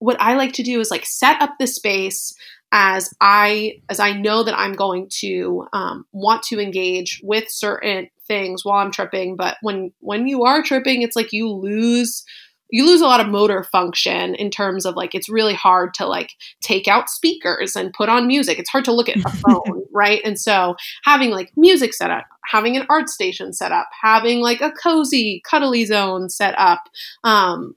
what 0.00 0.20
I 0.20 0.34
like 0.34 0.54
to 0.54 0.62
do 0.62 0.80
is 0.80 0.90
like 0.90 1.06
set 1.06 1.40
up 1.40 1.54
the 1.58 1.66
space 1.66 2.34
as 2.72 3.12
I 3.20 3.80
as 3.88 4.00
I 4.00 4.12
know 4.12 4.42
that 4.42 4.58
I'm 4.58 4.72
going 4.72 5.08
to 5.20 5.66
um, 5.72 6.06
want 6.12 6.42
to 6.44 6.60
engage 6.60 7.20
with 7.22 7.44
certain 7.48 8.08
things 8.26 8.64
while 8.64 8.78
I'm 8.78 8.92
tripping. 8.92 9.36
But 9.36 9.56
when 9.62 9.92
when 10.00 10.26
you 10.26 10.44
are 10.44 10.62
tripping, 10.62 11.02
it's 11.02 11.16
like 11.16 11.32
you 11.32 11.48
lose 11.48 12.24
you 12.72 12.86
lose 12.86 13.00
a 13.00 13.06
lot 13.06 13.20
of 13.20 13.28
motor 13.28 13.64
function 13.64 14.34
in 14.36 14.50
terms 14.50 14.86
of 14.86 14.94
like 14.94 15.14
it's 15.14 15.28
really 15.28 15.54
hard 15.54 15.92
to 15.94 16.06
like 16.06 16.30
take 16.60 16.86
out 16.88 17.10
speakers 17.10 17.76
and 17.76 17.92
put 17.92 18.08
on 18.08 18.26
music. 18.26 18.58
It's 18.58 18.70
hard 18.70 18.84
to 18.86 18.92
look 18.92 19.08
at 19.08 19.16
a 19.16 19.28
phone, 19.28 19.84
right? 19.92 20.20
And 20.24 20.38
so 20.38 20.76
having 21.04 21.30
like 21.30 21.52
music 21.56 21.92
set 21.92 22.10
up, 22.10 22.26
having 22.46 22.76
an 22.76 22.86
art 22.88 23.08
station 23.08 23.52
set 23.52 23.72
up, 23.72 23.88
having 24.00 24.40
like 24.40 24.60
a 24.60 24.72
cozy, 24.72 25.42
cuddly 25.44 25.84
zone 25.84 26.28
set 26.28 26.54
up, 26.58 26.84
um, 27.24 27.74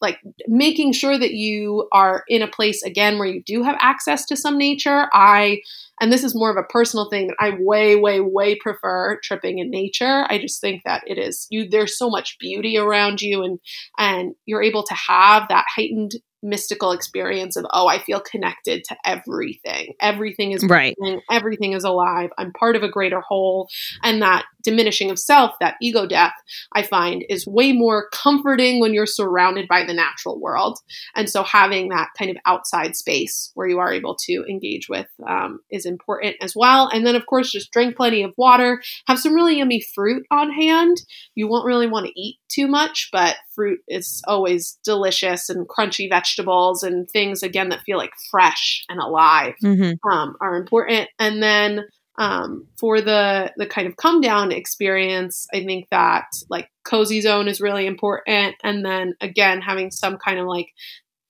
like 0.00 0.18
making 0.46 0.92
sure 0.92 1.18
that 1.18 1.32
you 1.32 1.88
are 1.92 2.24
in 2.28 2.42
a 2.42 2.48
place 2.48 2.82
again 2.82 3.18
where 3.18 3.28
you 3.28 3.42
do 3.44 3.62
have 3.62 3.76
access 3.80 4.24
to 4.26 4.36
some 4.36 4.56
nature. 4.56 5.08
I 5.12 5.60
and 6.00 6.10
this 6.10 6.24
is 6.24 6.34
more 6.34 6.50
of 6.50 6.56
a 6.56 6.66
personal 6.72 7.10
thing 7.10 7.28
that 7.28 7.36
I 7.38 7.56
way 7.58 7.96
way 7.96 8.20
way 8.20 8.56
prefer 8.56 9.18
tripping 9.22 9.58
in 9.58 9.70
nature. 9.70 10.26
I 10.28 10.38
just 10.38 10.60
think 10.60 10.82
that 10.84 11.02
it 11.06 11.18
is 11.18 11.46
you 11.50 11.68
there's 11.68 11.98
so 11.98 12.08
much 12.08 12.38
beauty 12.38 12.78
around 12.78 13.20
you 13.20 13.42
and 13.42 13.58
and 13.98 14.34
you're 14.46 14.62
able 14.62 14.84
to 14.84 14.94
have 14.94 15.48
that 15.48 15.66
heightened 15.74 16.12
mystical 16.42 16.92
experience 16.92 17.56
of 17.56 17.66
oh 17.72 17.86
i 17.86 17.98
feel 17.98 18.20
connected 18.20 18.82
to 18.84 18.96
everything. 19.04 19.94
Everything 20.00 20.52
is 20.52 20.64
right. 20.64 20.96
everything 21.30 21.72
is 21.72 21.84
alive. 21.84 22.30
I'm 22.38 22.52
part 22.52 22.76
of 22.76 22.82
a 22.82 22.88
greater 22.88 23.20
whole. 23.20 23.68
And 24.02 24.22
that 24.22 24.44
diminishing 24.62 25.10
of 25.10 25.18
self 25.18 25.52
that 25.60 25.76
ego 25.80 26.06
death 26.06 26.34
i 26.72 26.82
find 26.82 27.24
is 27.30 27.46
way 27.46 27.72
more 27.72 28.08
comforting 28.10 28.78
when 28.78 28.92
you're 28.92 29.06
surrounded 29.06 29.68
by 29.68 29.84
the 29.84 29.94
natural 29.94 30.40
world. 30.40 30.78
And 31.14 31.28
so 31.28 31.42
having 31.42 31.88
that 31.88 32.08
kind 32.18 32.30
of 32.30 32.36
outside 32.46 32.96
space 32.96 33.50
where 33.54 33.68
you 33.68 33.78
are 33.78 33.92
able 33.92 34.16
to 34.26 34.44
engage 34.48 34.88
with 34.88 35.06
um, 35.26 35.60
is 35.70 35.86
important 35.86 36.36
as 36.40 36.54
well. 36.56 36.88
And 36.88 37.06
then 37.06 37.16
of 37.16 37.26
course 37.26 37.52
just 37.52 37.72
drink 37.72 37.96
plenty 37.96 38.22
of 38.22 38.34
water. 38.36 38.82
Have 39.06 39.18
some 39.18 39.34
really 39.34 39.58
yummy 39.58 39.80
fruit 39.80 40.26
on 40.30 40.50
hand. 40.50 40.98
You 41.34 41.48
won't 41.48 41.66
really 41.66 41.86
want 41.86 42.06
to 42.06 42.20
eat 42.20 42.39
too 42.50 42.66
much 42.66 43.08
but 43.12 43.36
fruit 43.54 43.80
is 43.88 44.22
always 44.26 44.78
delicious 44.84 45.48
and 45.48 45.68
crunchy 45.68 46.08
vegetables 46.08 46.82
and 46.82 47.08
things 47.10 47.42
again 47.42 47.68
that 47.68 47.82
feel 47.82 47.98
like 47.98 48.12
fresh 48.30 48.84
and 48.88 49.00
alive 49.00 49.54
mm-hmm. 49.62 50.10
um, 50.10 50.36
are 50.40 50.56
important 50.56 51.08
and 51.18 51.42
then 51.42 51.84
um, 52.18 52.66
for 52.78 53.00
the 53.00 53.52
the 53.56 53.66
kind 53.66 53.86
of 53.86 53.96
come 53.96 54.20
down 54.20 54.52
experience 54.52 55.46
i 55.54 55.64
think 55.64 55.86
that 55.90 56.26
like 56.48 56.68
cozy 56.84 57.20
zone 57.20 57.48
is 57.48 57.60
really 57.60 57.86
important 57.86 58.56
and 58.62 58.84
then 58.84 59.14
again 59.20 59.60
having 59.60 59.90
some 59.90 60.18
kind 60.18 60.38
of 60.38 60.46
like 60.46 60.68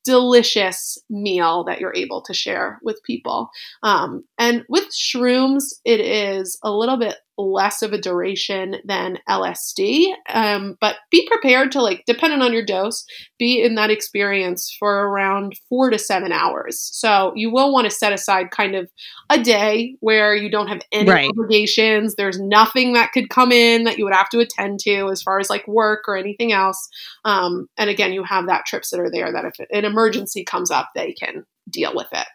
delicious 0.05 0.99
meal 1.09 1.65
that 1.65 1.81
you're 1.81 1.95
able 1.95 2.23
to 2.23 2.35
share 2.35 2.79
with 2.83 3.03
people. 3.05 3.51
Um, 3.83 4.25
and 4.39 4.65
with 4.69 4.89
shrooms, 4.91 5.75
it 5.85 6.01
is 6.01 6.59
a 6.63 6.73
little 6.73 6.97
bit 6.97 7.17
less 7.41 7.83
of 7.83 7.93
a 7.93 8.01
duration 8.01 8.77
than 8.85 9.19
LSD. 9.29 10.15
Um, 10.29 10.77
but 10.81 10.97
be 11.11 11.27
prepared 11.29 11.73
to, 11.73 11.83
like, 11.83 12.05
depending 12.07 12.43
on 12.43 12.53
your 12.53 12.65
dose, 12.65 13.05
be 13.39 13.63
in 13.63 13.75
that 13.77 13.91
experience 13.91 14.75
for 14.79 15.09
around 15.09 15.55
four 15.69 15.91
to 15.91 15.99
seven 15.99 16.33
hours. 16.33 16.79
So 16.93 17.33
you 17.35 17.51
will 17.51 17.73
want 17.73 17.87
to 17.87 17.91
set 17.91 18.13
aside 18.13 18.51
kind 18.51 18.75
of 18.75 18.91
a 19.31 19.43
day 19.43 19.97
where 20.01 20.35
you 20.35 20.51
don't 20.51 20.69
have 20.69 20.83
any 20.93 21.11
right. 21.11 21.31
obligations. 21.31 22.15
There's 22.15 22.41
nothing 22.41 22.93
that 22.95 23.13
could 23.13 23.31
come 23.31 23.53
in 23.53 23.85
that 23.85 23.99
you 23.99 24.05
would 24.05 24.15
have 24.15 24.29
to 24.31 24.41
attend 24.41 24.81
to 24.81 25.09
as 25.11 25.23
far 25.23 25.39
as 25.39 25.51
like 25.51 25.67
work 25.67 26.05
or 26.07 26.17
anything 26.17 26.53
else. 26.53 26.89
Um, 27.25 27.69
and 27.77 27.89
again, 27.91 28.13
you 28.13 28.25
have 28.25 28.47
that 28.47 28.67
trip 28.67 28.85
sitter 28.85 29.11
there 29.11 29.33
that 29.33 29.45
if 29.45 29.55
an 29.73 29.85
emergency 29.85 30.45
comes 30.45 30.71
up, 30.71 30.91
they 30.95 31.13
can 31.13 31.45
deal 31.69 31.93
with 31.95 32.09
it. 32.13 32.27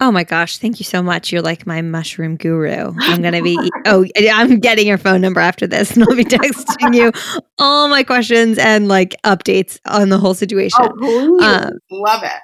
Oh 0.00 0.10
my 0.10 0.24
gosh, 0.24 0.58
thank 0.58 0.80
you 0.80 0.84
so 0.84 1.02
much. 1.02 1.32
You're 1.32 1.42
like 1.42 1.66
my 1.66 1.82
mushroom 1.82 2.36
guru. 2.36 2.92
I'm 3.00 3.22
going 3.22 3.34
to 3.34 3.42
be, 3.42 3.58
oh, 3.86 4.06
I'm 4.32 4.60
getting 4.60 4.86
your 4.86 4.98
phone 4.98 5.20
number 5.20 5.40
after 5.40 5.66
this 5.66 5.92
and 5.92 6.04
I'll 6.04 6.16
be 6.16 6.24
texting 6.24 6.94
you 6.94 7.12
all 7.58 7.88
my 7.88 8.02
questions 8.02 8.58
and 8.58 8.88
like 8.88 9.14
updates 9.24 9.78
on 9.86 10.08
the 10.08 10.18
whole 10.18 10.34
situation. 10.34 10.88
Oh, 11.00 11.40
um, 11.42 11.78
love 11.90 12.22
it 12.22 12.40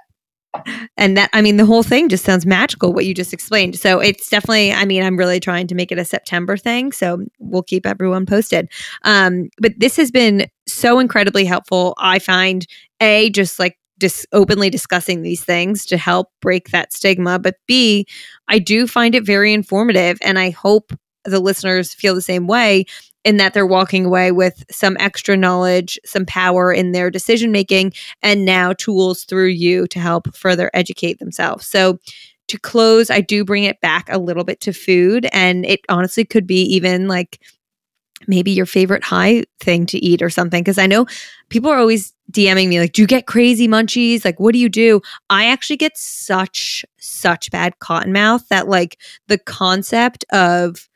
and 0.97 1.17
that 1.17 1.31
i 1.33 1.41
mean 1.41 1.57
the 1.57 1.67
whole 1.67 1.83
thing 1.83 2.09
just 2.09 2.25
sounds 2.25 2.47
magical 2.47 2.93
what 2.93 3.05
you 3.05 3.15
just 3.15 3.33
explained 3.33 3.79
so 3.79 4.01
it's 4.01 4.29
definitely 4.29 4.73
i 4.73 4.85
mean 4.85 5.03
i'm 5.03 5.17
really 5.17 5.41
trying 5.41 5.67
to 5.67 5.75
make 5.75 5.93
it 5.93 5.99
a 5.99 6.05
september 6.05 6.57
thing 6.57 6.93
so 6.93 7.25
we'll 7.39 7.63
keep 7.63 7.87
everyone 7.87 8.27
posted 8.27 8.69
um 9.03 9.49
but 9.61 9.73
this 9.79 9.97
has 9.97 10.11
been 10.11 10.47
so 10.67 10.99
incredibly 10.99 11.45
helpful 11.45 11.95
i 11.99 12.19
find 12.19 12.67
a 13.01 13.31
just 13.31 13.59
like 13.59 13.79
dis- 13.99 14.27
openly 14.33 14.71
discussing 14.71 15.23
these 15.23 15.45
things 15.45 15.87
to 15.87 15.97
help 15.97 16.31
break 16.41 16.71
that 16.71 16.93
stigma. 16.93 17.39
But 17.39 17.57
B, 17.67 18.07
I 18.49 18.59
do 18.59 18.87
find 18.87 19.15
it 19.15 19.25
very 19.25 19.53
informative. 19.53 20.19
And 20.23 20.39
I 20.39 20.51
hope 20.51 20.93
the 21.25 21.41
listeners 21.41 21.95
feel 21.95 22.15
the 22.15 22.23
same 22.23 22.47
way 22.47 22.85
in 23.25 23.39
that 23.39 23.53
they're 23.53 23.67
walking 23.67 24.07
away 24.07 24.31
with 24.31 24.65
some 24.71 24.97
extra 25.01 25.37
knowledge, 25.37 25.99
some 26.05 26.25
power 26.25 26.73
in 26.73 26.93
their 26.93 27.11
decision 27.11 27.51
making, 27.51 27.93
and 28.23 28.45
now 28.45 28.73
tools 28.73 29.25
through 29.25 29.49
you 29.49 29.89
to 29.89 29.99
help 29.99 30.35
further 30.37 30.71
educate 30.73 31.19
themselves. 31.19 31.67
So, 31.67 31.99
to 32.49 32.61
close, 32.61 33.11
I 33.11 33.21
do 33.23 33.45
bring 33.45 33.65
it 33.65 33.81
back 33.81 34.09
a 34.09 34.19
little 34.19 34.45
bit 34.45 34.61
to 34.61 34.73
food, 34.73 35.27
and 35.33 35.67
it 35.67 35.81
honestly 35.89 36.25
could 36.25 36.47
be 36.47 36.63
even 36.63 37.09
like 37.09 37.41
maybe 38.27 38.51
your 38.51 38.67
favorite 38.67 39.05
high 39.05 39.45
thing 39.61 39.87
to 39.87 39.99
eat 39.99 40.23
or 40.23 40.31
something. 40.31 40.63
Cause 40.65 40.79
I 40.79 40.87
know 40.87 41.07
people 41.49 41.71
are 41.71 41.79
always 41.79 42.13
DMing 42.33 42.69
me, 42.69 42.81
like, 42.81 42.93
do 42.93 43.03
you 43.03 43.07
get 43.07 43.27
crazy 43.27 43.69
munchies? 43.69 44.25
Like, 44.25 44.41
what 44.41 44.53
do 44.53 44.59
you 44.59 44.69
do? 44.69 45.01
I 45.31 45.47
actually 45.47 45.77
get 45.77 45.97
such, 45.97 46.85
such 46.99 47.51
bad 47.53 47.79
cotton 47.79 48.13
mouth 48.13 48.49
that, 48.49 48.67
like, 48.67 48.99
the 49.29 49.39
concept 49.39 50.25
of 50.33 50.89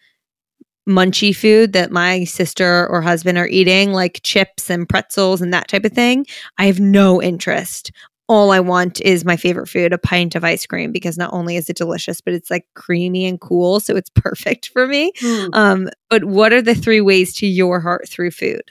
munchy 0.88 1.34
food 1.34 1.72
that 1.72 1.92
my 1.92 2.24
sister 2.24 2.88
or 2.88 3.00
husband 3.00 3.38
are 3.38 3.46
eating, 3.46 3.92
like 3.92 4.20
chips 4.24 4.68
and 4.68 4.88
pretzels 4.88 5.40
and 5.40 5.54
that 5.54 5.68
type 5.68 5.84
of 5.84 5.92
thing, 5.92 6.26
I 6.58 6.66
have 6.66 6.80
no 6.80 7.22
interest. 7.22 7.92
All 8.30 8.52
I 8.52 8.60
want 8.60 9.00
is 9.00 9.24
my 9.24 9.36
favorite 9.36 9.66
food, 9.68 9.92
a 9.92 9.98
pint 9.98 10.36
of 10.36 10.44
ice 10.44 10.64
cream, 10.64 10.92
because 10.92 11.18
not 11.18 11.32
only 11.32 11.56
is 11.56 11.68
it 11.68 11.76
delicious, 11.76 12.20
but 12.20 12.32
it's 12.32 12.48
like 12.48 12.64
creamy 12.74 13.26
and 13.26 13.40
cool. 13.40 13.80
So 13.80 13.96
it's 13.96 14.10
perfect 14.14 14.68
for 14.68 14.86
me. 14.86 15.10
Mm. 15.20 15.50
Um, 15.52 15.88
but 16.08 16.26
what 16.26 16.52
are 16.52 16.62
the 16.62 16.76
three 16.76 17.00
ways 17.00 17.34
to 17.38 17.46
your 17.48 17.80
heart 17.80 18.08
through 18.08 18.30
food? 18.30 18.62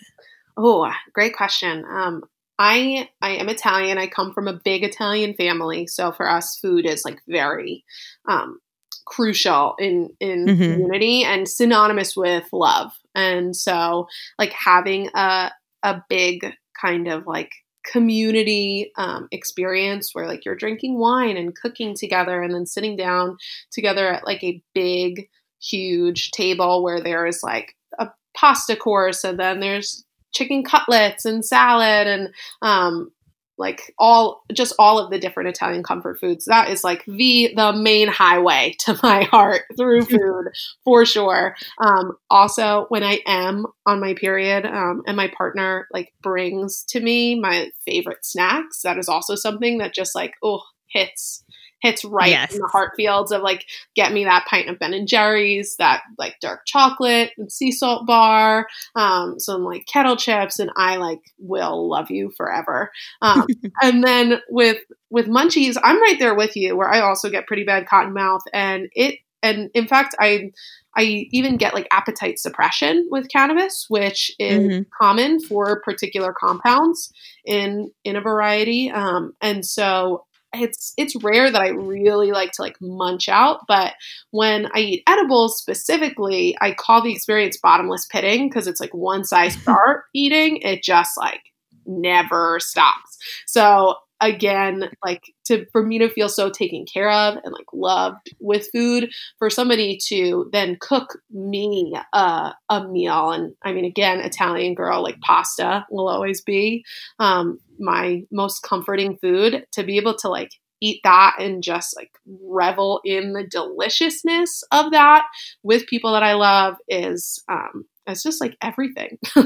Oh, 0.55 0.89
great 1.12 1.36
question. 1.36 1.84
Um, 1.91 2.24
I 2.57 3.10
I 3.22 3.32
am 3.32 3.49
Italian. 3.49 3.97
I 3.97 4.07
come 4.07 4.34
from 4.34 4.47
a 4.47 4.62
big 4.64 4.86
Italian 4.86 5.34
family, 5.34 5.88
so 5.88 6.14
for 6.14 6.30
us, 6.30 6.57
food 6.57 6.86
is 6.86 7.03
like 7.03 7.20
very 7.28 7.84
um, 8.30 8.60
crucial 9.05 9.76
in 9.78 10.10
in 10.22 10.45
mm-hmm. 10.45 10.72
community 10.72 11.26
and 11.26 11.49
synonymous 11.49 12.16
with 12.16 12.47
love. 12.53 12.93
And 13.14 13.53
so 13.53 14.07
like 14.38 14.53
having 14.53 15.10
a 15.14 15.51
a 15.84 16.01
big 16.07 16.53
kind 16.80 17.10
of 17.10 17.28
like 17.28 17.51
community 17.92 18.92
um, 18.98 19.28
experience 19.32 20.14
where 20.14 20.28
like 20.28 20.46
you're 20.46 20.56
drinking 20.56 20.98
wine 20.98 21.38
and 21.38 21.56
cooking 21.56 21.96
together 21.96 22.42
and 22.42 22.54
then 22.54 22.66
sitting 22.66 22.96
down 22.96 23.38
together 23.72 24.08
at 24.12 24.26
like 24.26 24.44
a 24.44 24.62
big 24.74 25.28
huge 25.62 26.32
table 26.32 26.84
where 26.84 27.02
there 27.02 27.26
is 27.26 27.42
like 27.44 27.76
a 27.98 28.08
pasta 28.36 28.76
course 28.76 29.24
and 29.24 29.40
then 29.40 29.60
there's 29.60 30.06
chicken 30.34 30.64
cutlets 30.64 31.26
and 31.26 31.44
salad 31.44 32.08
and 32.08 32.30
um, 32.62 33.12
like 33.60 33.93
all 33.99 34.43
just 34.53 34.74
all 34.80 34.97
of 34.97 35.12
the 35.12 35.20
different 35.20 35.49
Italian 35.49 35.84
comfort 35.84 36.20
foods. 36.20 36.45
That 36.45 36.70
is 36.70 36.84
like 36.84 37.03
the 37.05 37.53
the 37.55 37.74
main 37.74 38.07
highway 38.07 38.74
to 38.86 38.97
my 39.03 39.24
heart 39.24 39.64
through 39.78 40.01
food 40.05 40.45
for 40.84 41.05
sure. 41.05 41.55
Um, 41.78 42.14
also, 42.30 42.86
when 42.89 43.03
I 43.03 43.20
am 43.28 43.66
on 43.86 43.99
my 43.99 44.14
period 44.14 44.66
um, 44.66 45.03
and 45.05 45.18
my 45.18 45.28
partner 45.28 45.88
like 45.91 46.14
brings 46.24 46.84
to 46.89 46.99
me 46.99 47.39
my 47.39 47.70
favorite 47.86 48.26
snacks, 48.26 48.82
that 48.84 48.97
is 48.97 49.10
also 49.10 49.36
something 49.36 49.78
that 49.80 49.93
just 49.93 50.16
like 50.16 50.34
oh 50.43 50.62
hits 50.88 51.43
hits 51.82 52.04
right 52.04 52.30
yes. 52.30 52.54
in 52.54 52.60
the 52.60 52.68
heart 52.68 52.92
fields 52.96 53.32
of 53.32 53.42
like 53.42 53.66
get 53.96 54.12
me 54.12 54.26
that 54.26 54.46
pint 54.48 54.70
of 54.70 54.80
Ben 54.80 54.94
and 54.94 55.08
Jerry's, 55.08 55.76
that 55.78 56.02
like 56.18 56.40
dark 56.40 56.62
chocolate 56.66 57.32
and 57.38 57.52
sea 57.52 57.72
salt 57.72 58.06
bar, 58.06 58.68
um, 58.96 59.40
some 59.40 59.64
like 59.64 59.86
kettle 59.86 60.18
chips, 60.18 60.60
and 60.60 60.72
I 60.76 60.98
like 60.98 61.22
will 61.38 61.90
love 61.90 62.12
you 62.12 62.32
forever. 62.36 62.92
Um, 63.22 63.46
and 63.82 64.04
then 64.04 64.42
with 64.50 64.78
with 65.10 65.28
munchies, 65.28 65.78
I'm 65.82 66.02
right 66.02 66.20
there 66.20 66.36
with 66.36 66.56
you, 66.56 66.76
where 66.76 66.90
I 66.90 67.02
also 67.02 67.30
get 67.30 67.48
pretty 67.48 67.64
bad 67.64 67.88
cotton 67.88 68.14
mouth, 68.14 68.42
and 68.54 68.90
it 68.94 69.20
and 69.42 69.70
in 69.74 69.88
fact 69.88 70.16
I 70.20 70.52
I 70.96 71.28
even 71.32 71.58
get 71.58 71.74
like 71.74 71.88
appetite 71.92 72.40
suppression 72.40 73.08
with 73.12 73.30
cannabis, 73.30 73.86
which 73.90 74.32
is 74.40 74.60
mm-hmm. 74.60 74.82
common 75.00 75.40
for 75.40 75.82
particular 75.82 76.34
compounds 76.38 77.12
in 77.46 77.92
in 78.04 78.16
a 78.16 78.22
variety. 78.22 78.92
Um, 78.92 79.34
and 79.42 79.66
so 79.66 80.26
it's 80.54 80.93
it's 80.97 81.16
rare 81.24 81.52
that 81.52 81.62
I 81.62 81.70
really 81.70 82.32
like 82.32 82.52
to 82.54 82.62
like 82.62 82.78
munch 82.82 83.30
out, 83.30 83.62
but 83.68 83.93
when 84.32 84.68
I 84.74 84.80
eat 84.80 85.04
edibles 85.08 85.58
specifically, 85.58 86.58
I 86.62 86.74
call 86.74 87.02
the 87.02 87.14
experience 87.14 87.58
bottomless 87.58 88.06
pitting 88.08 88.50
because 88.50 88.68
it's 88.68 88.80
like 88.80 88.93
once 88.93 89.32
I 89.32 89.47
start 89.50 90.06
eating, 90.14 90.58
it 90.58 90.84
just 90.84 91.18
like 91.18 91.41
never 91.86 92.60
stops. 92.60 93.18
So 93.47 93.95
again 94.22 94.90
like 95.04 95.24
to 95.46 95.66
for 95.72 95.86
me 95.86 96.00
to 96.00 96.10
feel 96.10 96.30
so 96.30 96.50
taken 96.50 96.86
care 96.86 97.10
of 97.10 97.36
and 97.44 97.54
like 97.54 97.66
loved 97.74 98.30
with 98.40 98.70
food 98.72 99.10
for 99.38 99.50
somebody 99.50 99.98
to 100.08 100.50
then 100.52 100.78
cook 100.80 101.20
me 101.32 101.94
uh, 102.14 102.52
a 102.70 102.88
meal. 102.88 103.32
And 103.32 103.54
i 103.64 103.72
mean 103.72 103.86
again 103.86 104.20
italian 104.20 104.76
girl 104.76 105.02
like 105.04 105.20
pasta 105.22 105.86
will 105.90 106.08
always 106.08 106.42
be 106.42 106.84
um, 107.20 107.60
my 107.80 108.24
most 108.32 108.62
comforting 108.62 109.18
food. 109.18 109.66
To 109.74 109.84
be 109.84 109.98
able 109.98 110.16
to 110.18 110.30
like 110.30 110.52
eat 110.82 111.02
that 111.04 111.36
and 111.40 111.62
just 111.62 111.96
like 111.96 112.12
revel 112.26 113.02
in 113.04 113.34
the 113.34 113.46
deliciousness 113.46 114.64
of 114.72 114.92
that 114.92 115.26
with 115.64 115.88
people 115.88 116.14
that 116.14 116.24
i 116.24 116.34
love 116.34 116.76
is 116.88 117.44
um 117.50 117.86
it's 118.08 118.24
just 118.24 118.42
like 118.42 118.58
everything. 118.62 119.18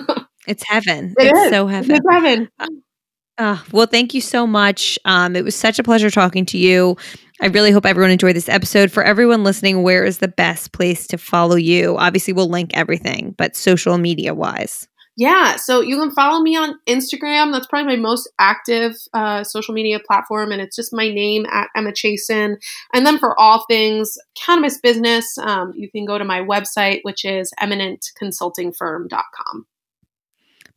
It's 0.46 0.64
heaven. 0.68 1.14
It 1.18 1.28
it's 1.28 1.40
is. 1.40 1.50
so 1.52 1.68
heaven. 1.68 1.96
it's 1.96 2.06
heaven 2.10 2.50
uh, 3.38 3.58
well, 3.72 3.88
thank 3.88 4.14
you 4.14 4.22
so 4.22 4.46
much. 4.46 5.00
Um, 5.06 5.36
it 5.36 5.44
was 5.44 5.56
such 5.56 5.80
a 5.80 5.84
pleasure 5.84 6.12
talking 6.12 6.46
to 6.48 6.58
you. 6.58 6.98
I 7.42 7.48
really 7.48 7.72
hope 7.72 7.86
everyone 7.86 8.12
enjoyed 8.12 8.36
this 8.36 8.48
episode. 8.48 8.92
For 8.92 9.04
everyone 9.04 9.44
listening, 9.44 9.84
where 9.84 10.06
is 10.06 10.20
the 10.20 10.28
best 10.28 10.72
place 10.72 11.08
to 11.08 11.18
follow 11.18 11.56
you? 11.56 11.98
Obviously, 11.98 12.34
we'll 12.34 12.50
link 12.50 12.72
everything, 12.74 13.34
but 13.38 13.56
social 13.56 13.98
media 13.98 14.34
wise. 14.34 14.88
Yeah, 15.16 15.58
so 15.58 15.82
you 15.82 16.00
can 16.00 16.10
follow 16.12 16.42
me 16.42 16.56
on 16.56 16.80
Instagram. 16.88 17.52
That's 17.52 17.68
probably 17.68 17.96
my 17.96 18.02
most 18.02 18.28
active 18.40 18.96
uh, 19.14 19.44
social 19.44 19.76
media 19.76 20.00
platform, 20.00 20.52
and 20.52 20.60
it's 20.60 20.76
just 20.76 20.92
my 20.92 21.08
name 21.10 21.46
at 21.52 21.70
Emma 21.76 21.92
Chasen. 21.92 22.56
And 22.94 23.06
then 23.06 23.20
for 23.20 23.40
all 23.40 23.64
things 23.68 24.18
cannabis 24.36 24.80
business, 24.80 25.38
um, 25.38 25.72
you 25.76 25.92
can 25.92 26.06
go 26.06 26.18
to 26.18 26.26
my 26.26 26.40
website, 26.40 27.02
which 27.04 27.26
is 27.26 27.54
eminentconsultingfirm.com. 27.60 29.68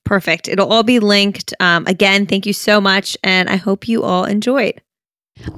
Perfect. 0.07 0.47
It'll 0.47 0.73
all 0.73 0.85
be 0.85 1.01
linked. 1.01 1.53
Um, 1.59 1.85
again, 1.87 2.27
thank 2.27 2.47
you 2.47 2.53
so 2.53 2.81
much. 2.81 3.19
And 3.25 3.51
I 3.51 3.57
hope 3.57 3.89
you 3.89 4.05
all 4.05 4.25
enjoyed. 4.25 4.81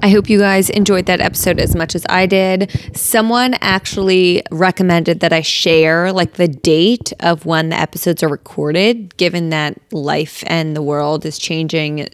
I 0.03 0.09
hope 0.09 0.29
you 0.29 0.41
guys 0.41 0.71
enjoyed 0.71 1.07
that 1.07 1.21
episode 1.21 1.61
as 1.61 1.77
much 1.77 1.95
as 1.95 2.05
I 2.09 2.27
did. 2.27 2.73
Someone 2.97 3.55
actually 3.61 4.43
recommended 4.51 5.21
that 5.21 5.33
I 5.33 5.43
share 5.43 6.13
like 6.13 6.33
the 6.33 6.49
date 6.49 7.13
of 7.21 7.47
when 7.47 7.69
the 7.69 7.77
episodes 7.77 8.23
are 8.23 8.29
recorded, 8.29 9.17
given 9.19 9.51
that 9.51 9.79
life 9.93 10.43
and 10.47 10.75
the 10.75 10.83
world 10.83 11.25
is 11.25 11.39
changing 11.39 12.09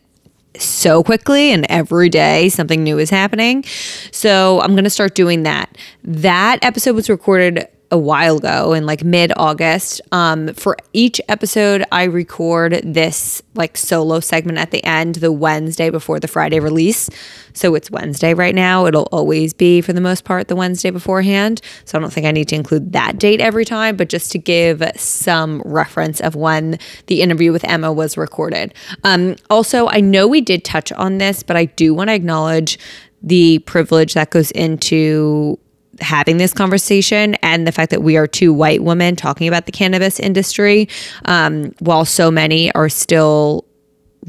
so 0.59 1.03
quickly 1.03 1.53
and 1.53 1.67
every 1.69 2.09
day 2.09 2.49
something 2.49 2.83
new 2.83 2.99
is 2.99 3.11
happening. 3.11 3.65
So 4.11 4.61
I'm 4.61 4.73
going 4.73 4.85
to 4.85 4.91
start 4.91 5.15
doing 5.15 5.45
that. 5.45 5.77
That 6.03 6.59
episode 6.63 6.95
was 6.95 7.09
recorded 7.09 7.67
a 7.91 7.99
while 7.99 8.39
ago 8.39 8.73
in 8.73 8.87
like 8.87 9.05
mid 9.05 9.33
August. 9.37 10.01
Um, 10.13 10.53
for 10.55 10.77
each 10.93 11.21
episode, 11.29 11.85
I 11.93 12.05
record 12.05 12.81
this 12.85 13.43
like 13.55 13.77
solo 13.77 14.21
segment 14.21 14.59
at 14.59 14.71
the 14.71 14.83
end, 14.85 15.17
the 15.17 15.31
Wednesday 15.31 15.91
before 15.91 16.19
the 16.19 16.29
Friday 16.29 16.61
release. 16.61 17.09
So 17.53 17.75
it's 17.75 17.91
Wednesday 17.91 18.35
right 18.35 18.55
now. 18.55 18.87
It'll 18.87 19.09
always 19.13 19.55
be, 19.55 19.81
for 19.81 19.93
the 19.93 20.01
most 20.01 20.25
part, 20.25 20.49
the 20.49 20.57
Wednesday 20.57 20.91
beforehand. 20.91 21.61
So 21.85 21.97
I 21.97 22.01
don't 22.01 22.13
think 22.13 22.27
I 22.27 22.33
need 22.33 22.49
to 22.49 22.57
include 22.57 22.93
that 22.93 23.19
date 23.19 23.41
every 23.41 23.65
time, 23.65 23.97
but 23.97 24.09
just 24.09 24.33
to 24.33 24.39
give 24.39 24.83
some 24.97 25.63
reference 25.65 26.21
of 26.21 26.35
when 26.35 26.79
the 27.07 27.23
interview 27.23 27.53
with 27.53 27.65
Emma 27.65 27.93
was 27.93 28.17
recorded. 28.17 28.75
Um, 29.05 29.37
also, 29.51 29.87
I 29.89 30.01
know 30.01 30.27
we 30.27 30.41
did 30.41 30.65
touch 30.65 30.91
on 30.93 31.19
this, 31.19 31.43
but 31.43 31.57
I 31.57 31.67
do 31.67 31.95
want 31.95 32.09
to 32.09 32.15
acknowledge 32.15 32.79
the 33.23 33.61
privilege 33.61 34.15
that 34.15 34.31
goes 34.31 34.51
into 34.51 35.59
having 36.01 36.37
this 36.37 36.53
conversation 36.53 37.35
and 37.37 37.67
the 37.67 37.73
fact 37.73 37.91
that 37.91 38.03
we 38.03 38.17
are 38.17 38.27
two 38.27 38.53
white 38.53 38.83
women 38.83 39.17
talking 39.17 39.49
about 39.49 39.67
the 39.67 39.73
cannabis 39.73 40.19
industry, 40.21 40.89
um, 41.25 41.73
while 41.79 42.05
so 42.05 42.31
many 42.31 42.73
are 42.73 42.89
still 42.89 43.65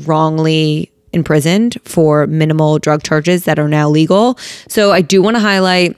wrongly 0.06 0.92
imprisoned 1.14 1.78
for 1.84 2.28
minimal 2.28 2.78
drug 2.78 3.02
charges 3.02 3.46
that 3.46 3.58
are 3.58 3.70
now 3.70 3.90
legal. 3.90 4.38
So 4.68 4.92
I 4.92 5.02
do 5.02 5.22
want 5.22 5.38
to 5.38 5.40
highlight 5.40 5.98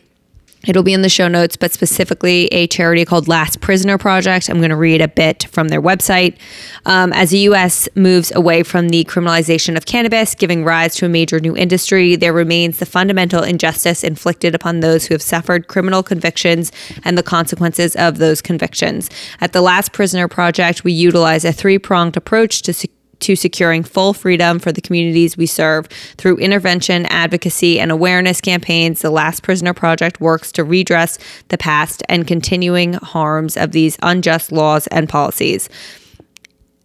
It'll 0.66 0.84
be 0.84 0.94
in 0.94 1.02
the 1.02 1.10
show 1.10 1.28
notes, 1.28 1.56
but 1.56 1.72
specifically 1.72 2.48
a 2.48 2.68
charity 2.68 3.06
called 3.06 3.28
Last 3.28 3.62
Prisoner 3.62 3.98
Project. 3.98 4.50
I'm 4.50 4.58
going 4.58 4.70
to 4.70 4.76
read 4.76 5.02
a 5.02 5.08
bit 5.08 5.46
from 5.52 5.70
their 5.70 5.82
website. 5.82 6.38
Um, 6.86 7.14
as 7.14 7.30
the 7.30 7.40
U.S. 7.40 7.88
moves 7.96 8.34
away 8.36 8.64
from 8.64 8.90
the 8.90 9.06
criminalization 9.06 9.78
of 9.78 9.86
cannabis, 9.86 10.36
giving 10.36 10.66
rise 10.66 10.96
to 10.96 11.06
a 11.06 11.10
major 11.10 11.40
new 11.40 11.56
industry, 11.56 12.16
there 12.16 12.34
remains 12.34 12.80
the 12.80 12.86
fundamental 12.86 13.44
injustice 13.44 14.04
inflicted 14.04 14.56
upon 14.56 14.80
those 14.80 15.06
who 15.06 15.14
have 15.14 15.22
suffered 15.22 15.68
criminal 15.68 16.04
convictions 16.04 16.72
and 17.04 17.18
the 17.18 17.24
consequences 17.24 17.96
of 17.96 18.18
those 18.18 18.42
convictions. 18.42 19.10
At 19.40 19.54
the 19.54 19.62
Last 19.62 19.94
Prisoner 19.94 20.28
Project, 20.28 20.84
we 20.84 20.92
utilize 20.92 21.46
a 21.46 21.54
three 21.54 21.78
pronged 21.78 22.18
approach 22.18 22.62
to 22.64 22.74
secure 22.74 22.97
to 23.20 23.36
securing 23.36 23.84
full 23.84 24.14
freedom 24.14 24.60
for 24.60 24.72
the 24.72 24.82
communities 24.82 25.38
we 25.38 25.46
serve. 25.46 25.88
Through 26.18 26.38
intervention, 26.38 27.06
advocacy, 27.08 27.80
and 27.80 27.92
awareness 27.92 28.42
campaigns, 28.42 29.02
the 29.02 29.10
Last 29.10 29.44
Prisoner 29.44 29.74
Project 29.74 30.22
works 30.22 30.52
to 30.54 30.64
redress 30.64 31.18
the 31.50 31.58
past 31.58 32.04
and 32.10 32.28
continuing 32.28 32.94
harms 32.94 33.58
of 33.58 33.72
these 33.72 33.98
unjust 34.04 34.52
laws 34.52 34.88
and 34.88 35.10
policies. 35.10 35.70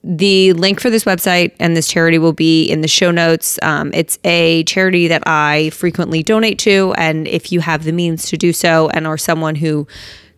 The 0.05 0.53
link 0.55 0.81
for 0.81 0.91
this 0.91 1.05
website 1.05 1.53
and 1.61 1.77
this 1.77 1.87
charity 1.87 2.19
will 2.19 2.33
be 2.33 2.65
in 2.65 2.81
the 2.81 2.89
show 2.89 3.13
notes. 3.13 3.59
Um, 3.63 3.93
it's 3.95 4.19
a 4.25 4.65
charity 4.65 5.07
that 5.07 5.23
I 5.27 5.71
frequently 5.71 6.25
donate 6.25 6.59
to, 6.61 6.93
and 6.99 7.29
if 7.29 7.53
you 7.53 7.61
have 7.61 7.85
the 7.85 7.93
means 7.93 8.27
to 8.27 8.37
do 8.37 8.53
so 8.53 8.89
and 8.89 9.07
are 9.07 9.19
someone 9.19 9.55
who 9.55 9.87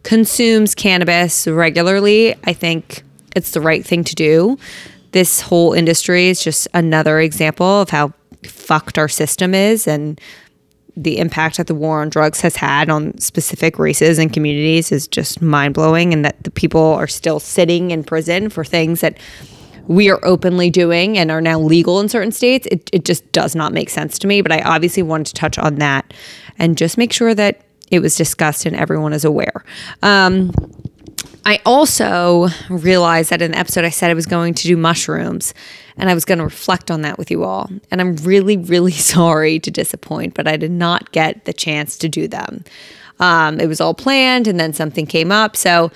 consumes 0.03 0.74
cannabis 0.74 1.47
regularly, 1.47 2.34
I 2.45 2.53
think 2.53 3.05
it's 3.34 3.53
the 3.53 3.62
right 3.62 3.84
thing 3.84 4.05
to 4.05 4.14
do 4.14 4.59
this 5.14 5.40
whole 5.40 5.72
industry 5.72 6.26
is 6.26 6.42
just 6.42 6.66
another 6.74 7.20
example 7.20 7.80
of 7.80 7.88
how 7.88 8.12
fucked 8.44 8.98
our 8.98 9.08
system 9.08 9.54
is 9.54 9.86
and 9.86 10.20
the 10.96 11.18
impact 11.18 11.56
that 11.56 11.68
the 11.68 11.74
war 11.74 12.02
on 12.02 12.08
drugs 12.08 12.40
has 12.40 12.56
had 12.56 12.90
on 12.90 13.16
specific 13.18 13.78
races 13.78 14.18
and 14.18 14.32
communities 14.32 14.90
is 14.90 15.06
just 15.06 15.40
mind 15.40 15.74
blowing, 15.74 16.12
and 16.12 16.24
that 16.24 16.42
the 16.42 16.50
people 16.50 16.80
are 16.80 17.06
still 17.06 17.38
sitting 17.38 17.92
in 17.92 18.02
prison 18.02 18.48
for 18.50 18.64
things 18.64 19.00
that 19.00 19.16
we 19.86 20.10
are 20.10 20.18
openly 20.24 20.68
doing 20.68 21.16
and 21.16 21.30
are 21.30 21.40
now 21.40 21.60
legal 21.60 22.00
in 22.00 22.08
certain 22.08 22.32
states, 22.32 22.66
it, 22.70 22.90
it 22.92 23.04
just 23.04 23.30
does 23.30 23.54
not 23.54 23.72
make 23.72 23.90
sense 23.90 24.18
to 24.18 24.26
me. 24.26 24.40
But 24.40 24.50
I 24.50 24.62
obviously 24.62 25.02
wanted 25.02 25.26
to 25.28 25.34
touch 25.34 25.58
on 25.58 25.76
that 25.76 26.12
and 26.58 26.76
just 26.76 26.98
make 26.98 27.12
sure 27.12 27.34
that 27.34 27.62
it 27.90 28.00
was 28.00 28.16
discussed 28.16 28.66
and 28.66 28.74
everyone 28.74 29.12
is 29.12 29.24
aware. 29.24 29.64
Um, 30.02 30.52
I 31.47 31.61
also 31.66 32.49
realized 32.70 33.30
that 33.30 33.42
in 33.42 33.53
the 33.53 33.59
episode 33.59 33.84
I 33.84 33.90
said 33.90 34.11
I 34.11 34.14
was 34.14 34.26
going 34.26 34.55
to 34.55 34.66
do 34.66 34.76
mushrooms 34.76 35.53
and 35.97 36.09
I 36.09 36.14
was 36.14 36.24
going 36.24 36.38
to 36.38 36.45
reflect 36.45 36.90
on 36.90 37.03
that 37.03 37.18
with 37.18 37.30
you 37.30 37.45
all. 37.45 37.70
And 37.90 38.01
I'm 38.01 38.16
really, 38.16 38.57
really 38.57 38.92
sorry 38.92 39.59
to 39.61 39.70
disappoint, 39.70 40.34
but 40.34 40.49
I 40.49 40.57
did 40.57 40.70
not 40.70 41.12
get 41.12 41.45
the 41.45 41.53
chance 41.53 41.99
to 41.99 42.09
do 42.09 42.28
them. 42.28 42.64
Um, 43.20 43.61
it 43.61 43.66
was 43.66 43.80
all 43.80 43.95
planned 43.95 44.49
and 44.49 44.59
then 44.59 44.72
something 44.72 45.07
came 45.07 45.30
up. 45.30 45.55
So, 45.55 45.92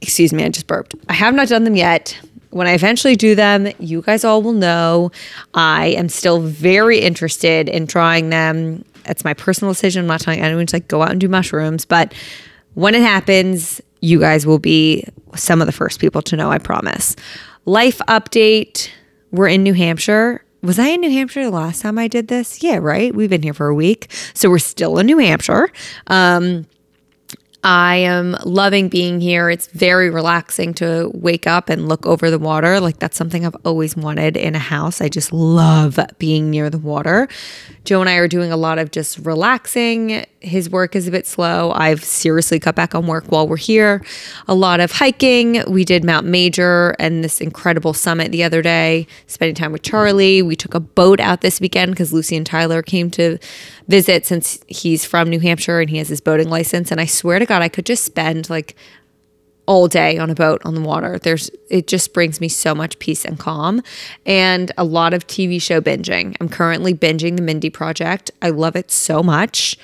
excuse 0.00 0.32
me, 0.32 0.44
I 0.44 0.48
just 0.48 0.66
burped. 0.66 0.94
I 1.08 1.14
have 1.14 1.34
not 1.34 1.48
done 1.48 1.64
them 1.64 1.74
yet 1.74 2.18
when 2.50 2.66
I 2.66 2.72
eventually 2.72 3.16
do 3.16 3.34
them, 3.34 3.68
you 3.78 4.02
guys 4.02 4.24
all 4.24 4.42
will 4.42 4.52
know. 4.52 5.10
I 5.54 5.88
am 5.88 6.08
still 6.08 6.40
very 6.40 6.98
interested 6.98 7.68
in 7.68 7.86
trying 7.86 8.30
them. 8.30 8.84
It's 9.04 9.24
my 9.24 9.34
personal 9.34 9.72
decision. 9.72 10.02
I'm 10.02 10.06
not 10.08 10.20
telling 10.20 10.40
anyone 10.40 10.66
to 10.66 10.76
like 10.76 10.88
go 10.88 11.02
out 11.02 11.10
and 11.10 11.20
do 11.20 11.28
mushrooms, 11.28 11.84
but 11.84 12.14
when 12.74 12.94
it 12.94 13.02
happens, 13.02 13.80
you 14.00 14.20
guys 14.20 14.46
will 14.46 14.58
be 14.58 15.04
some 15.34 15.60
of 15.60 15.66
the 15.66 15.72
first 15.72 16.00
people 16.00 16.22
to 16.22 16.36
know, 16.36 16.50
I 16.50 16.58
promise. 16.58 17.16
Life 17.64 17.98
update. 18.08 18.90
We're 19.30 19.48
in 19.48 19.62
New 19.62 19.74
Hampshire. 19.74 20.44
Was 20.62 20.78
I 20.78 20.88
in 20.88 21.00
New 21.00 21.10
Hampshire 21.10 21.44
the 21.44 21.50
last 21.50 21.82
time 21.82 21.98
I 21.98 22.08
did 22.08 22.28
this? 22.28 22.62
Yeah, 22.62 22.78
right. 22.78 23.14
We've 23.14 23.30
been 23.30 23.42
here 23.42 23.54
for 23.54 23.68
a 23.68 23.74
week. 23.74 24.10
So 24.34 24.50
we're 24.50 24.58
still 24.58 24.98
in 24.98 25.06
New 25.06 25.18
Hampshire. 25.18 25.70
Um, 26.08 26.66
I 27.64 27.96
am 27.96 28.36
loving 28.44 28.88
being 28.88 29.20
here. 29.20 29.50
It's 29.50 29.66
very 29.66 30.10
relaxing 30.10 30.74
to 30.74 31.10
wake 31.12 31.46
up 31.46 31.68
and 31.68 31.88
look 31.88 32.06
over 32.06 32.30
the 32.30 32.38
water. 32.38 32.80
Like, 32.80 32.98
that's 32.98 33.16
something 33.16 33.44
I've 33.44 33.56
always 33.64 33.96
wanted 33.96 34.36
in 34.36 34.54
a 34.54 34.60
house. 34.60 35.00
I 35.00 35.08
just 35.08 35.32
love 35.32 35.98
being 36.18 36.50
near 36.50 36.70
the 36.70 36.78
water. 36.78 37.28
Joe 37.88 38.02
and 38.02 38.10
I 38.10 38.16
are 38.16 38.28
doing 38.28 38.52
a 38.52 38.56
lot 38.58 38.78
of 38.78 38.90
just 38.90 39.16
relaxing. 39.20 40.26
His 40.40 40.68
work 40.68 40.94
is 40.94 41.08
a 41.08 41.10
bit 41.10 41.26
slow. 41.26 41.72
I've 41.72 42.04
seriously 42.04 42.60
cut 42.60 42.74
back 42.74 42.94
on 42.94 43.06
work 43.06 43.24
while 43.28 43.48
we're 43.48 43.56
here. 43.56 44.04
A 44.46 44.54
lot 44.54 44.80
of 44.80 44.92
hiking. 44.92 45.64
We 45.66 45.86
did 45.86 46.04
Mount 46.04 46.26
Major 46.26 46.94
and 46.98 47.24
this 47.24 47.40
incredible 47.40 47.94
summit 47.94 48.30
the 48.30 48.44
other 48.44 48.60
day, 48.60 49.06
spending 49.26 49.54
time 49.54 49.72
with 49.72 49.80
Charlie. 49.80 50.42
We 50.42 50.54
took 50.54 50.74
a 50.74 50.80
boat 50.80 51.18
out 51.18 51.40
this 51.40 51.62
weekend 51.62 51.92
because 51.92 52.12
Lucy 52.12 52.36
and 52.36 52.44
Tyler 52.44 52.82
came 52.82 53.10
to 53.12 53.38
visit 53.88 54.26
since 54.26 54.58
he's 54.66 55.06
from 55.06 55.30
New 55.30 55.40
Hampshire 55.40 55.80
and 55.80 55.88
he 55.88 55.96
has 55.96 56.08
his 56.08 56.20
boating 56.20 56.50
license. 56.50 56.90
And 56.90 57.00
I 57.00 57.06
swear 57.06 57.38
to 57.38 57.46
God, 57.46 57.62
I 57.62 57.70
could 57.70 57.86
just 57.86 58.04
spend 58.04 58.50
like 58.50 58.76
all 59.68 59.86
day 59.86 60.16
on 60.16 60.30
a 60.30 60.34
boat 60.34 60.62
on 60.64 60.74
the 60.74 60.80
water. 60.80 61.18
There's 61.18 61.50
it 61.70 61.86
just 61.86 62.14
brings 62.14 62.40
me 62.40 62.48
so 62.48 62.74
much 62.74 62.98
peace 62.98 63.24
and 63.26 63.38
calm 63.38 63.82
and 64.24 64.72
a 64.78 64.82
lot 64.82 65.12
of 65.12 65.26
TV 65.26 65.60
show 65.60 65.80
binging. 65.82 66.34
I'm 66.40 66.48
currently 66.48 66.94
binging 66.94 67.36
the 67.36 67.42
Mindy 67.42 67.68
Project. 67.68 68.30
I 68.40 68.48
love 68.48 68.76
it 68.76 68.90
so 68.90 69.22
much. 69.22 69.76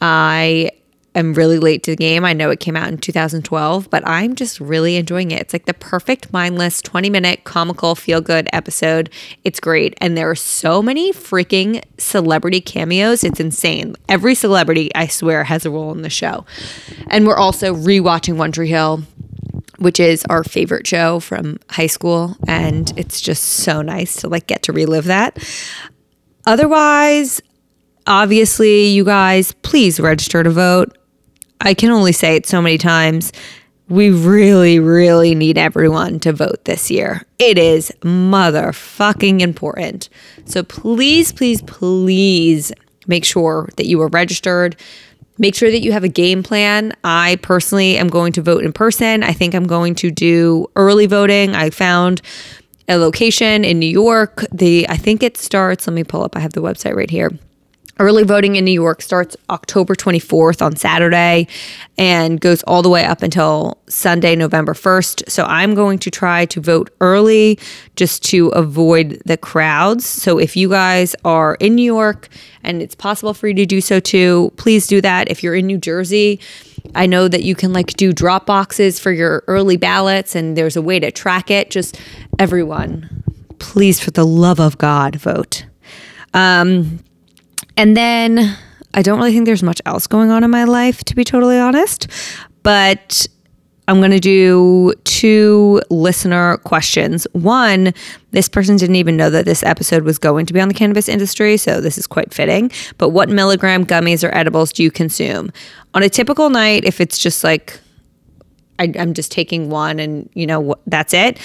I 0.00 0.70
am 1.14 1.34
really 1.34 1.58
late 1.58 1.82
to 1.82 1.90
the 1.92 1.96
game. 1.96 2.24
I 2.24 2.32
know 2.32 2.50
it 2.50 2.60
came 2.60 2.76
out 2.76 2.88
in 2.88 2.98
2012, 2.98 3.90
but 3.90 4.06
I'm 4.06 4.34
just 4.34 4.60
really 4.60 4.96
enjoying 4.96 5.30
it. 5.30 5.40
It's 5.40 5.52
like 5.52 5.66
the 5.66 5.74
perfect 5.74 6.32
mindless 6.32 6.80
20 6.80 7.10
minute 7.10 7.44
comical 7.44 7.94
feel 7.94 8.20
good 8.20 8.48
episode. 8.52 9.10
It's 9.44 9.60
great. 9.60 9.94
And 10.00 10.16
there 10.16 10.30
are 10.30 10.36
so 10.36 10.82
many 10.82 11.12
freaking 11.12 11.82
celebrity 11.98 12.60
cameos. 12.60 13.24
It's 13.24 13.40
insane. 13.40 13.96
Every 14.08 14.34
celebrity, 14.34 14.94
I 14.94 15.06
swear, 15.06 15.44
has 15.44 15.66
a 15.66 15.70
role 15.70 15.92
in 15.92 16.02
the 16.02 16.10
show. 16.10 16.46
And 17.08 17.26
we're 17.26 17.36
also 17.36 17.74
rewatching 17.74 18.36
One 18.36 18.52
Tree 18.52 18.68
Hill 18.68 19.02
which 19.82 20.00
is 20.00 20.24
our 20.30 20.44
favorite 20.44 20.86
show 20.86 21.20
from 21.20 21.58
high 21.70 21.86
school 21.86 22.36
and 22.46 22.92
it's 22.96 23.20
just 23.20 23.42
so 23.42 23.82
nice 23.82 24.16
to 24.16 24.28
like 24.28 24.46
get 24.46 24.62
to 24.64 24.72
relive 24.72 25.04
that. 25.04 25.38
Otherwise, 26.46 27.40
obviously, 28.06 28.86
you 28.86 29.04
guys, 29.04 29.52
please 29.62 30.00
register 30.00 30.42
to 30.42 30.50
vote. 30.50 30.96
I 31.60 31.74
can 31.74 31.90
only 31.90 32.12
say 32.12 32.36
it 32.36 32.46
so 32.46 32.60
many 32.60 32.78
times. 32.78 33.32
We 33.88 34.10
really, 34.10 34.78
really 34.78 35.34
need 35.34 35.58
everyone 35.58 36.18
to 36.20 36.32
vote 36.32 36.64
this 36.64 36.90
year. 36.90 37.24
It 37.38 37.58
is 37.58 37.92
motherfucking 38.00 39.40
important. 39.40 40.08
So 40.44 40.62
please, 40.62 41.32
please, 41.32 41.62
please 41.62 42.72
make 43.06 43.24
sure 43.24 43.68
that 43.76 43.86
you 43.86 44.00
are 44.00 44.08
registered. 44.08 44.76
Make 45.42 45.56
sure 45.56 45.72
that 45.72 45.80
you 45.80 45.90
have 45.90 46.04
a 46.04 46.08
game 46.08 46.44
plan. 46.44 46.92
I 47.02 47.34
personally 47.42 47.98
am 47.98 48.06
going 48.06 48.32
to 48.34 48.42
vote 48.42 48.64
in 48.64 48.72
person. 48.72 49.24
I 49.24 49.32
think 49.32 49.56
I'm 49.56 49.66
going 49.66 49.96
to 49.96 50.12
do 50.12 50.70
early 50.76 51.06
voting. 51.06 51.56
I 51.56 51.70
found 51.70 52.22
a 52.88 52.96
location 52.96 53.64
in 53.64 53.80
New 53.80 53.86
York. 53.86 54.44
The 54.52 54.88
I 54.88 54.96
think 54.96 55.24
it 55.24 55.36
starts, 55.36 55.88
let 55.88 55.94
me 55.94 56.04
pull 56.04 56.22
up. 56.22 56.36
I 56.36 56.38
have 56.38 56.52
the 56.52 56.62
website 56.62 56.94
right 56.94 57.10
here. 57.10 57.32
Early 58.02 58.24
voting 58.24 58.56
in 58.56 58.64
New 58.64 58.72
York 58.72 59.00
starts 59.00 59.36
October 59.48 59.94
24th 59.94 60.60
on 60.60 60.74
Saturday 60.74 61.46
and 61.96 62.40
goes 62.40 62.64
all 62.64 62.82
the 62.82 62.88
way 62.88 63.04
up 63.04 63.22
until 63.22 63.78
Sunday, 63.88 64.34
November 64.34 64.74
1st. 64.74 65.30
So 65.30 65.44
I'm 65.44 65.76
going 65.76 66.00
to 66.00 66.10
try 66.10 66.46
to 66.46 66.60
vote 66.60 66.92
early 67.00 67.60
just 67.94 68.24
to 68.24 68.48
avoid 68.48 69.22
the 69.24 69.36
crowds. 69.36 70.04
So 70.04 70.38
if 70.38 70.56
you 70.56 70.68
guys 70.68 71.14
are 71.24 71.54
in 71.60 71.76
New 71.76 71.84
York 71.84 72.26
and 72.64 72.82
it's 72.82 72.96
possible 72.96 73.34
for 73.34 73.46
you 73.46 73.54
to 73.54 73.66
do 73.66 73.80
so 73.80 74.00
too, 74.00 74.52
please 74.56 74.88
do 74.88 75.00
that. 75.00 75.30
If 75.30 75.44
you're 75.44 75.54
in 75.54 75.68
New 75.68 75.78
Jersey, 75.78 76.40
I 76.96 77.06
know 77.06 77.28
that 77.28 77.44
you 77.44 77.54
can 77.54 77.72
like 77.72 77.92
do 77.92 78.12
drop 78.12 78.46
boxes 78.46 78.98
for 78.98 79.12
your 79.12 79.44
early 79.46 79.76
ballots 79.76 80.34
and 80.34 80.56
there's 80.56 80.74
a 80.74 80.82
way 80.82 80.98
to 80.98 81.12
track 81.12 81.52
it. 81.52 81.70
Just 81.70 82.00
everyone, 82.40 83.22
please, 83.60 84.00
for 84.00 84.10
the 84.10 84.26
love 84.26 84.58
of 84.58 84.76
God, 84.76 85.14
vote. 85.14 85.66
Um, 86.34 86.98
and 87.76 87.96
then 87.96 88.56
I 88.94 89.02
don't 89.02 89.18
really 89.18 89.32
think 89.32 89.46
there's 89.46 89.62
much 89.62 89.80
else 89.86 90.06
going 90.06 90.30
on 90.30 90.44
in 90.44 90.50
my 90.50 90.64
life, 90.64 91.02
to 91.04 91.14
be 91.14 91.24
totally 91.24 91.58
honest. 91.58 92.08
But 92.62 93.26
I'm 93.88 93.98
going 93.98 94.12
to 94.12 94.20
do 94.20 94.92
two 95.04 95.80
listener 95.90 96.58
questions. 96.58 97.26
One, 97.32 97.92
this 98.30 98.48
person 98.48 98.76
didn't 98.76 98.96
even 98.96 99.16
know 99.16 99.30
that 99.30 99.44
this 99.44 99.62
episode 99.62 100.04
was 100.04 100.18
going 100.18 100.46
to 100.46 100.52
be 100.52 100.60
on 100.60 100.68
the 100.68 100.74
cannabis 100.74 101.08
industry, 101.08 101.56
so 101.56 101.80
this 101.80 101.98
is 101.98 102.06
quite 102.06 102.32
fitting. 102.32 102.70
But 102.98 103.10
what 103.10 103.28
milligram 103.28 103.84
gummies 103.84 104.26
or 104.26 104.34
edibles 104.34 104.72
do 104.72 104.82
you 104.82 104.90
consume? 104.90 105.52
On 105.94 106.02
a 106.02 106.08
typical 106.08 106.48
night, 106.50 106.84
if 106.84 107.00
it's 107.00 107.18
just 107.18 107.42
like 107.42 107.80
I, 108.78 108.92
am 108.94 109.14
just 109.14 109.32
taking 109.32 109.68
one 109.68 109.98
and 109.98 110.28
you 110.34 110.46
know 110.46 110.74
that's 110.86 111.12
it, 111.12 111.38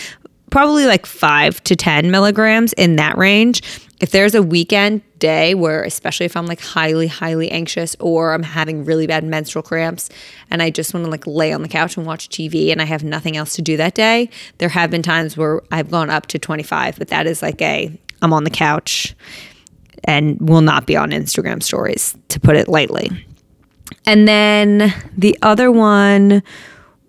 probably 0.52 0.86
like 0.86 1.06
five 1.06 1.64
to 1.66 1.76
10 1.76 2.12
milligrams 2.12 2.74
in 2.74 2.96
that 2.98 3.18
range. 3.18 3.62
If 4.00 4.12
there's 4.12 4.36
a 4.36 4.44
weekend 4.44 5.02
day 5.18 5.56
where, 5.56 5.84
especially 5.84 6.28
if 6.28 6.38
I'm 6.38 6.46
like 6.46 6.62
highly, 6.62 7.08
highly 7.08 7.50
anxious 7.50 7.96
or 8.00 8.34
I'm 8.34 8.44
having 8.44 8.86
really 8.86 9.08
bad 9.08 9.24
menstrual 9.24 9.64
cramps 9.64 10.10
and 10.52 10.62
I 10.62 10.70
just 10.70 10.94
want 10.94 11.06
to 11.06 11.10
like 11.10 11.26
lay 11.26 11.52
on 11.52 11.64
the 11.64 11.68
couch 11.68 11.98
and 11.98 12.06
watch 12.06 12.30
TV 12.30 12.72
and 12.72 12.80
I 12.80 12.86
have 12.86 13.04
nothing 13.04 13.36
else 13.38 13.56
to 13.56 13.62
do 13.64 13.76
that 13.78 13.96
day, 13.96 14.30
there 14.60 14.70
have 14.70 14.92
been 14.92 15.02
times 15.02 15.36
where 15.36 15.62
I've 15.72 15.90
gone 15.90 16.12
up 16.12 16.28
to 16.28 16.40
25, 16.40 17.00
but 17.00 17.08
that 17.08 17.26
is 17.26 17.42
like 17.42 17.62
a 17.62 18.00
I'm 18.22 18.34
on 18.34 18.44
the 18.44 18.50
couch 18.50 19.16
and 20.04 20.40
will 20.40 20.62
not 20.62 20.86
be 20.86 20.96
on 20.96 21.12
Instagram 21.12 21.62
stories, 21.64 22.16
to 22.30 22.40
put 22.40 22.56
it 22.56 22.68
lightly. 22.68 23.10
And 24.06 24.28
then 24.28 24.94
the 25.18 25.38
other 25.42 25.72
one 25.72 26.44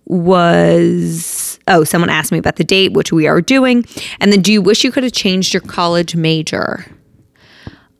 was 0.08 1.58
oh, 1.68 1.84
someone 1.84 2.10
asked 2.10 2.32
me 2.32 2.38
about 2.38 2.56
the 2.56 2.64
date, 2.64 2.92
which 2.92 3.12
we 3.12 3.26
are 3.26 3.40
doing. 3.40 3.84
And 4.20 4.32
then, 4.32 4.42
do 4.42 4.52
you 4.52 4.60
wish 4.60 4.82
you 4.82 4.90
could 4.90 5.04
have 5.04 5.12
changed 5.12 5.54
your 5.54 5.60
college 5.60 6.16
major? 6.16 6.86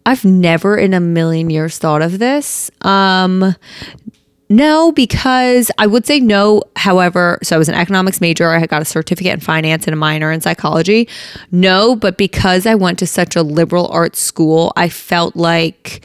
I've 0.06 0.24
never 0.24 0.76
in 0.76 0.94
a 0.94 1.00
million 1.00 1.50
years 1.50 1.78
thought 1.78 2.00
of 2.00 2.18
this. 2.18 2.70
Um, 2.80 3.54
no, 4.48 4.90
because 4.92 5.70
I 5.76 5.86
would 5.86 6.06
say 6.06 6.18
no. 6.20 6.62
However, 6.76 7.38
so 7.42 7.54
I 7.54 7.58
was 7.58 7.68
an 7.68 7.74
economics 7.74 8.18
major. 8.20 8.48
I 8.48 8.58
had 8.58 8.70
got 8.70 8.80
a 8.80 8.86
certificate 8.86 9.34
in 9.34 9.40
finance 9.40 9.86
and 9.86 9.92
a 9.92 9.96
minor 9.96 10.32
in 10.32 10.40
psychology. 10.40 11.06
No, 11.52 11.94
but 11.94 12.16
because 12.16 12.64
I 12.64 12.74
went 12.74 12.98
to 13.00 13.06
such 13.06 13.36
a 13.36 13.42
liberal 13.42 13.88
arts 13.88 14.20
school, 14.20 14.72
I 14.76 14.88
felt 14.88 15.36
like 15.36 16.00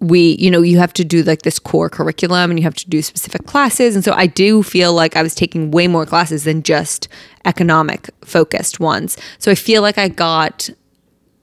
we, 0.00 0.36
you 0.38 0.50
know, 0.50 0.62
you 0.62 0.78
have 0.78 0.92
to 0.94 1.04
do 1.04 1.22
like 1.22 1.42
this 1.42 1.58
core 1.58 1.88
curriculum 1.88 2.50
and 2.50 2.58
you 2.58 2.64
have 2.64 2.74
to 2.74 2.88
do 2.88 3.02
specific 3.02 3.46
classes. 3.46 3.94
And 3.94 4.04
so 4.04 4.12
I 4.12 4.26
do 4.26 4.62
feel 4.62 4.92
like 4.92 5.16
I 5.16 5.22
was 5.22 5.34
taking 5.34 5.70
way 5.70 5.88
more 5.88 6.06
classes 6.06 6.44
than 6.44 6.62
just 6.62 7.08
economic 7.44 8.10
focused 8.24 8.78
ones. 8.80 9.16
So 9.38 9.50
I 9.50 9.54
feel 9.54 9.82
like 9.82 9.98
I 9.98 10.08
got 10.08 10.68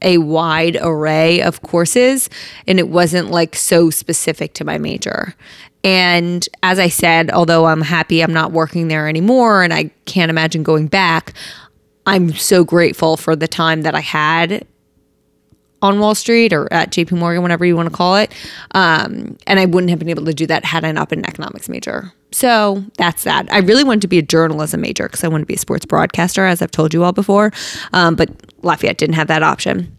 a 0.01 0.17
wide 0.17 0.77
array 0.81 1.41
of 1.41 1.61
courses 1.61 2.29
and 2.67 2.77
it 2.77 2.89
wasn't 2.89 3.31
like 3.31 3.55
so 3.55 3.89
specific 3.89 4.53
to 4.55 4.65
my 4.65 4.77
major. 4.77 5.33
And 5.83 6.47
as 6.61 6.79
I 6.79 6.89
said, 6.89 7.31
although 7.31 7.65
I'm 7.65 7.81
happy 7.81 8.21
I'm 8.21 8.33
not 8.33 8.51
working 8.51 8.87
there 8.87 9.07
anymore 9.07 9.63
and 9.63 9.73
I 9.73 9.85
can't 10.05 10.29
imagine 10.29 10.63
going 10.63 10.87
back, 10.87 11.33
I'm 12.05 12.33
so 12.33 12.63
grateful 12.63 13.17
for 13.17 13.35
the 13.35 13.47
time 13.47 13.81
that 13.83 13.95
I 13.95 14.01
had 14.01 14.65
on 15.83 15.99
Wall 15.99 16.15
Street 16.15 16.53
or 16.53 16.71
at 16.71 16.91
JP 16.91 17.11
Morgan, 17.19 17.41
whatever 17.43 17.65
you 17.65 17.75
want 17.75 17.89
to 17.89 17.95
call 17.95 18.15
it. 18.15 18.33
Um, 18.71 19.37
and 19.45 19.59
I 19.59 19.65
wouldn't 19.65 19.89
have 19.89 19.99
been 19.99 20.09
able 20.09 20.25
to 20.25 20.33
do 20.33 20.47
that 20.47 20.65
had 20.65 20.83
I 20.85 20.91
not 20.91 21.09
been 21.09 21.19
an 21.19 21.25
economics 21.25 21.69
major. 21.69 22.11
So 22.31 22.83
that's 22.97 23.25
that. 23.25 23.51
I 23.51 23.59
really 23.59 23.83
wanted 23.83 24.01
to 24.01 24.07
be 24.07 24.17
a 24.17 24.23
journalism 24.23 24.81
major 24.81 25.03
because 25.03 25.23
I 25.23 25.27
wanted 25.27 25.43
to 25.43 25.47
be 25.47 25.53
a 25.55 25.59
sports 25.59 25.85
broadcaster, 25.85 26.45
as 26.45 26.61
I've 26.61 26.71
told 26.71 26.93
you 26.93 27.03
all 27.03 27.11
before. 27.11 27.51
Um, 27.91 28.15
but 28.15 28.29
Lafayette 28.63 28.97
didn't 28.97 29.15
have 29.15 29.27
that 29.27 29.43
option. 29.43 29.95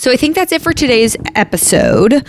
So 0.00 0.10
I 0.10 0.16
think 0.16 0.34
that's 0.34 0.50
it 0.50 0.62
for 0.62 0.72
today's 0.72 1.14
episode. 1.34 2.26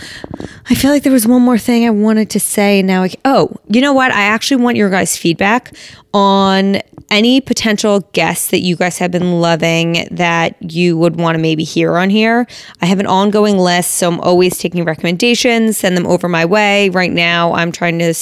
I 0.68 0.74
feel 0.74 0.90
like 0.90 1.04
there 1.04 1.12
was 1.12 1.26
one 1.26 1.40
more 1.40 1.56
thing 1.56 1.86
I 1.86 1.90
wanted 1.90 2.28
to 2.28 2.38
say. 2.38 2.82
Now, 2.82 3.04
I, 3.04 3.14
oh, 3.24 3.56
you 3.66 3.80
know 3.80 3.94
what? 3.94 4.12
I 4.12 4.24
actually 4.24 4.62
want 4.62 4.76
your 4.76 4.90
guys' 4.90 5.16
feedback 5.16 5.74
on 6.12 6.82
any 7.08 7.40
potential 7.40 8.00
guests 8.12 8.48
that 8.48 8.60
you 8.60 8.76
guys 8.76 8.98
have 8.98 9.10
been 9.10 9.40
loving 9.40 10.06
that 10.10 10.54
you 10.60 10.98
would 10.98 11.18
want 11.18 11.34
to 11.36 11.40
maybe 11.40 11.64
hear 11.64 11.96
on 11.96 12.10
here. 12.10 12.46
I 12.82 12.86
have 12.86 13.00
an 13.00 13.06
ongoing 13.06 13.56
list, 13.56 13.92
so 13.92 14.08
I'm 14.08 14.20
always 14.20 14.58
taking 14.58 14.84
recommendations, 14.84 15.78
send 15.78 15.96
them 15.96 16.06
over 16.06 16.28
my 16.28 16.44
way. 16.44 16.90
Right 16.90 17.10
now, 17.10 17.54
I'm 17.54 17.72
trying 17.72 17.98
to 18.00 18.04